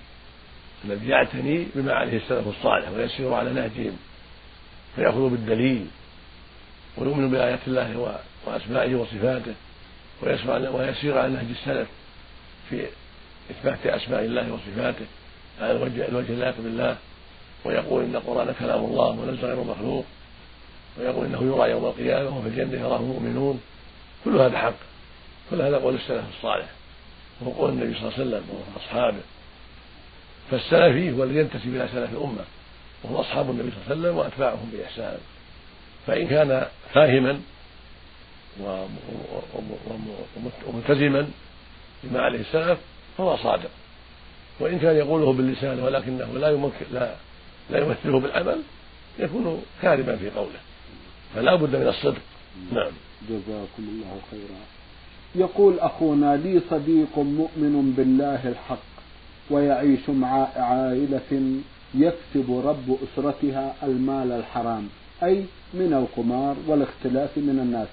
الذي 0.85 1.09
يعتني 1.09 1.67
بما 1.75 1.93
عليه 1.93 2.17
السلف 2.17 2.49
الصالح 2.49 2.89
ويسير 2.89 3.35
على 3.35 3.51
نهجهم 3.53 3.97
فيأخذ 4.97 5.29
بالدليل 5.29 5.87
ويؤمن 6.97 7.31
بآيات 7.31 7.59
الله 7.67 8.19
وأسمائه 8.47 8.95
وصفاته 8.95 9.55
ويسير 10.73 11.19
على 11.19 11.33
نهج 11.33 11.47
السلف. 11.51 11.89
في 12.73 12.87
إثبات 13.51 13.87
أسماء 13.87 14.25
الله 14.25 14.53
وصفاته 14.53 15.07
على 15.61 15.73
الوجه 15.73 16.09
الوجه 16.09 16.33
اللائق 16.33 16.55
بالله. 16.59 16.97
ويقول 17.65 18.05
إن 18.05 18.17
القرآن 18.17 18.55
كلام 18.59 18.85
الله 18.85 19.11
وليس 19.21 19.41
غير 19.41 19.65
مخلوق. 19.65 20.05
ويقول 20.99 21.27
إنه 21.27 21.43
يرى 21.43 21.71
يوم 21.71 21.85
القيامة 21.85 22.39
وفي 22.39 22.49
الجنة 22.49 22.81
يراه 22.81 22.97
المؤمنون. 22.97 23.61
كل 24.25 24.37
هذا 24.37 24.59
حق. 24.59 24.75
كل 25.51 25.63
هذا 25.63 25.77
قول 25.77 25.95
السلف 25.95 26.25
الصالح. 26.37 26.67
وهو 27.41 27.53
قول 27.53 27.71
النبي 27.71 27.95
صلى 27.95 28.09
الله 28.09 28.13
عليه 28.19 28.25
وسلم 28.27 28.45
وأصحابه. 28.75 29.21
فالسلفي 30.51 31.13
هو 31.13 31.25
الذي 31.25 31.39
ينتسب 31.39 31.69
إلى 31.69 31.89
سلف 31.93 32.13
الأمة. 32.13 32.45
وهم 33.03 33.17
أصحاب 33.17 33.51
النبي 33.51 33.71
صلى 33.71 33.81
الله 33.81 33.91
عليه 33.91 34.01
وسلم 34.01 34.17
وأتباعهم 34.17 34.71
بإحسان. 34.73 35.19
فإن 36.07 36.27
كان 36.29 36.67
فاهما 36.95 37.41
وملتزما 40.67 41.29
بما 42.05 42.21
عليه 42.21 42.41
السلف 42.41 42.79
فهو 43.19 43.37
صادق. 43.37 43.71
وإن 44.61 44.79
كان 44.79 44.97
يقوله 44.97 45.33
باللسان 45.33 45.81
ولكنه 45.81 46.39
لا 46.39 46.51
يمكن 46.51 46.87
لا 46.93 47.15
لا 47.71 47.79
يمثله 47.79 48.21
بالعمل 48.21 48.63
يكون 49.19 49.63
كاذبا 49.83 50.17
في 50.17 50.31
قوله. 50.31 50.61
فلا 51.35 51.55
بد 51.55 51.77
من 51.77 51.89
الصدق. 51.89 52.23
نعم. 52.73 52.93
جزاكم 53.29 53.79
الله 53.79 54.21
خيرا. 54.31 54.61
يقول 55.35 55.79
أخونا 55.79 56.37
لي 56.37 56.61
صديق 56.71 57.19
مؤمن 57.19 57.95
بالله 57.97 58.49
الحق 58.49 58.93
ويعيش 59.51 60.09
مع 60.09 60.49
عائلة 60.57 61.61
يكسب 61.95 62.63
رب 62.67 62.97
أسرتها 63.05 63.75
المال 63.83 64.33
الحرام 64.33 64.89
أي 65.23 65.45
من 65.75 65.93
القمار 65.93 66.57
والاختلاف 66.67 67.31
من 67.37 67.59
الناس. 67.63 67.89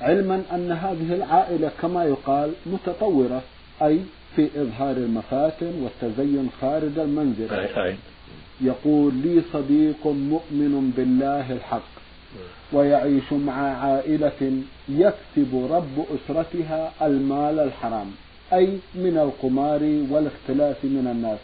علما 0.00 0.42
أن 0.52 0.72
هذه 0.72 1.14
العائلة 1.14 1.70
كما 1.82 2.04
يقال 2.04 2.52
متطورة 2.66 3.42
أي 3.82 4.00
في 4.36 4.48
إظهار 4.56 4.96
المفاتن 4.96 5.72
والتزين 5.82 6.50
خارج 6.60 6.98
المنزل. 6.98 7.48
يقول 8.60 9.14
لي 9.14 9.42
صديق 9.52 10.06
مؤمن 10.06 10.92
بالله 10.96 11.52
الحق 11.52 11.88
ويعيش 12.72 13.32
مع 13.32 13.76
عائلة 13.84 14.62
يكسب 14.88 15.68
رب 15.70 16.04
أسرتها 16.14 16.92
المال 17.02 17.58
الحرام 17.58 18.10
أي 18.52 18.78
من 18.94 19.18
القمار 19.18 19.82
والاختلاف 20.10 20.84
من 20.84 21.08
الناس. 21.12 21.38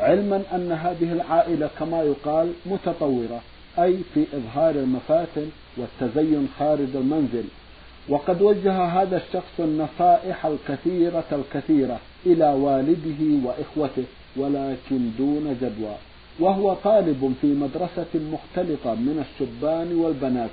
علما 0.00 0.42
أن 0.54 0.72
هذه 0.72 1.12
العائلة 1.12 1.70
كما 1.78 2.02
يقال 2.02 2.52
متطورة 2.66 3.40
أي 3.78 3.96
في 4.14 4.24
إظهار 4.34 4.74
المفاتن 4.74 5.48
والتزين 5.76 6.48
خارج 6.58 6.96
المنزل. 6.96 7.44
وقد 8.08 8.42
وجه 8.42 8.84
هذا 8.84 9.16
الشخص 9.16 9.52
النصائح 9.58 10.46
الكثيرة 10.46 11.24
الكثيرة 11.32 12.00
إلى 12.26 12.44
والده 12.44 13.48
وإخوته 13.48 14.04
ولكن 14.36 15.10
دون 15.18 15.56
جدوى. 15.62 15.94
وهو 16.40 16.74
طالب 16.74 17.34
في 17.40 17.46
مدرسة 17.46 18.14
مختلطة 18.14 18.94
من 18.94 19.24
الشبان 19.24 19.94
والبنات 19.94 20.50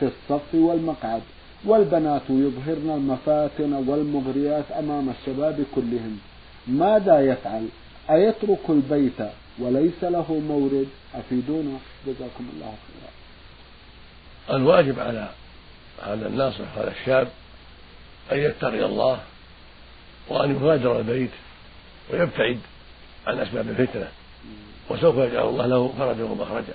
في 0.00 0.06
الصف 0.06 0.54
والمقعد. 0.54 1.22
والبنات 1.64 2.22
يظهرن 2.30 2.90
المفاتن 2.90 3.72
والمغريات 3.72 4.64
أمام 4.78 5.08
الشباب 5.08 5.64
كلهم. 5.74 6.18
ماذا 6.66 7.20
يفعل؟ 7.20 7.66
أيترك 8.10 8.64
البيت 8.68 9.20
وليس 9.58 10.04
له 10.04 10.42
مورد؟ 10.48 10.88
أفيدونا. 11.14 11.78
جزاكم 12.06 12.44
الله 12.54 12.74
خيرا. 12.86 13.10
الواجب 14.56 15.00
على 15.00 15.28
على 16.06 16.26
الناصح 16.26 16.78
على 16.78 16.90
الشاب 17.00 17.28
أن 18.32 18.38
يتقي 18.38 18.84
الله 18.84 19.20
وأن 20.28 20.50
يغادر 20.54 20.98
البيت 20.98 21.30
ويبتعد 22.10 22.60
عن 23.26 23.38
أسباب 23.38 23.68
الفتنة. 23.68 24.08
وسوف 24.90 25.16
يجعل 25.16 25.48
الله 25.48 25.66
له 25.66 25.94
فرجا 25.98 26.24
ومخرجا. 26.24 26.74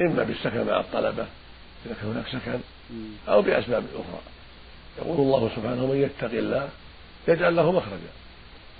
إما 0.00 0.22
بالسكن 0.22 0.66
مع 0.66 0.80
الطلبة 0.80 1.26
إذا 1.86 1.94
كان 2.00 2.10
هناك 2.10 2.26
سكن 2.26 2.60
أو 3.28 3.42
بأسباب 3.42 3.84
أخرى. 3.94 4.20
يقول 4.98 5.20
الله 5.20 5.50
سبحانه 5.56 5.86
من 5.86 5.96
يتق 5.96 6.38
الله 6.38 6.68
يجعل 7.28 7.56
له 7.56 7.72
مخرجا 7.72 8.12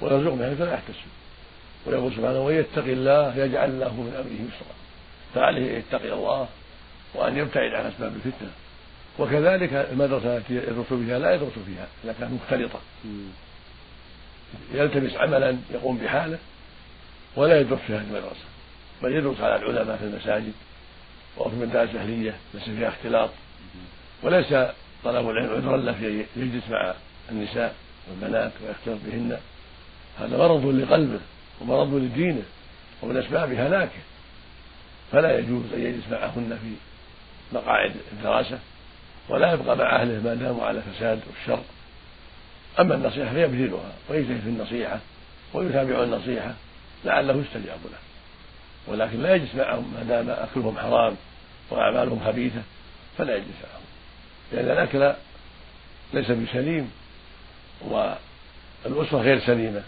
ويرزقه 0.01 0.35
من 0.35 0.45
حيث 0.45 0.61
لا 0.61 0.75
يحتسب. 0.75 1.11
ويقول 1.87 2.13
سبحانه 2.13 2.45
من 2.45 2.55
يتق 2.55 2.85
الله 2.85 3.37
يجعل 3.37 3.81
له 3.81 3.95
من 3.95 4.15
أمره 4.15 4.49
يسرا. 4.49 4.75
فعليه 5.35 5.71
أن 5.71 5.79
يتقي 5.79 6.13
الله 6.13 6.49
وأن 7.15 7.37
يبتعد 7.37 7.75
عن 7.75 7.87
أسباب 7.87 8.13
الفتنة. 8.17 8.51
وكذلك 9.19 9.73
المدرسة 9.73 10.37
التي 10.37 10.55
يدرس 10.55 10.87
فيها 10.87 11.19
لا 11.19 11.35
يدرس 11.35 11.53
فيها 11.67 11.87
إذا 12.05 12.15
كانت 12.21 12.33
مختلطة. 12.33 12.81
يلتمس 14.75 15.15
عملا 15.17 15.57
يقوم 15.71 15.99
بحاله 15.99 16.39
ولا 17.37 17.61
يدرس 17.61 17.79
في 17.87 17.93
هذه 17.93 18.01
المدرسة 18.01 18.45
بل 19.03 19.17
يدرس 19.17 19.41
على 19.41 19.57
العلماء 19.57 19.97
في 19.97 20.05
المساجد 20.05 20.53
وفي 21.37 21.55
المدارس 21.55 21.91
الأهلية 21.91 22.35
ليس 22.55 22.65
فيها 22.65 22.89
اختلاط. 22.89 23.31
وليس 24.23 24.55
طلب 25.05 25.31
العلم 25.31 25.51
عذرا 25.51 25.77
له 25.77 25.93
في 25.93 26.25
يجلس 26.37 26.69
مع 26.71 26.95
النساء 27.31 27.75
والبنات 28.09 28.53
ويختلط 28.67 28.99
بهن. 29.07 29.39
هذا 30.19 30.39
مرض 30.39 30.67
لقلبه 30.67 31.21
ومرض 31.61 31.95
لدينه 31.95 32.43
ومن 33.03 33.17
أسباب 33.17 33.53
هلاكه. 33.53 34.01
فلا 35.13 35.39
يجوز 35.39 35.73
أن 35.75 35.81
يجلس 35.81 36.09
معهن 36.11 36.59
في 36.63 36.75
مقاعد 37.57 37.93
الدراسة. 38.13 38.59
ولا 39.31 39.53
يبقى 39.53 39.77
مع 39.77 39.97
أهله 39.97 40.21
ما 40.25 40.35
داموا 40.35 40.67
على 40.67 40.83
فساد 40.83 41.21
والشر. 41.27 41.63
أما 42.81 42.95
النصيحة 42.95 43.33
فيبذلها 43.33 43.93
ويجتهد 44.09 44.41
في 44.41 44.49
النصيحة 44.49 44.99
ويتابع 45.55 46.03
النصيحة 46.03 46.55
لعله 47.05 47.33
يستجاب 47.37 47.79
له. 47.85 47.99
ولكن 48.87 49.23
لا 49.23 49.35
يجلس 49.35 49.55
معهم 49.55 49.95
ما 49.95 50.03
دام 50.03 50.31
أكلهم 50.31 50.79
حرام 50.79 51.17
وأعمالهم 51.71 52.21
خبيثة 52.27 52.63
فلا 53.19 53.37
يجلس 53.37 53.57
معهم. 53.63 53.85
لأن 54.53 54.71
الأكل 54.71 55.13
ليس 56.15 56.31
بسليم 56.31 56.91
والأسرة 57.81 59.19
غير 59.19 59.41
سليمة 59.41 59.83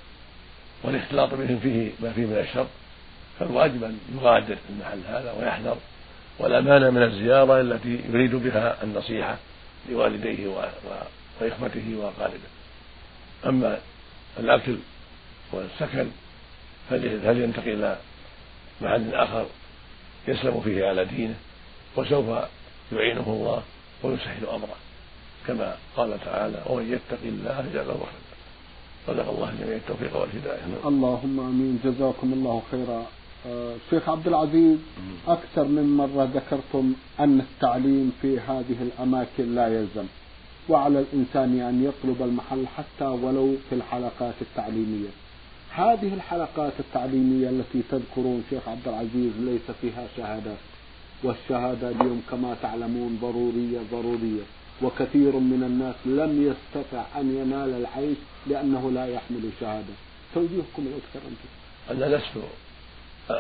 والاختلاط 0.83 1.35
بهم 1.35 1.59
فيه 1.63 1.91
ما 2.01 2.13
فيه 2.13 2.27
من 2.27 2.39
الشر 2.39 2.67
فالواجب 3.39 3.85
أن 3.85 3.99
يغادر 4.15 4.57
المحل 4.71 5.01
هذا 5.09 5.33
ويحذر 5.33 5.77
ولا 6.39 6.61
مانع 6.61 6.91
من 6.91 7.03
الزيارة 7.03 7.61
التي 7.61 8.01
يريد 8.13 8.35
بها 8.35 8.77
النصيحة 8.83 9.37
لوالديه 9.91 10.49
وإخوته 11.41 11.97
وأقاربه 11.97 12.51
أما 13.47 13.79
الأكل 14.39 14.77
والسكن 15.53 16.07
فلينتقل 16.91 17.69
إلى 17.69 17.97
محل 18.81 19.15
آخر 19.15 19.47
يسلم 20.29 20.61
فيه 20.61 20.87
على 20.87 21.05
دينه؟ 21.05 21.35
وسوف 21.97 22.27
يعينه 22.93 23.27
الله 23.27 23.63
ويسهل 24.03 24.47
أمره 24.47 24.77
كما 25.47 25.77
قال 25.97 26.21
تعالى 26.25 26.63
ومن 26.67 26.93
يتق 26.93 27.19
الله 27.25 27.67
يجعل 27.73 27.87
له 27.87 27.95
مخرجا 27.95 28.33
صدق 29.07 29.29
الله 29.29 29.55
جميع 29.61 29.77
التوفيق 29.77 30.17
والهداية. 30.17 30.61
اللهم 30.85 31.41
آمين. 31.41 31.81
جزاكم 31.85 32.33
الله 32.33 32.63
خيرا. 32.71 33.07
شيخ 33.91 34.09
عبد 34.09 34.27
العزيز 34.27 34.79
أكثر 35.29 35.65
من 35.65 35.97
مرة 35.97 36.25
ذكرتم 36.35 36.93
أن 37.21 37.41
التعليم 37.41 38.13
في 38.23 38.41
هذه 38.41 38.77
الأماكن 38.81 39.55
لا 39.55 39.69
يلزم 39.69 40.05
وعلى 40.69 40.99
الإنسان 41.01 41.61
أن 41.61 41.85
يطلب 41.85 42.23
المحل 42.23 42.67
حتى 42.67 43.05
ولو 43.05 43.55
في 43.69 43.75
الحلقات 43.75 44.35
التعليمية. 44.41 45.09
هذه 45.71 46.15
الحلقات 46.15 46.73
التعليمية 46.81 47.49
التي 47.51 47.83
تذكرون 47.91 48.45
شيخ 48.51 48.69
عبد 48.69 48.89
العزيز 48.89 49.33
ليس 49.41 49.77
فيها 49.81 50.07
شهادات 50.17 50.59
والشهادة 51.23 51.89
اليوم 51.91 52.23
كما 52.31 52.57
تعلمون 52.63 53.19
ضرورية 53.23 53.79
ضرورية 53.93 54.43
وكثير 54.83 55.37
من 55.37 55.63
الناس 55.67 55.95
لم 56.07 56.33
يستطع 56.53 57.05
أن 57.21 57.37
ينال 57.37 57.71
العيش 57.81 58.17
لأنه 58.47 58.91
لا 58.91 59.07
يحمل 59.07 59.51
شهادة 59.61 59.95
توجيهكم 60.35 60.83
الأكثر 60.87 61.21
أنتم 61.29 61.49
أنا 61.91 62.17
لست 62.17 62.37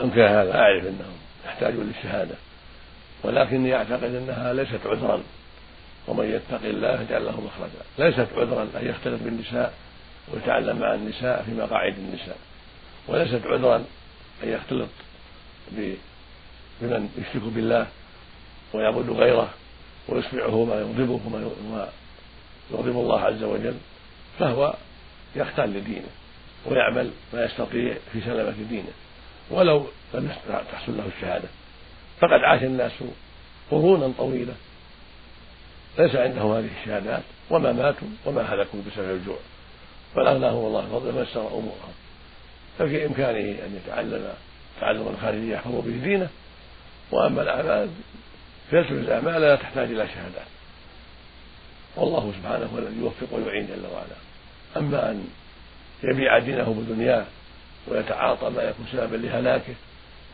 أنكر 0.04 0.26
هذا 0.26 0.54
أعرف 0.58 0.82
أنهم 0.84 1.16
يحتاجون 1.46 1.86
للشهادة 1.86 2.34
ولكني 3.22 3.74
أعتقد 3.74 4.14
أنها 4.14 4.52
ليست 4.52 4.86
عذرا 4.86 5.22
ومن 6.08 6.24
يتق 6.24 6.64
الله 6.64 7.02
يجعل 7.02 7.24
له 7.24 7.40
مخرجا. 7.40 7.82
ليست 7.98 8.32
عذرا 8.36 8.62
أن 8.62 8.86
يختلط 8.88 9.22
بالنساء 9.22 9.72
ويتعلم 10.28 10.78
مع 10.78 10.94
النساء 10.94 11.42
في 11.42 11.50
مقاعد 11.54 11.94
النساء 11.98 12.36
وليست 13.08 13.46
عذرا 13.46 13.84
أن 14.44 14.48
يختلط 14.48 14.88
بمن 15.70 17.08
يشرك 17.18 17.42
بالله 17.42 17.86
ويعبد 18.72 19.10
غيره 19.10 19.50
ويسمعه 20.08 20.64
ما 20.64 20.74
يغضبه 20.74 21.20
وما 21.26 21.88
يغضب 22.70 22.96
الله 23.00 23.20
عز 23.20 23.42
وجل 23.42 23.74
فهو 24.38 24.74
يختال 25.36 25.70
لدينه 25.70 26.08
ويعمل 26.66 27.10
ما 27.32 27.44
يستطيع 27.44 27.96
في 28.12 28.20
سلامة 28.20 28.54
دينه. 28.70 28.92
ولو 29.52 29.86
لم 30.14 30.30
تحصل 30.72 30.96
له 30.96 31.06
الشهادة. 31.16 31.48
فقد 32.20 32.40
عاش 32.44 32.62
الناس 32.62 32.92
قرونا 33.70 34.12
طويلة. 34.18 34.54
ليس 35.98 36.16
عندهم 36.16 36.52
هذه 36.52 36.68
الشهادات. 36.80 37.22
وما 37.50 37.72
ماتوا 37.72 38.08
وما 38.26 38.42
هلكوا 38.42 38.80
بسبب 38.86 39.10
الجوع. 39.10 39.38
بل 40.16 40.26
أغناهم 40.26 40.66
الله 40.66 40.88
فضل 40.92 41.12
ميسر 41.12 41.48
أمورهم. 41.48 41.92
ففي 42.78 43.06
إمكانه 43.06 43.64
أن 43.64 43.80
يتعلم 43.84 44.34
تعلما 44.80 45.16
خارجيا 45.22 45.54
يحفظ 45.54 45.74
به 45.74 46.04
دينه. 46.04 46.28
وأما 47.10 47.42
الأعمال 47.42 47.88
فيسر 48.70 48.94
الأعمال 48.94 49.40
لا 49.40 49.56
تحتاج 49.56 49.90
إلى 49.90 50.08
شهادات. 50.08 50.46
والله 51.96 52.32
سبحانه 52.38 52.66
هو 52.74 52.78
الذي 52.78 53.00
يوفق 53.00 53.34
ويعين 53.34 53.66
جل 53.66 53.86
وعلا. 53.86 54.16
أما 54.76 55.10
أن 55.10 55.28
يبيع 56.04 56.38
دينه 56.38 56.74
بدنياه 56.78 57.24
ويتعاطى 57.88 58.50
ما 58.50 58.62
يكون 58.62 58.86
سببا 58.92 59.16
لهلاكه 59.16 59.74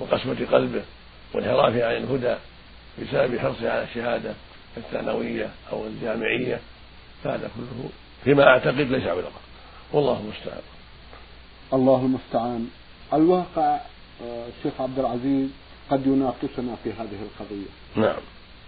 وقسوة 0.00 0.36
قلبه 0.52 0.82
وانحرافه 1.34 1.86
عن 1.86 1.96
الهدى 1.96 2.36
بسبب 3.02 3.38
حرصه 3.38 3.70
على 3.70 3.84
الشهادة 3.84 4.34
الثانوية 4.76 5.50
أو 5.72 5.86
الجامعية. 5.86 6.60
فهذا 7.24 7.50
كله 7.56 7.90
فيما 8.24 8.48
أعتقد 8.48 8.80
ليس 8.80 9.06
عذرا 9.06 9.30
والله 9.92 10.20
المستعان. 10.20 10.62
الله 11.72 12.00
المستعان. 12.00 12.68
الواقع 13.12 13.80
الشيخ 14.20 14.80
آه، 14.80 14.82
عبد 14.82 14.98
العزيز 14.98 15.48
قد 15.90 16.06
يناقشنا 16.06 16.76
في 16.84 16.92
هذه 16.92 17.18
القضية. 17.22 17.70
نعم. 17.96 18.20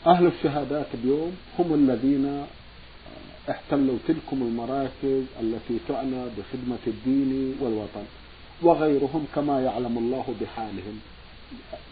أهل 0.06 0.26
الشهادات 0.26 0.86
اليوم 0.94 1.36
هم 1.58 1.74
الذين 1.74 2.26
آه، 2.26 3.50
احتلوا 3.50 3.98
تلكم 4.08 4.42
المراكز 4.42 5.24
التي 5.40 5.78
تعنى 5.88 6.24
بخدمة 6.24 6.78
الدين 6.86 7.56
والوطن. 7.60 8.04
وغيرهم 8.62 9.26
كما 9.34 9.60
يعلم 9.60 9.98
الله 9.98 10.34
بحالهم. 10.40 11.00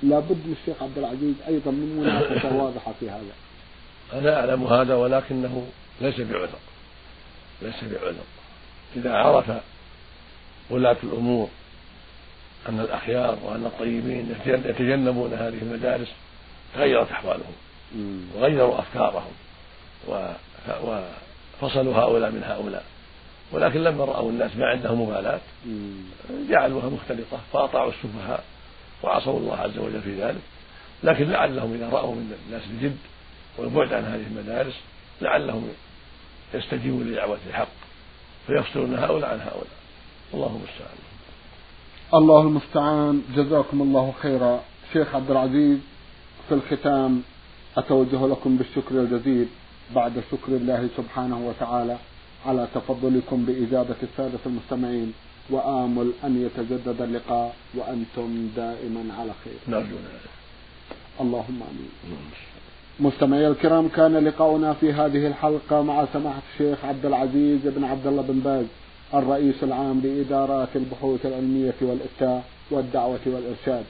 لابد 0.02 0.46
من 0.46 0.56
الشيخ 0.60 0.82
عبد 0.82 0.98
العزيز 0.98 1.34
أيضا 1.48 1.70
من 1.70 1.96
مناقشة 1.96 2.56
واضحة 2.62 2.92
في 3.00 3.10
هذا. 3.10 3.32
أنا 4.12 4.40
أعلم 4.40 4.64
هذا 4.64 4.94
ولكنه 4.94 5.66
ليس 6.00 6.20
بعذر 6.20 6.58
ليس 7.62 7.84
بعذر. 7.84 8.24
إذا 8.96 9.12
عرف 9.12 9.50
ولاة 10.70 10.96
الأمور 11.02 11.48
أن 12.68 12.80
الأخيار 12.80 13.38
وأن 13.44 13.66
الطيبين 13.66 14.34
يتجنبون 14.46 15.32
هذه 15.32 15.58
المدارس 15.62 16.08
تغيرت 16.74 17.10
أحوالهم 17.10 17.52
وغيروا 18.36 18.78
أفكارهم 18.78 19.32
وفصلوا 21.62 21.94
هؤلاء 21.94 22.30
من 22.30 22.42
هؤلاء. 22.44 22.84
ولكن 23.52 23.80
لما 23.84 24.04
رأوا 24.04 24.30
الناس 24.30 24.56
ما 24.56 24.66
عندهم 24.66 25.02
مبالاة 25.02 25.40
جعلوها 26.48 26.88
مختلطة 26.88 27.38
فأطاعوا 27.52 27.90
السفهاء 27.90 28.44
وعصوا 29.02 29.38
الله 29.38 29.56
عز 29.56 29.78
وجل 29.78 30.02
في 30.02 30.22
ذلك. 30.22 30.40
لكن 31.02 31.30
لعلهم 31.30 31.74
إذا 31.74 31.88
رأوا 31.88 32.14
من 32.14 32.32
الناس 32.46 32.62
الجد 32.70 32.96
والبعد 33.58 33.92
عن 33.92 34.04
هذه 34.04 34.26
المدارس 34.26 34.74
لعلهم 35.20 35.68
يستجيبون 36.54 37.02
لدعوة 37.02 37.38
الحق 37.48 37.68
فيفصلون 38.46 38.94
هؤلاء 38.94 39.30
عن 39.30 39.40
هؤلاء. 39.40 39.78
الله 40.34 40.46
المستعان. 40.46 40.98
الله 42.14 42.40
المستعان. 42.40 43.22
جزاكم 43.36 43.82
الله 43.82 44.14
خيرا. 44.22 44.60
شيخ 44.92 45.14
عبد 45.14 45.30
العزيز 45.30 45.78
في 46.48 46.54
الختام 46.54 47.22
أتوجه 47.76 48.26
لكم 48.26 48.56
بالشكر 48.56 48.94
الجزيل 48.94 49.46
بعد 49.94 50.22
شكر 50.30 50.52
الله 50.52 50.88
سبحانه 50.96 51.38
وتعالى. 51.48 51.96
على 52.46 52.68
تفضلكم 52.74 53.44
بإجابة 53.44 53.96
السادة 54.02 54.38
المستمعين 54.46 55.12
وآمل 55.50 56.12
أن 56.24 56.42
يتجدد 56.46 57.02
اللقاء 57.02 57.54
وأنتم 57.74 58.48
دائما 58.56 59.14
على 59.18 59.32
خير. 59.44 59.58
نرجو 59.68 59.96
ذلك 59.96 60.30
اللهم 61.20 61.60
آمين. 61.70 61.92
مستمعي 63.00 63.46
الكرام 63.48 63.88
كان 63.88 64.16
لقاؤنا 64.16 64.72
في 64.72 64.92
هذه 64.92 65.26
الحلقة 65.26 65.82
مع 65.82 66.06
سماحة 66.12 66.42
الشيخ 66.52 66.84
عبد 66.84 67.06
العزيز 67.06 67.60
بن 67.64 67.84
عبد 67.84 68.06
الله 68.06 68.22
بن 68.22 68.38
باز 68.40 68.66
الرئيس 69.14 69.62
العام 69.62 70.00
لإدارات 70.04 70.68
البحوث 70.76 71.26
العلمية 71.26 71.74
والإفتاء 71.80 72.44
والدعوة 72.70 73.20
والإرشاد. 73.26 73.84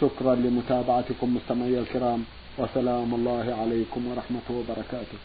شكرا 0.00 0.34
لمتابعتكم 0.34 1.36
مستمعي 1.36 1.78
الكرام 1.78 2.24
وسلام 2.58 3.14
الله 3.14 3.56
عليكم 3.60 4.06
ورحمة 4.08 4.46
وبركاته. 4.50 5.18